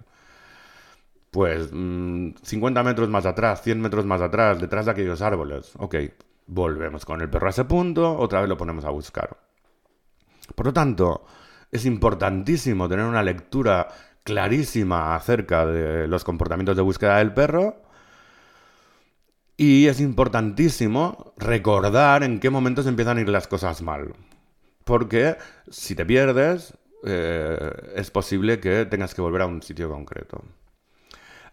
Pues 1.31 1.69
50 1.69 2.81
mm, 2.81 2.85
metros 2.85 3.09
más 3.09 3.25
atrás, 3.25 3.61
100 3.61 3.81
metros 3.81 4.05
más 4.05 4.21
atrás, 4.21 4.59
detrás 4.59 4.85
de 4.85 4.91
aquellos 4.91 5.21
árboles. 5.21 5.73
Ok, 5.77 5.95
Volvemos 6.51 7.05
con 7.05 7.21
el 7.21 7.29
perro 7.29 7.45
a 7.45 7.49
ese 7.51 7.65
punto, 7.65 8.17
otra 8.17 8.39
vez 8.39 8.49
lo 8.49 8.57
ponemos 8.57 8.83
a 8.83 8.89
buscar. 8.89 9.37
Por 10.55 10.65
lo 10.65 10.73
tanto, 10.73 11.23
es 11.71 11.85
importantísimo 11.85 12.89
tener 12.89 13.05
una 13.05 13.21
lectura 13.21 13.87
clarísima 14.23 15.15
acerca 15.15 15.67
de 15.67 16.07
los 16.07 16.23
comportamientos 16.23 16.75
de 16.75 16.81
búsqueda 16.81 17.19
del 17.19 17.35
perro. 17.35 17.83
Y 19.57 19.85
es 19.85 19.99
importantísimo 19.99 21.33
recordar 21.37 22.23
en 22.23 22.39
qué 22.39 22.49
momentos 22.49 22.87
empiezan 22.87 23.19
a 23.19 23.21
ir 23.21 23.29
las 23.29 23.47
cosas 23.47 23.83
mal. 23.83 24.15
Porque 24.85 25.37
si 25.69 25.93
te 25.93 26.03
pierdes, 26.03 26.73
eh, 27.03 27.91
es 27.95 28.09
posible 28.09 28.59
que 28.59 28.87
tengas 28.87 29.13
que 29.13 29.21
volver 29.21 29.43
a 29.43 29.45
un 29.45 29.61
sitio 29.61 29.87
concreto. 29.87 30.43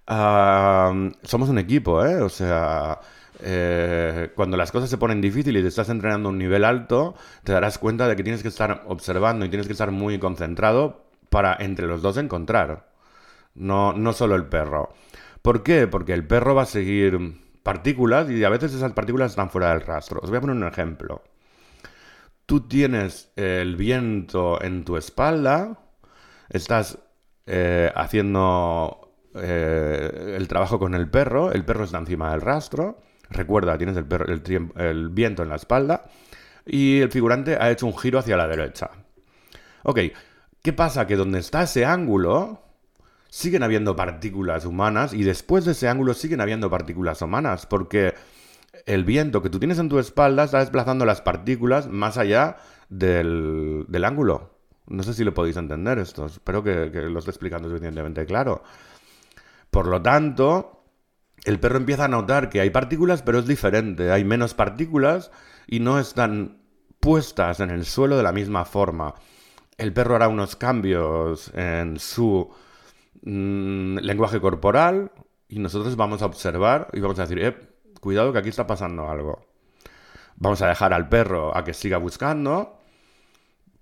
Ah, 0.07 1.11
somos 1.23 1.51
un 1.51 1.59
equipo, 1.59 2.03
¿eh? 2.03 2.23
O 2.23 2.29
sea, 2.31 2.99
eh, 3.41 4.31
cuando 4.35 4.57
las 4.57 4.73
cosas 4.73 4.91
se 4.91 4.99
ponen 4.99 5.21
difíciles 5.21 5.61
y 5.61 5.63
te 5.63 5.69
estás 5.69 5.89
entrenando 5.89 6.29
a 6.29 6.33
un 6.33 6.39
nivel 6.39 6.65
alto, 6.65 7.15
te 7.45 7.53
darás 7.53 7.79
cuenta 7.79 8.09
de 8.09 8.17
que 8.17 8.23
tienes 8.23 8.43
que 8.43 8.49
estar 8.49 8.85
observando 8.87 9.45
y 9.45 9.49
tienes 9.49 9.67
que 9.67 9.73
estar 9.73 9.91
muy 9.91 10.19
concentrado 10.19 11.07
para 11.31 11.57
entre 11.61 11.87
los 11.87 12.03
dos 12.03 12.17
encontrar. 12.17 12.93
No, 13.55 13.93
no 13.93 14.13
solo 14.13 14.37
el 14.37 14.47
perro. 14.47 14.91
¿Por 15.43 15.63
qué? 15.63 15.87
Porque 15.87 16.13
el 16.13 16.27
perro 16.27 16.55
va 16.55 16.63
a 16.63 16.67
seguir 16.67 17.41
partículas 17.63 18.31
y 18.31 18.45
a 18.45 18.49
veces 18.49 18.75
esas 18.75 18.93
partículas 18.93 19.33
están 19.33 19.51
fuera 19.51 19.71
del 19.71 19.81
rastro. 19.81 20.21
Os 20.23 20.31
voy 20.31 20.39
a 20.39 20.41
poner 20.41 20.57
un 20.57 20.67
ejemplo. 20.67 21.23
Tú 22.47 22.69
tienes 22.69 23.33
el 23.35 23.77
viento 23.77 24.63
en 24.63 24.85
tu 24.85 24.97
espalda, 24.97 25.81
estás 26.49 26.99
eh, 27.45 27.91
haciendo 27.95 29.07
eh, 29.35 30.35
el 30.37 30.47
trabajo 30.47 30.79
con 30.79 30.95
el 30.95 31.11
perro, 31.11 31.51
el 31.51 31.65
perro 31.65 31.85
está 31.85 31.99
encima 31.99 32.31
del 32.31 32.41
rastro, 32.41 33.01
Recuerda, 33.31 33.77
tienes 33.77 33.97
el, 33.97 35.09
viento 35.11 35.43
en 35.43 35.49
la 35.49 35.57
espalda 35.57 36.05
y 36.65 37.01
el 37.01 37.11
figurante 37.11 37.57
ha 37.57 37.71
hecho 37.71 37.87
un 37.87 37.97
giro 37.97 38.19
hacia 38.19 38.37
la 38.37 38.47
derecha. 38.47 38.91
Ok, 39.83 40.01
¿qué 40.63 40.73
pasa? 40.73 41.07
Que 41.07 41.17
donde 41.17 41.39
está 41.39 41.63
ese 41.63 41.85
ángulo 41.85 42.63
siguen 43.29 43.63
habiendo 43.63 43.97
partículas 43.97 44.65
humanas 44.65 45.13
y 45.13 45.23
después 45.25 45.65
de 45.65 45.73
ese 45.73 45.89
ángulo 45.89 46.15
siguen 46.15 46.41
habiendo 46.41 46.71
partículas 46.71 47.21
humanas 47.21 47.67
porque 47.67 48.15
el 48.87 49.05
viento 49.05 49.43
que 49.43 49.51
tú 49.51 49.59
tienes 49.59 49.79
en 49.79 49.89
tu 49.89 49.99
espalda 49.99 50.45
está 50.45 50.61
desplazando 50.61 51.05
las 51.05 51.21
partículas 51.21 51.89
más 51.89 52.19
allá 52.19 52.57
del, 52.89 53.87
ángulo. 54.05 54.51
No 54.87 55.03
sé 55.03 55.15
si 55.15 55.25
lo 55.25 55.35
podéis 55.35 55.57
entender 55.57 55.99
esto, 55.99 56.27
espero 56.27 56.63
que 56.63 56.89
lo 56.91 57.19
esté 57.19 57.31
explicando 57.33 57.69
suficientemente 57.69 58.25
claro. 58.25 58.63
Por 59.71 59.89
lo 59.89 60.01
tanto, 60.01 60.76
el 61.45 61.61
perro 61.61 61.77
empieza 61.77 62.07
a 62.07 62.09
notar 62.09 62.49
que 62.49 62.61
hay 62.61 62.71
partículas, 62.71 63.23
pero 63.23 63.39
es 63.39 63.47
diferente. 63.47 64.11
Hay 64.11 64.25
menos 64.25 64.55
partículas 64.55 65.31
y 65.67 65.81
no 65.81 65.99
están 65.99 66.59
puestas 67.01 67.61
en 67.61 67.71
el 67.71 67.85
suelo 67.85 68.17
de 68.17 68.23
la 68.23 68.33
misma 68.33 68.65
forma. 68.65 69.15
El 69.79 69.93
perro 69.93 70.17
hará 70.17 70.29
unos 70.29 70.57
cambios 70.57 71.53
en 71.55 71.99
su 71.99 72.51
mm, 73.23 73.99
lenguaje 73.99 74.41
corporal 74.41 75.13
y 75.49 75.59
nosotros 75.59 75.97
vamos 75.97 76.23
a 76.23 76.27
observar 76.27 76.89
y 76.93 77.01
vamos 77.01 77.19
a 77.19 77.23
decir, 77.23 77.39
eh, 77.39 77.57
cuidado 78.01 78.33
que 78.33 78.39
aquí 78.39 78.49
está 78.49 78.67
pasando 78.67 79.09
algo. 79.09 79.47
Vamos 80.37 80.61
a 80.63 80.69
dejar 80.69 80.93
al 80.93 81.09
perro 81.09 81.57
a 81.57 81.65
que 81.65 81.75
siga 81.75 81.99
buscando, 81.99 82.79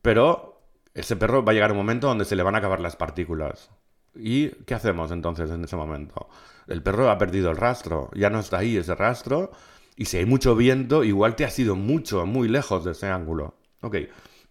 pero 0.03 0.63
ese 0.95 1.17
perro 1.17 1.45
va 1.45 1.53
a 1.53 1.55
llegar 1.55 1.73
un 1.73 1.79
momento 1.79 2.09
donde 2.09 2.25
se 2.25 2.37
le 2.37 2.43
van 2.43 2.55
a 2.55 2.59
acabar 2.59 2.81
las 2.81 2.97
partículas. 2.97 3.71
¿Y 4.15 4.51
qué 4.65 4.75
hacemos 4.75 5.11
entonces 5.11 5.51
en 5.51 5.65
ese 5.65 5.77
momento? 5.77 6.29
El 6.67 6.83
perro 6.83 7.11
ha 7.11 7.19
perdido 7.19 7.51
el 7.51 7.57
rastro, 7.57 8.11
ya 8.15 8.31
no 8.31 8.41
está 8.41 8.59
ahí 8.59 8.77
ese 8.77 8.95
rastro, 8.95 9.53
y 9.97 10.07
si 10.07 10.19
hay 10.19 10.27
mucho 10.27 10.57
viento, 10.57 11.05
igual 11.05 11.37
te 11.37 11.45
has 11.45 11.59
ido 11.59 11.77
mucho, 11.77 12.27
muy 12.27 12.49
lejos 12.49 12.85
de 12.85 12.93
ese 12.93 13.09
ángulo. 13.09 13.57
Ok. 13.81 13.97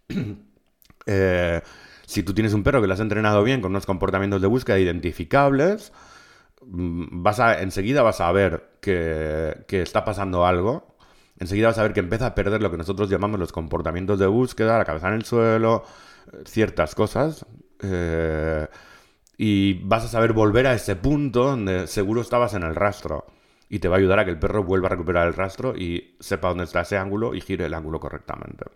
Eh, 1.06 1.60
si 2.06 2.22
tú 2.22 2.32
tienes 2.32 2.54
un 2.54 2.62
perro 2.62 2.80
que 2.80 2.86
lo 2.86 2.94
has 2.94 3.00
entrenado 3.00 3.44
bien 3.44 3.60
con 3.60 3.72
unos 3.72 3.84
comportamientos 3.84 4.40
de 4.40 4.46
búsqueda 4.46 4.78
identificables, 4.78 5.92
mm, 6.64 7.26
enseguida 7.58 8.00
vas 8.00 8.22
a 8.22 8.32
ver 8.32 8.78
que, 8.80 9.66
que 9.68 9.82
está 9.82 10.02
pasando 10.02 10.46
algo 10.46 10.94
enseguida 11.38 11.68
vas 11.68 11.78
a 11.78 11.82
ver 11.82 11.92
que 11.92 12.00
empieza 12.00 12.26
a 12.26 12.34
perder 12.34 12.62
lo 12.62 12.70
que 12.70 12.76
nosotros 12.76 13.08
llamamos 13.10 13.40
los 13.40 13.52
comportamientos 13.52 14.18
de 14.18 14.26
búsqueda, 14.26 14.78
la 14.78 14.84
cabeza 14.84 15.08
en 15.08 15.14
el 15.14 15.24
suelo, 15.24 15.84
eh, 16.32 16.42
ciertas 16.46 16.94
cosas. 16.94 17.46
Eh, 17.80 18.66
y 19.36 19.74
vas 19.84 20.04
a 20.04 20.08
saber 20.08 20.32
volver 20.32 20.66
a 20.66 20.74
ese 20.74 20.96
punto 20.96 21.44
donde 21.44 21.86
seguro 21.86 22.20
estabas 22.20 22.54
en 22.54 22.62
el 22.62 22.74
rastro. 22.74 23.26
Y 23.68 23.78
te 23.78 23.88
va 23.88 23.96
a 23.96 23.98
ayudar 23.98 24.18
a 24.20 24.24
que 24.24 24.30
el 24.30 24.38
perro 24.38 24.62
vuelva 24.62 24.86
a 24.86 24.90
recuperar 24.90 25.26
el 25.26 25.34
rastro 25.34 25.74
y 25.76 26.16
sepa 26.20 26.48
dónde 26.48 26.64
está 26.64 26.82
ese 26.82 26.96
ángulo 26.96 27.34
y 27.34 27.40
gire 27.40 27.64
el 27.64 27.74
ángulo 27.74 27.98
correctamente. 27.98 28.66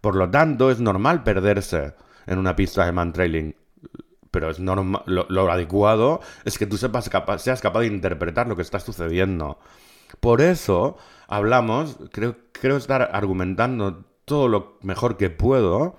Por 0.00 0.14
lo 0.14 0.30
tanto, 0.30 0.70
es 0.70 0.80
normal 0.80 1.24
perderse 1.24 1.94
en 2.26 2.38
una 2.38 2.54
pista 2.54 2.86
de 2.86 2.92
man 2.92 3.12
trailing. 3.12 3.54
Pero 4.30 4.50
es 4.50 4.60
normal, 4.60 5.02
lo, 5.06 5.50
adecuado 5.50 6.20
es 6.44 6.58
que 6.58 6.66
tú 6.66 6.76
sepas 6.76 7.10
seas 7.38 7.60
capaz 7.60 7.80
de 7.80 7.86
interpretar 7.86 8.46
lo 8.46 8.56
que 8.56 8.62
está 8.62 8.78
sucediendo. 8.78 9.58
Por 10.20 10.40
eso 10.40 10.96
hablamos, 11.26 11.98
creo, 12.12 12.36
creo 12.52 12.76
estar 12.76 13.10
argumentando 13.12 14.04
todo 14.24 14.48
lo 14.48 14.78
mejor 14.82 15.16
que 15.16 15.30
puedo. 15.30 15.96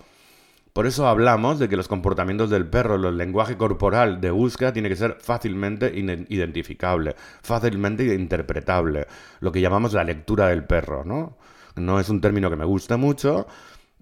Por 0.73 0.85
eso 0.85 1.07
hablamos 1.07 1.59
de 1.59 1.67
que 1.67 1.77
los 1.77 1.87
comportamientos 1.87 2.49
del 2.49 2.69
perro, 2.69 2.95
el 2.95 3.17
lenguaje 3.17 3.57
corporal 3.57 4.21
de 4.21 4.31
búsqueda 4.31 4.71
tiene 4.71 4.89
que 4.89 4.95
ser 4.95 5.17
fácilmente 5.19 5.91
identificable, 5.95 7.15
fácilmente 7.41 8.13
interpretable, 8.13 9.07
lo 9.39 9.51
que 9.51 9.61
llamamos 9.61 9.93
la 9.93 10.03
lectura 10.03 10.47
del 10.47 10.65
perro, 10.65 11.03
¿no? 11.03 11.37
No 11.75 11.99
es 11.99 12.09
un 12.09 12.21
término 12.21 12.49
que 12.49 12.55
me 12.55 12.65
guste 12.65 12.97
mucho, 12.97 13.47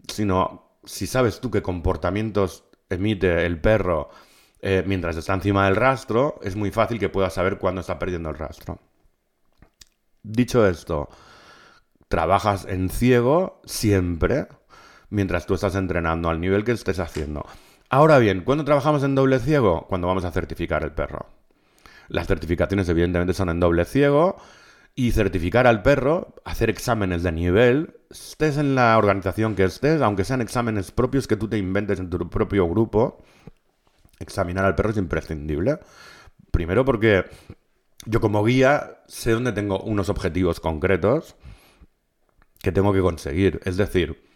sino 0.08 0.80
si 0.84 1.08
sabes 1.08 1.40
tú 1.40 1.52
qué 1.52 1.62
comportamientos 1.62 2.66
emite 2.90 3.46
el 3.46 3.60
perro 3.60 4.10
eh, 4.62 4.84
mientras 4.86 5.16
está 5.16 5.34
encima 5.34 5.66
del 5.66 5.76
rastro, 5.76 6.40
es 6.42 6.56
muy 6.56 6.72
fácil 6.72 7.00
que 7.00 7.10
puedas 7.10 7.34
saber 7.34 7.58
cuándo 7.58 7.82
está 7.82 8.00
perdiendo 8.00 8.30
el 8.30 8.38
rastro. 8.38 8.80
Dicho 10.24 10.68
esto, 10.68 11.10
trabajas 12.08 12.66
en 12.66 12.90
ciego 12.90 13.62
siempre 13.66 14.48
mientras 15.10 15.46
tú 15.46 15.54
estás 15.54 15.76
entrenando 15.76 16.30
al 16.30 16.40
nivel 16.40 16.64
que 16.64 16.72
estés 16.72 17.00
haciendo. 17.00 17.46
Ahora 17.90 18.20
bien, 18.20 18.42
¿cuándo 18.44 18.66
trabajamos 18.66 19.04
en 19.04 19.16
doble 19.16 19.40
ciego? 19.40 19.86
Cuando 19.88 20.08
vamos 20.08 20.26
a 20.26 20.32
certificar 20.32 20.84
el 20.84 20.92
perro. 20.92 21.28
Las 22.10 22.28
certificaciones 22.28 22.90
evidentemente 22.90 23.34
son 23.34 23.50
en 23.50 23.60
doble 23.60 23.86
ciego 23.86 24.38
y 24.96 25.12
certificar 25.12 25.68
al 25.68 25.84
perro, 25.84 26.34
hacer 26.44 26.70
exámenes 26.70 27.24
de 27.24 27.32
nivel, 27.32 28.00
estés 28.10 28.58
en 28.58 28.76
la 28.76 28.98
organización 28.98 29.56
que 29.56 29.64
estés, 29.64 30.02
aunque 30.02 30.24
sean 30.24 30.42
exámenes 30.42 30.92
propios 30.92 31.28
que 31.28 31.38
tú 31.38 31.48
te 31.48 31.58
inventes 31.58 32.00
en 32.00 32.10
tu 32.10 32.30
propio 32.30 32.68
grupo, 32.68 33.24
examinar 34.20 34.66
al 34.66 34.76
perro 34.76 34.90
es 34.90 34.98
imprescindible. 34.98 35.80
Primero 36.52 36.84
porque 36.84 37.26
yo 38.06 38.20
como 38.20 38.44
guía 38.44 39.02
sé 39.08 39.32
dónde 39.32 39.52
tengo 39.52 39.80
unos 39.82 40.10
objetivos 40.10 40.60
concretos 40.60 41.36
que 42.62 42.72
tengo 42.72 42.92
que 42.92 43.02
conseguir. 43.02 43.62
Es 43.66 43.78
decir, 43.78 44.27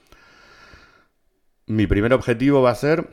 mi 1.67 1.87
primer 1.87 2.13
objetivo 2.13 2.61
va 2.61 2.71
a 2.71 2.75
ser 2.75 3.09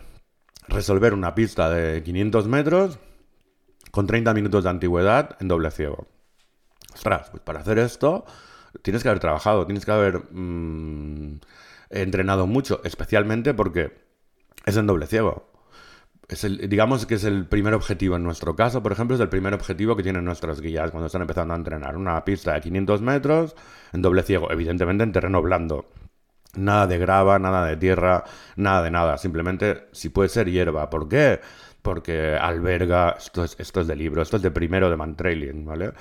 resolver 0.69 1.15
una 1.15 1.35
pista 1.35 1.71
de 1.71 2.03
500 2.03 2.47
metros 2.49 2.99
con 3.91 4.07
30 4.07 4.35
minutos 4.35 4.65
de 4.65 4.71
antigüedad 4.71 5.37
en 5.41 5.49
doble 5.49 5.71
ciego. 5.71 6.09
Ostras, 6.95 7.31
pues 7.31 7.43
para 7.43 7.61
hacer 7.61 7.79
esto 7.79 8.25
tienes 8.83 9.03
que 9.03 9.09
haber 9.09 9.21
trabajado, 9.21 9.67
tienes 9.67 9.85
que 9.85 9.93
haber 9.93 10.25
mm, 10.31 11.41
entrenado 11.91 12.47
mucho, 12.47 12.81
especialmente 12.85 13.55
porque 13.55 13.97
es 14.67 14.77
en 14.77 14.87
doble 14.87 15.07
ciego 15.07 15.49
digamos 16.69 17.07
que 17.07 17.15
es 17.15 17.25
el 17.25 17.47
primer 17.47 17.73
objetivo 17.73 18.17
en 18.17 18.23
nuestro 18.23 18.55
caso, 18.55 18.83
por 18.83 18.93
ejemplo, 18.93 19.17
es 19.17 19.21
el 19.23 19.31
primer 19.31 19.55
objetivo 19.55 19.97
que 19.97 20.03
tienen 20.03 20.25
nuestras 20.25 20.61
guías 20.61 20.91
cuando 20.91 21.07
están 21.07 21.23
empezando 21.23 21.55
a 21.55 21.57
entrenar. 21.57 21.97
Una 21.97 22.23
pista 22.25 22.53
de 22.53 22.61
500 22.61 23.01
metros 23.01 23.57
en 23.93 24.03
doble 24.03 24.23
ciego, 24.23 24.53
evidentemente 24.53 25.05
en 25.05 25.13
terreno 25.13 25.41
blando. 25.41 25.87
Nada 26.57 26.87
de 26.87 26.99
grava, 26.99 27.39
nada 27.39 27.67
de 27.67 27.77
tierra, 27.77 28.25
nada 28.57 28.83
de 28.83 28.91
nada. 28.91 29.19
Simplemente, 29.19 29.89
si 29.93 30.09
puede 30.09 30.29
ser 30.29 30.51
hierba. 30.51 30.91
¿Por 30.91 31.09
qué? 31.09 31.41
Porque 31.83 32.37
alberga, 32.37 33.17
esto 33.19 33.45
es, 33.45 33.57
esto 33.59 33.81
es 33.81 33.87
de 33.87 33.97
libro, 33.97 34.23
esto 34.23 34.37
es 34.37 34.43
de 34.43 34.51
primero 34.51 34.91
de 34.91 34.97
mantrailing, 34.97 35.65
¿vale? 35.65 35.93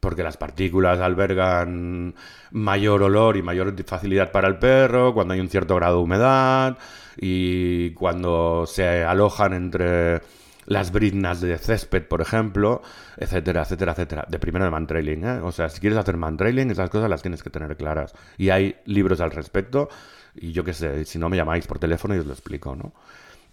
porque 0.00 0.22
las 0.22 0.36
partículas 0.36 1.00
albergan 1.00 2.14
mayor 2.52 3.02
olor 3.02 3.36
y 3.36 3.42
mayor 3.42 3.74
facilidad 3.84 4.30
para 4.30 4.46
el 4.46 4.56
perro 4.56 5.12
cuando 5.14 5.34
hay 5.34 5.40
un 5.40 5.48
cierto 5.48 5.74
grado 5.74 5.96
de 5.96 6.02
humedad 6.04 6.78
y 7.16 7.90
cuando 7.90 8.66
se 8.66 9.02
alojan 9.02 9.52
entre 9.54 10.20
las 10.66 10.92
briznas 10.92 11.40
de 11.40 11.56
césped, 11.58 12.04
por 12.04 12.20
ejemplo, 12.20 12.82
etcétera, 13.16 13.62
etcétera, 13.62 13.92
etcétera. 13.92 14.26
De 14.28 14.38
primero 14.38 14.64
de 14.64 14.70
mantrailing, 14.70 15.24
¿eh? 15.24 15.40
O 15.42 15.52
sea, 15.52 15.68
si 15.68 15.80
quieres 15.80 15.98
hacer 15.98 16.16
mantrailing, 16.16 16.70
esas 16.70 16.90
cosas 16.90 17.08
las 17.08 17.22
tienes 17.22 17.42
que 17.42 17.50
tener 17.50 17.76
claras. 17.76 18.14
Y 18.36 18.50
hay 18.50 18.76
libros 18.84 19.20
al 19.20 19.30
respecto, 19.30 19.88
y 20.34 20.52
yo 20.52 20.64
qué 20.64 20.72
sé, 20.72 21.04
si 21.04 21.18
no 21.18 21.28
me 21.28 21.36
llamáis 21.36 21.66
por 21.66 21.78
teléfono 21.78 22.14
y 22.14 22.18
os 22.18 22.26
lo 22.26 22.32
explico, 22.32 22.74
¿no? 22.74 22.92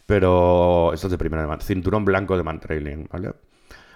Pero 0.05 0.91
esto 0.93 1.07
es 1.07 1.11
de 1.11 1.17
primero 1.17 1.47
de 1.47 1.63
cinturón 1.63 2.03
blanco 2.03 2.35
de 2.35 2.43
mantrailing, 2.43 3.07
¿vale? 3.11 3.31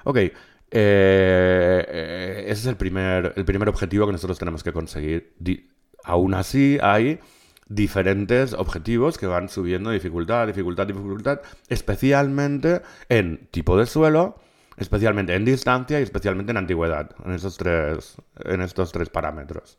Ok, 0.06 0.18
eh, 0.18 0.32
eh, 0.72 2.44
ese 2.48 2.62
es 2.62 2.66
el 2.68 2.78
primer, 2.78 3.34
el 3.36 3.46
primer 3.46 3.68
objetivo 3.70 4.06
que 4.06 4.14
nosotros 4.14 4.38
tenemos 4.38 4.64
que 4.64 4.72
conseguir. 4.72 5.34
aún 6.04 6.34
así, 6.34 6.78
hay 6.82 7.20
diferentes 7.70 8.54
objetivos 8.54 9.18
que 9.18 9.28
van 9.28 9.50
subiendo 9.50 9.90
dificultad, 9.92 10.48
dificultad, 10.48 10.88
dificultad, 10.88 11.42
especialmente 11.68 12.82
en 13.10 13.48
tipo 13.52 13.78
de 13.78 13.86
suelo, 13.86 14.40
especialmente 14.78 15.36
en 15.36 15.46
distancia 15.46 16.00
y 16.00 16.04
especialmente 16.04 16.52
en 16.52 16.58
antigüedad, 16.58 17.12
en 17.26 17.34
esos 17.34 17.58
tres, 17.58 18.16
en 18.44 18.62
estos 18.62 18.92
tres 18.92 19.10
parámetros. 19.10 19.78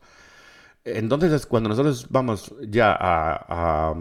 Entonces 0.83 1.31
es 1.31 1.45
cuando 1.45 1.69
nosotros 1.69 2.07
vamos 2.09 2.53
ya 2.61 2.95
a, 2.99 3.95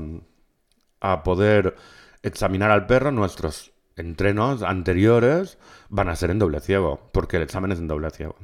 a 1.00 1.22
poder 1.22 1.76
examinar 2.22 2.70
al 2.70 2.86
perro, 2.86 3.10
nuestros 3.10 3.72
entrenos 3.96 4.62
anteriores 4.62 5.58
van 5.88 6.08
a 6.08 6.16
ser 6.16 6.30
en 6.30 6.38
doble 6.38 6.60
ciego, 6.60 7.08
porque 7.12 7.36
el 7.36 7.42
examen 7.42 7.72
es 7.72 7.78
en 7.78 7.88
doble 7.88 8.10
ciego. 8.10 8.36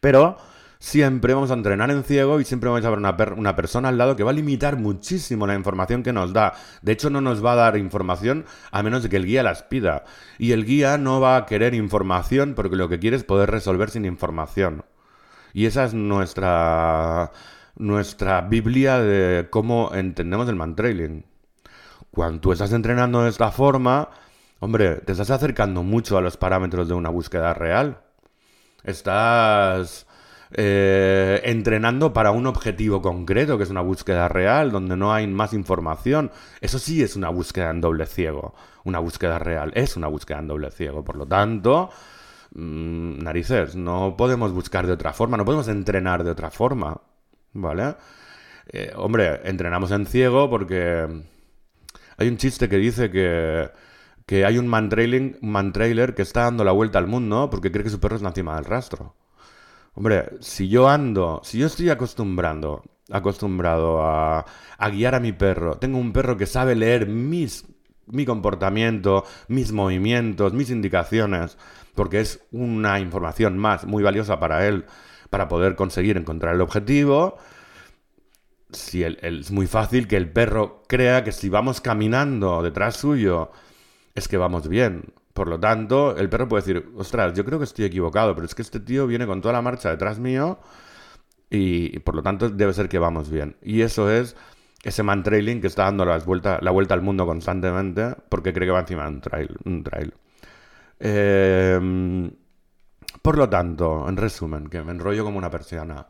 Pero 0.00 0.36
siempre 0.80 1.34
vamos 1.34 1.52
a 1.52 1.54
entrenar 1.54 1.92
en 1.92 2.02
ciego 2.02 2.40
y 2.40 2.44
siempre 2.44 2.68
vamos 2.68 2.84
a 2.84 2.90
ver 2.90 3.34
una, 3.34 3.54
persona 3.54 3.90
al 3.90 3.98
lado 3.98 4.16
que 4.16 4.24
va 4.24 4.30
a 4.30 4.34
limitar 4.34 4.76
muchísimo 4.76 5.46
la 5.46 5.54
información 5.54 6.02
que 6.02 6.12
nos 6.12 6.32
da. 6.32 6.54
De 6.82 6.90
hecho, 6.90 7.10
no 7.10 7.20
nos 7.20 7.44
va 7.44 7.52
a 7.52 7.56
dar 7.56 7.76
información 7.76 8.46
a 8.72 8.82
menos 8.82 9.04
de 9.04 9.08
que 9.08 9.16
el 9.16 9.26
guía 9.26 9.44
las 9.44 9.62
pida. 9.62 10.04
Y 10.38 10.50
el 10.52 10.64
guía 10.64 10.98
no 10.98 11.20
va 11.20 11.36
a 11.36 11.46
querer 11.46 11.74
información 11.74 12.54
porque 12.54 12.74
lo 12.74 12.88
que 12.88 12.98
quiere 12.98 13.16
es 13.16 13.24
poder 13.24 13.50
resolver 13.50 13.90
sin 13.90 14.04
información. 14.04 14.84
Y 15.52 15.66
esa 15.66 15.84
es 15.84 15.94
nuestra, 15.94 17.30
nuestra 17.76 18.40
Biblia 18.40 18.98
de 18.98 19.48
cómo 19.50 19.92
entendemos 19.94 20.48
el 20.48 20.56
mantrailing. 20.56 21.24
Cuando 22.10 22.40
tú 22.40 22.52
estás 22.52 22.72
entrenando 22.72 23.22
de 23.22 23.30
esta 23.30 23.52
forma, 23.52 24.08
Hombre, 24.62 24.96
te 24.96 25.12
estás 25.12 25.30
acercando 25.30 25.82
mucho 25.82 26.18
a 26.18 26.20
los 26.20 26.36
parámetros 26.36 26.86
de 26.86 26.92
una 26.92 27.08
búsqueda 27.08 27.54
real. 27.54 28.02
Estás 28.84 30.06
eh, 30.52 31.40
entrenando 31.44 32.12
para 32.12 32.32
un 32.32 32.46
objetivo 32.46 33.00
concreto, 33.02 33.56
que 33.56 33.64
es 33.64 33.70
una 33.70 33.80
búsqueda 33.80 34.28
real, 34.28 34.72
donde 34.72 34.96
no 34.96 35.12
hay 35.12 35.26
más 35.26 35.52
información. 35.52 36.30
Eso 36.60 36.78
sí 36.78 37.02
es 37.02 37.16
una 37.16 37.28
búsqueda 37.28 37.70
en 37.70 37.80
doble 37.80 38.06
ciego. 38.06 38.54
Una 38.84 38.98
búsqueda 38.98 39.38
real 39.38 39.72
es 39.74 39.96
una 39.96 40.08
búsqueda 40.08 40.38
en 40.40 40.48
doble 40.48 40.70
ciego. 40.70 41.04
Por 41.04 41.16
lo 41.16 41.26
tanto, 41.26 41.90
mm, 42.54 43.18
narices, 43.22 43.76
no 43.76 44.16
podemos 44.16 44.52
buscar 44.52 44.86
de 44.86 44.92
otra 44.92 45.12
forma, 45.12 45.36
no 45.36 45.44
podemos 45.44 45.68
entrenar 45.68 46.24
de 46.24 46.30
otra 46.30 46.50
forma. 46.50 47.00
¿Vale? 47.52 47.96
Eh, 48.72 48.92
hombre, 48.96 49.40
entrenamos 49.44 49.90
en 49.90 50.06
ciego 50.06 50.48
porque 50.48 51.06
hay 52.16 52.28
un 52.28 52.36
chiste 52.36 52.68
que 52.68 52.76
dice 52.76 53.10
que 53.10 53.70
que 54.30 54.44
hay 54.44 54.58
un 54.58 54.68
man 54.68 54.88
que 54.92 56.22
está 56.22 56.42
dando 56.42 56.62
la 56.62 56.70
vuelta 56.70 57.00
al 57.00 57.08
mundo 57.08 57.50
porque 57.50 57.72
cree 57.72 57.82
que 57.82 57.90
su 57.90 57.98
perro 57.98 58.14
es 58.14 58.22
encima 58.22 58.54
del 58.54 58.64
rastro. 58.64 59.16
Hombre, 59.94 60.30
si 60.40 60.68
yo 60.68 60.88
ando, 60.88 61.40
si 61.44 61.58
yo 61.58 61.66
estoy 61.66 61.90
acostumbrando, 61.90 62.82
acostumbrado 63.10 64.02
a, 64.02 64.46
guiar 64.92 65.14
a 65.14 65.20
mi 65.20 65.32
perro, 65.32 65.76
tengo 65.78 65.98
un 65.98 66.12
perro 66.12 66.36
que 66.36 66.46
sabe 66.46 66.74
leer 66.76 67.06
mis, 67.06 67.66
mi 68.06 68.24
comportamiento, 68.24 69.24
mis 69.48 69.72
movimientos, 69.72 70.52
mis 70.52 70.70
indicaciones, 70.70 71.58
porque 71.94 72.20
es 72.20 72.40
una 72.52 73.00
información 73.00 73.58
más 73.58 73.84
muy 73.84 74.02
valiosa 74.02 74.38
para 74.38 74.66
él, 74.66 74.86
para 75.28 75.48
poder 75.48 75.74
conseguir 75.76 76.16
encontrar 76.16 76.54
el 76.54 76.60
objetivo. 76.60 77.36
Si 78.72 79.02
es 79.02 79.50
muy 79.50 79.66
fácil 79.66 80.06
que 80.06 80.16
el 80.16 80.30
perro 80.30 80.84
crea 80.86 81.24
que 81.24 81.32
si 81.32 81.48
vamos 81.48 81.80
caminando 81.80 82.62
detrás 82.62 82.96
suyo, 82.96 83.50
es 84.14 84.28
que 84.28 84.36
vamos 84.36 84.68
bien. 84.68 85.12
Por 85.34 85.48
lo 85.48 85.60
tanto, 85.60 86.16
el 86.16 86.28
perro 86.28 86.48
puede 86.48 86.62
decir, 86.62 86.92
ostras, 86.96 87.34
yo 87.34 87.44
creo 87.44 87.58
que 87.58 87.64
estoy 87.64 87.84
equivocado, 87.84 88.34
pero 88.34 88.46
es 88.46 88.54
que 88.54 88.62
este 88.62 88.80
tío 88.80 89.06
viene 89.06 89.26
con 89.26 89.40
toda 89.40 89.54
la 89.54 89.62
marcha 89.62 89.90
detrás 89.90 90.18
mío 90.18 90.58
y, 91.50 91.98
por 92.00 92.14
lo 92.14 92.22
tanto 92.22 92.48
debe 92.48 92.72
ser 92.72 92.88
que 92.88 92.98
vamos 92.98 93.30
bien. 93.30 93.56
Y 93.62 93.82
eso 93.82 94.10
es 94.10 94.36
ese 94.82 95.02
man 95.02 95.22
trailing 95.22 95.60
que 95.60 95.66
está 95.66 95.84
dando 95.84 96.04
la 96.04 96.18
vuelta, 96.18 96.58
la 96.62 96.70
vuelta 96.70 96.94
al 96.94 97.02
mundo 97.02 97.26
constantemente 97.26 98.14
porque 98.28 98.52
cree 98.52 98.66
que 98.68 98.72
va 98.72 98.80
encima 98.80 99.04
de 99.04 99.08
un 99.10 99.20
trail. 99.20 99.56
Un 99.64 99.84
trail. 99.84 100.14
Em, 100.98 102.30
por 103.22 103.38
lo 103.38 103.48
tanto, 103.48 104.08
en 104.08 104.16
resumen, 104.16 104.68
que 104.68 104.82
me 104.82 104.92
enrollo 104.92 105.24
como 105.24 105.38
una 105.38 105.50
persiana. 105.50 106.06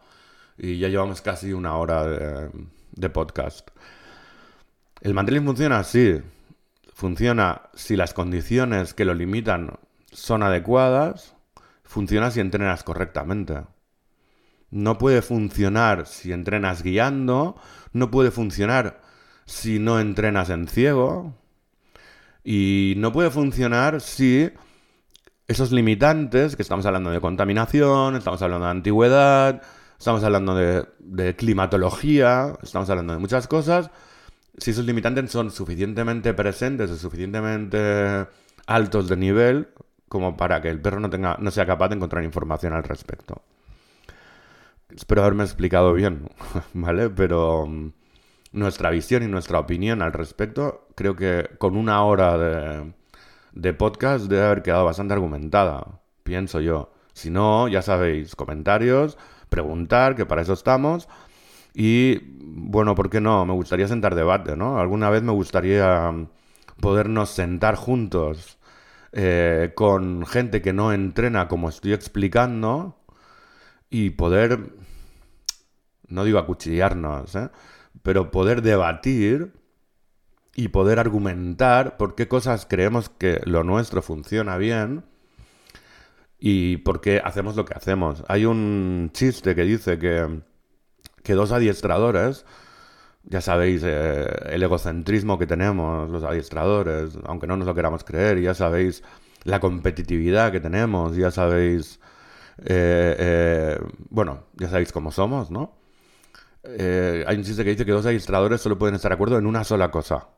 y 0.58 0.78
ya 0.78 0.88
llevamos 0.88 1.22
casi 1.22 1.52
una 1.52 1.76
hora 1.76 2.04
de, 2.04 3.10
podcast. 3.10 3.70
¿El 5.00 5.14
mandriling 5.14 5.44
funciona? 5.46 5.82
Sí. 5.84 6.20
Funciona 7.00 7.62
si 7.72 7.96
las 7.96 8.12
condiciones 8.12 8.92
que 8.92 9.06
lo 9.06 9.14
limitan 9.14 9.78
son 10.12 10.42
adecuadas, 10.42 11.34
funciona 11.82 12.30
si 12.30 12.40
entrenas 12.40 12.84
correctamente. 12.84 13.62
No 14.68 14.98
puede 14.98 15.22
funcionar 15.22 16.06
si 16.06 16.30
entrenas 16.30 16.82
guiando, 16.82 17.58
no 17.94 18.10
puede 18.10 18.30
funcionar 18.30 19.00
si 19.46 19.78
no 19.78 19.98
entrenas 19.98 20.50
en 20.50 20.68
ciego, 20.68 21.32
y 22.44 22.92
no 22.98 23.12
puede 23.12 23.30
funcionar 23.30 24.02
si 24.02 24.50
esos 25.48 25.72
limitantes, 25.72 26.54
que 26.54 26.60
estamos 26.60 26.84
hablando 26.84 27.10
de 27.10 27.20
contaminación, 27.22 28.14
estamos 28.14 28.42
hablando 28.42 28.66
de 28.66 28.72
antigüedad, 28.72 29.62
estamos 29.98 30.22
hablando 30.22 30.54
de, 30.54 31.34
climatología, 31.36 32.58
estamos 32.62 32.90
hablando 32.90 33.14
de 33.14 33.20
muchas 33.20 33.48
cosas, 33.48 33.90
si 34.58 34.70
esos 34.72 34.84
limitantes 34.84 35.30
son 35.30 35.50
suficientemente 35.50 36.34
presentes 36.34 36.90
o 36.90 36.96
suficientemente 36.96 38.26
altos 38.66 39.08
de 39.08 39.16
nivel 39.16 39.68
como 40.08 40.36
para 40.36 40.60
que 40.60 40.68
el 40.68 40.80
perro 40.80 41.00
no, 41.00 41.08
tenga, 41.08 41.36
no 41.38 41.50
sea 41.50 41.66
capaz 41.66 41.88
de 41.88 41.96
encontrar 41.96 42.24
información 42.24 42.72
al 42.72 42.82
respecto. 42.82 43.42
Espero 44.94 45.22
haberme 45.22 45.44
explicado 45.44 45.92
bien, 45.92 46.28
¿vale? 46.74 47.10
Pero 47.10 47.66
mm, 47.66 47.92
nuestra 48.52 48.90
visión 48.90 49.22
y 49.22 49.28
nuestra 49.28 49.60
opinión 49.60 50.02
al 50.02 50.12
respecto, 50.12 50.88
creo 50.96 51.14
que 51.14 51.48
con 51.58 51.76
una 51.76 52.02
hora 52.04 52.36
de, 52.36 52.92
de 53.52 53.72
podcast 53.72 54.26
debe 54.26 54.46
haber 54.46 54.62
quedado 54.62 54.84
bastante 54.84 55.14
argumentada, 55.14 56.00
pienso 56.24 56.60
yo. 56.60 56.92
Si 57.12 57.30
no, 57.30 57.68
ya 57.68 57.82
sabéis, 57.82 58.34
comentarios, 58.34 59.16
preguntar, 59.48 60.16
que 60.16 60.26
para 60.26 60.42
eso 60.42 60.54
estamos. 60.54 61.08
Y 61.74 62.20
bueno, 62.40 62.94
¿por 62.94 63.10
qué 63.10 63.20
no? 63.20 63.44
Me 63.46 63.52
gustaría 63.52 63.88
sentar 63.88 64.14
debate, 64.14 64.56
¿no? 64.56 64.78
Alguna 64.78 65.10
vez 65.10 65.22
me 65.22 65.32
gustaría 65.32 66.12
podernos 66.80 67.30
sentar 67.30 67.76
juntos 67.76 68.58
eh, 69.12 69.72
con 69.74 70.26
gente 70.26 70.62
que 70.62 70.72
no 70.72 70.92
entrena 70.92 71.48
como 71.48 71.68
estoy 71.68 71.92
explicando 71.92 72.96
y 73.90 74.10
poder, 74.10 74.72
no 76.08 76.24
digo 76.24 76.38
acuchillarnos, 76.38 77.34
¿eh? 77.34 77.50
pero 78.02 78.30
poder 78.30 78.62
debatir 78.62 79.52
y 80.54 80.68
poder 80.68 80.98
argumentar 80.98 81.96
por 81.96 82.14
qué 82.14 82.28
cosas 82.28 82.66
creemos 82.66 83.08
que 83.08 83.40
lo 83.44 83.64
nuestro 83.64 84.02
funciona 84.02 84.56
bien 84.56 85.04
y 86.38 86.78
por 86.78 87.00
qué 87.00 87.20
hacemos 87.24 87.56
lo 87.56 87.64
que 87.64 87.74
hacemos. 87.74 88.24
Hay 88.28 88.44
un 88.44 89.10
chiste 89.12 89.54
que 89.54 89.62
dice 89.62 89.98
que, 89.98 90.40
que 91.22 91.34
dos 91.34 91.52
adiestradores, 91.52 92.44
ya 93.24 93.40
sabéis 93.40 93.82
eh, 93.84 94.26
el 94.50 94.62
egocentrismo 94.62 95.38
que 95.38 95.46
tenemos 95.46 96.10
los 96.10 96.24
adiestradores, 96.24 97.18
aunque 97.24 97.46
no 97.46 97.56
nos 97.56 97.66
lo 97.66 97.74
queramos 97.74 98.04
creer, 98.04 98.40
ya 98.40 98.54
sabéis 98.54 99.02
la 99.44 99.60
competitividad 99.60 100.52
que 100.52 100.60
tenemos, 100.60 101.16
ya 101.16 101.30
sabéis, 101.30 102.00
eh, 102.64 103.16
eh, 103.18 103.78
bueno, 104.10 104.44
ya 104.54 104.68
sabéis 104.68 104.92
cómo 104.92 105.10
somos, 105.12 105.50
¿no? 105.50 105.78
hay 106.62 107.36
un 107.36 107.42
chiste 107.42 107.64
que 107.64 107.70
dice 107.70 107.86
que 107.86 107.92
dos 107.92 108.04
adiestradores 108.04 108.60
solo 108.60 108.76
pueden 108.76 108.94
estar 108.94 109.10
de 109.10 109.14
acuerdo 109.14 109.38
en 109.38 109.46
una 109.46 109.64
sola 109.64 109.90
cosa 109.90 110.28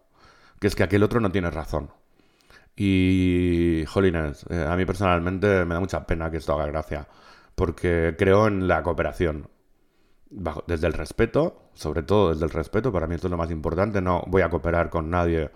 que 0.63 0.69
es 0.69 0.77
que 0.77 0.85
aquel 0.85 1.03
otro 1.03 1.19
no 1.19 1.33
tiene 1.33 1.51
razón. 1.51 1.91
Y, 2.77 3.85
jolines, 3.89 4.47
eh, 4.49 4.65
a 4.67 4.77
mí 4.77 4.85
personalmente 4.87 5.65
me 5.65 5.75
da 5.75 5.81
mucha 5.81 6.07
pena 6.07 6.31
que 6.31 6.37
esto 6.37 6.55
haga 6.55 6.67
gracia, 6.67 7.09
porque 7.57 8.15
creo 8.17 8.47
en 8.47 8.69
la 8.69 8.85
cooperación. 8.85 9.49
Desde 10.67 10.87
el 10.87 10.93
respeto, 10.93 11.63
sobre 11.75 12.03
todo 12.03 12.31
desde 12.31 12.45
el 12.45 12.51
respeto, 12.51 12.93
para 12.93 13.07
mí 13.07 13.15
esto 13.15 13.27
es 13.27 13.31
lo 13.31 13.37
más 13.37 13.51
importante, 13.51 14.01
no 14.01 14.25
voy 14.27 14.43
a 14.43 14.51
cooperar 14.51 14.91
con 14.91 15.11
nadie 15.11 15.51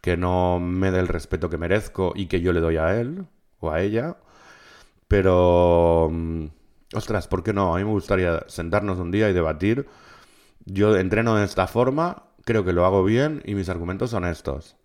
que 0.00 0.16
no 0.16 0.60
me 0.60 0.90
dé 0.90 1.00
el 1.00 1.08
respeto 1.08 1.48
que 1.48 1.58
merezco 1.58 2.12
y 2.14 2.26
que 2.26 2.40
yo 2.40 2.52
le 2.52 2.60
doy 2.60 2.76
a 2.76 2.98
él 3.00 3.26
o 3.60 3.70
a 3.70 3.80
ella. 3.80 4.16
Pero, 5.08 6.08
mm, 6.12 6.46
ostras, 6.94 7.28
¿por 7.28 7.42
qué 7.42 7.52
no? 7.52 7.74
A 7.74 7.78
mí 7.78 7.84
me 7.84 7.90
gustaría 7.90 8.44
sentarnos 8.48 8.98
un 8.98 9.10
día 9.10 9.30
y 9.30 9.32
debatir. 9.32 9.86
Yo 10.66 10.96
entreno 10.96 11.36
de 11.36 11.44
esta 11.44 11.66
forma 11.66 12.24
creo 12.44 12.64
que 12.64 12.72
lo 12.72 12.84
hago 12.84 13.04
bien 13.04 13.42
y 13.44 13.54
mis 13.54 13.68
argumentos 13.68 14.10
son 14.10 14.24
estos. 14.24 14.76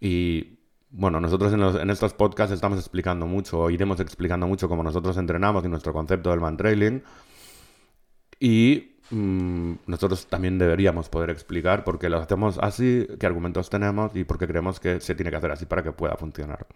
Y 0.00 0.58
bueno, 0.90 1.20
nosotros 1.20 1.52
en, 1.52 1.90
estos 1.90 2.14
podcasts 2.14 2.54
estamos 2.54 2.78
explicando 2.78 3.26
mucho, 3.26 3.58
o 3.60 3.70
iremos 3.70 4.00
explicando 4.00 4.46
mucho 4.46 4.68
cómo 4.68 4.82
nosotros 4.82 5.16
entrenamos 5.16 5.64
y 5.64 5.68
nuestro 5.68 5.92
concepto 5.92 6.30
del 6.30 6.40
man 6.40 6.56
trailing. 6.56 7.02
Y 8.44 8.92
mm, 9.08 9.72
nosotros 9.86 10.26
también 10.26 10.58
deberíamos 10.58 11.08
poder 11.08 11.30
explicar 11.30 11.82
por 11.82 11.98
qué 11.98 12.10
lo 12.10 12.18
hacemos 12.18 12.58
así, 12.58 13.08
qué 13.18 13.24
argumentos 13.24 13.70
tenemos 13.70 14.14
y 14.14 14.24
por 14.24 14.38
qué 14.38 14.46
creemos 14.46 14.80
que 14.80 15.00
se 15.00 15.14
tiene 15.14 15.30
que 15.30 15.38
hacer 15.38 15.50
así 15.50 15.64
para 15.64 15.82
que 15.82 15.92
pueda 15.92 16.14
funcionar. 16.18 16.66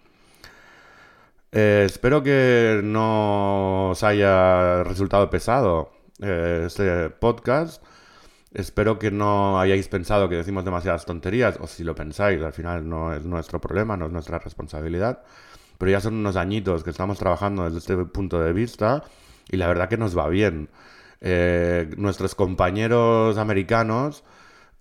Eh, 1.53 1.83
espero 1.85 2.23
que 2.23 2.81
no 2.83 3.91
os 3.91 4.03
haya 4.03 4.83
resultado 4.83 5.29
pesado 5.29 5.93
eh, 6.23 6.65
este 6.67 7.11
podcast. 7.11 7.85
Espero 8.55 8.99
que 8.99 9.11
no 9.11 9.61
hayáis 9.61 9.89
pensado 9.89 10.31
que 10.31 10.37
decimos 10.37 10.65
demasiadas 10.65 11.05
tonterías, 11.05 11.59
o 11.61 11.67
si 11.67 11.85
lo 11.85 11.95
pensáis, 11.95 12.41
al 12.43 12.55
final 12.55 12.89
no 12.89 13.13
es 13.13 13.27
nuestro 13.27 13.61
problema, 13.61 13.95
no 13.95 14.07
es 14.07 14.13
nuestra 14.13 14.39
responsabilidad. 14.39 15.23
Pero 15.77 15.91
ya 15.91 16.01
son 16.01 16.15
unos 16.15 16.37
añitos 16.37 16.83
que 16.83 16.89
estamos 16.91 17.19
trabajando 17.19 17.65
desde 17.65 17.79
este 17.79 17.97
punto 18.07 18.41
de 18.41 18.55
vista 18.55 19.05
y 19.51 19.59
la 19.59 19.69
verdad 19.69 19.91
que 19.91 19.99
nos 19.99 20.17
va 20.17 20.29
bien. 20.29 20.71
Eh, 21.21 21.91
nuestros 21.97 22.35
compañeros 22.35 23.39
americanos 23.39 24.23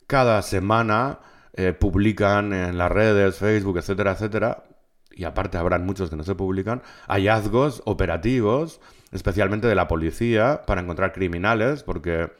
cada 0.05 0.41
semana 0.41 1.19
eh, 1.53 1.73
publican 1.73 2.53
en 2.53 2.77
las 2.77 2.91
redes, 2.91 3.37
Facebook, 3.37 3.77
etcétera, 3.77 4.11
etcétera, 4.11 4.63
y 5.11 5.23
aparte 5.23 5.57
habrán 5.57 5.85
muchos 5.85 6.09
que 6.09 6.15
no 6.15 6.23
se 6.23 6.35
publican, 6.35 6.83
hallazgos 7.07 7.81
operativos, 7.85 8.79
especialmente 9.11 9.67
de 9.67 9.75
la 9.75 9.87
policía, 9.87 10.61
para 10.67 10.81
encontrar 10.81 11.11
criminales, 11.13 11.81
porque 11.81 12.31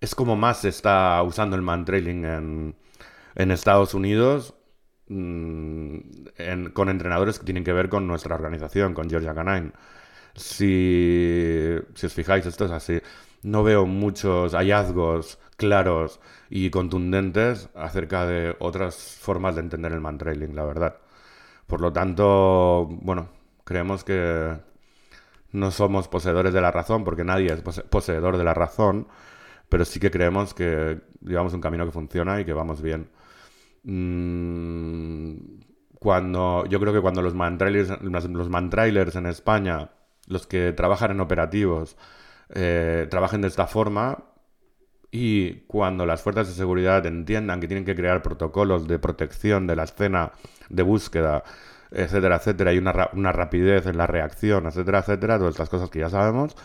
es 0.00 0.14
como 0.14 0.36
más 0.36 0.60
se 0.60 0.68
está 0.68 1.20
usando 1.24 1.56
el 1.56 1.62
man 1.62 1.84
trailing 1.84 2.24
en, 2.24 2.76
en 3.34 3.50
Estados 3.50 3.94
Unidos 3.94 4.54
mm, 5.08 5.98
con 6.72 6.88
entrenadores 6.88 7.38
que 7.38 7.44
tienen 7.44 7.64
que 7.64 7.72
ver 7.72 7.88
con 7.88 8.06
nuestra 8.06 8.34
organización, 8.36 8.94
con 8.94 9.10
Georgia 9.10 9.34
Canine. 9.34 9.72
Si, 10.34 11.76
si 11.94 12.06
os 12.06 12.14
fijáis, 12.14 12.46
esto 12.46 12.64
es 12.64 12.70
así. 12.72 13.00
No 13.42 13.62
veo 13.62 13.86
muchos 13.86 14.54
hallazgos 14.54 15.38
claros 15.56 16.20
y 16.50 16.70
contundentes 16.70 17.68
acerca 17.74 18.26
de 18.26 18.56
otras 18.58 18.96
formas 19.20 19.54
de 19.54 19.62
entender 19.62 19.92
el 19.92 20.00
man 20.00 20.18
trailing, 20.18 20.56
la 20.56 20.64
verdad. 20.64 20.96
Por 21.66 21.80
lo 21.80 21.92
tanto, 21.92 22.86
bueno, 23.02 23.28
creemos 23.64 24.04
que 24.04 24.58
no 25.52 25.70
somos 25.70 26.08
poseedores 26.08 26.52
de 26.52 26.60
la 26.60 26.70
razón, 26.72 27.04
porque 27.04 27.24
nadie 27.24 27.52
es 27.52 27.62
poseedor 27.62 28.36
de 28.38 28.44
la 28.44 28.54
razón, 28.54 29.08
pero 29.68 29.84
sí 29.84 30.00
que 30.00 30.10
creemos 30.10 30.54
que 30.54 31.00
llevamos 31.22 31.54
un 31.54 31.60
camino 31.60 31.86
que 31.86 31.92
funciona 31.92 32.40
y 32.40 32.44
que 32.44 32.52
vamos 32.52 32.82
bien. 32.82 33.08
Mm, 33.84 35.36
cuando, 35.98 36.66
yo 36.66 36.80
creo 36.80 36.92
que 36.92 37.00
cuando 37.00 37.22
los 37.22 37.34
man-trailers 37.34 38.02
los 38.02 39.16
en 39.16 39.26
España, 39.26 39.90
los 40.28 40.46
que 40.46 40.72
trabajan 40.72 41.10
en 41.10 41.20
operativos, 41.20 41.96
eh, 42.54 43.06
trabajen 43.10 43.40
de 43.40 43.48
esta 43.48 43.66
forma 43.66 44.24
y 45.10 45.60
cuando 45.66 46.06
las 46.06 46.22
fuerzas 46.22 46.48
de 46.48 46.54
seguridad 46.54 47.06
entiendan 47.06 47.60
que 47.60 47.68
tienen 47.68 47.84
que 47.84 47.94
crear 47.94 48.22
protocolos 48.22 48.88
de 48.88 48.98
protección 48.98 49.66
de 49.66 49.76
la 49.76 49.84
escena 49.84 50.32
de 50.68 50.82
búsqueda, 50.82 51.44
etcétera, 51.90 52.36
etcétera, 52.36 52.72
y 52.72 52.78
una, 52.78 53.10
una 53.12 53.32
rapidez 53.32 53.86
en 53.86 53.96
la 53.96 54.06
reacción, 54.06 54.66
etcétera, 54.66 55.00
etcétera, 55.00 55.38
todas 55.38 55.54
estas 55.54 55.68
cosas 55.68 55.90
que 55.90 56.00
ya 56.00 56.10
sabemos, 56.10 56.56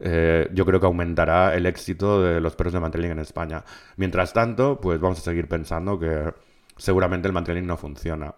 eh, 0.00 0.50
yo 0.52 0.66
creo 0.66 0.80
que 0.80 0.86
aumentará 0.86 1.54
el 1.54 1.66
éxito 1.66 2.22
de 2.22 2.40
los 2.40 2.56
perros 2.56 2.74
de 2.74 2.80
mantling 2.80 3.12
en 3.12 3.20
España. 3.20 3.64
Mientras 3.96 4.32
tanto, 4.32 4.80
pues 4.80 5.00
vamos 5.00 5.18
a 5.18 5.22
seguir 5.22 5.48
pensando 5.48 5.98
que 5.98 6.34
seguramente 6.76 7.28
el 7.28 7.32
mantling 7.32 7.66
no 7.66 7.76
funciona. 7.76 8.34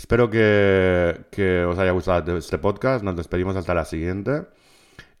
Espero 0.00 0.30
que, 0.30 1.66
os 1.68 1.78
haya 1.78 1.90
gustado 1.90 2.38
este 2.38 2.56
podcast. 2.56 3.04
Nos 3.04 3.16
despedimos 3.16 3.54
hasta 3.54 3.74
la 3.74 3.84
siguiente. 3.84 4.46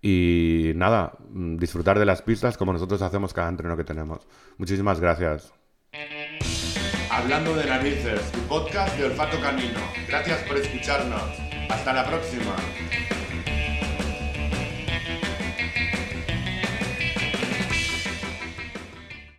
Y 0.00 0.72
nada, 0.74 1.12
mm, 1.28 1.58
disfrutar 1.58 1.98
de 1.98 2.06
las 2.06 2.22
pistas 2.22 2.56
como 2.56 2.72
nosotros 2.72 3.02
hacemos 3.02 3.34
cada 3.34 3.50
entreno 3.50 3.76
que 3.76 3.84
tenemos. 3.84 4.26
Muchísimas 4.56 4.98
gracias. 4.98 5.52
Hablando 7.10 7.54
de 7.56 7.66
narices, 7.66 8.32
tu 8.32 8.40
podcast 8.48 8.96
de 8.96 9.04
olfato 9.04 9.38
canino. 9.42 9.80
Gracias 10.08 10.40
por 10.44 10.56
escucharnos. 10.56 11.28
Hasta 11.68 11.92
la 11.92 12.06
próxima. 12.06 12.56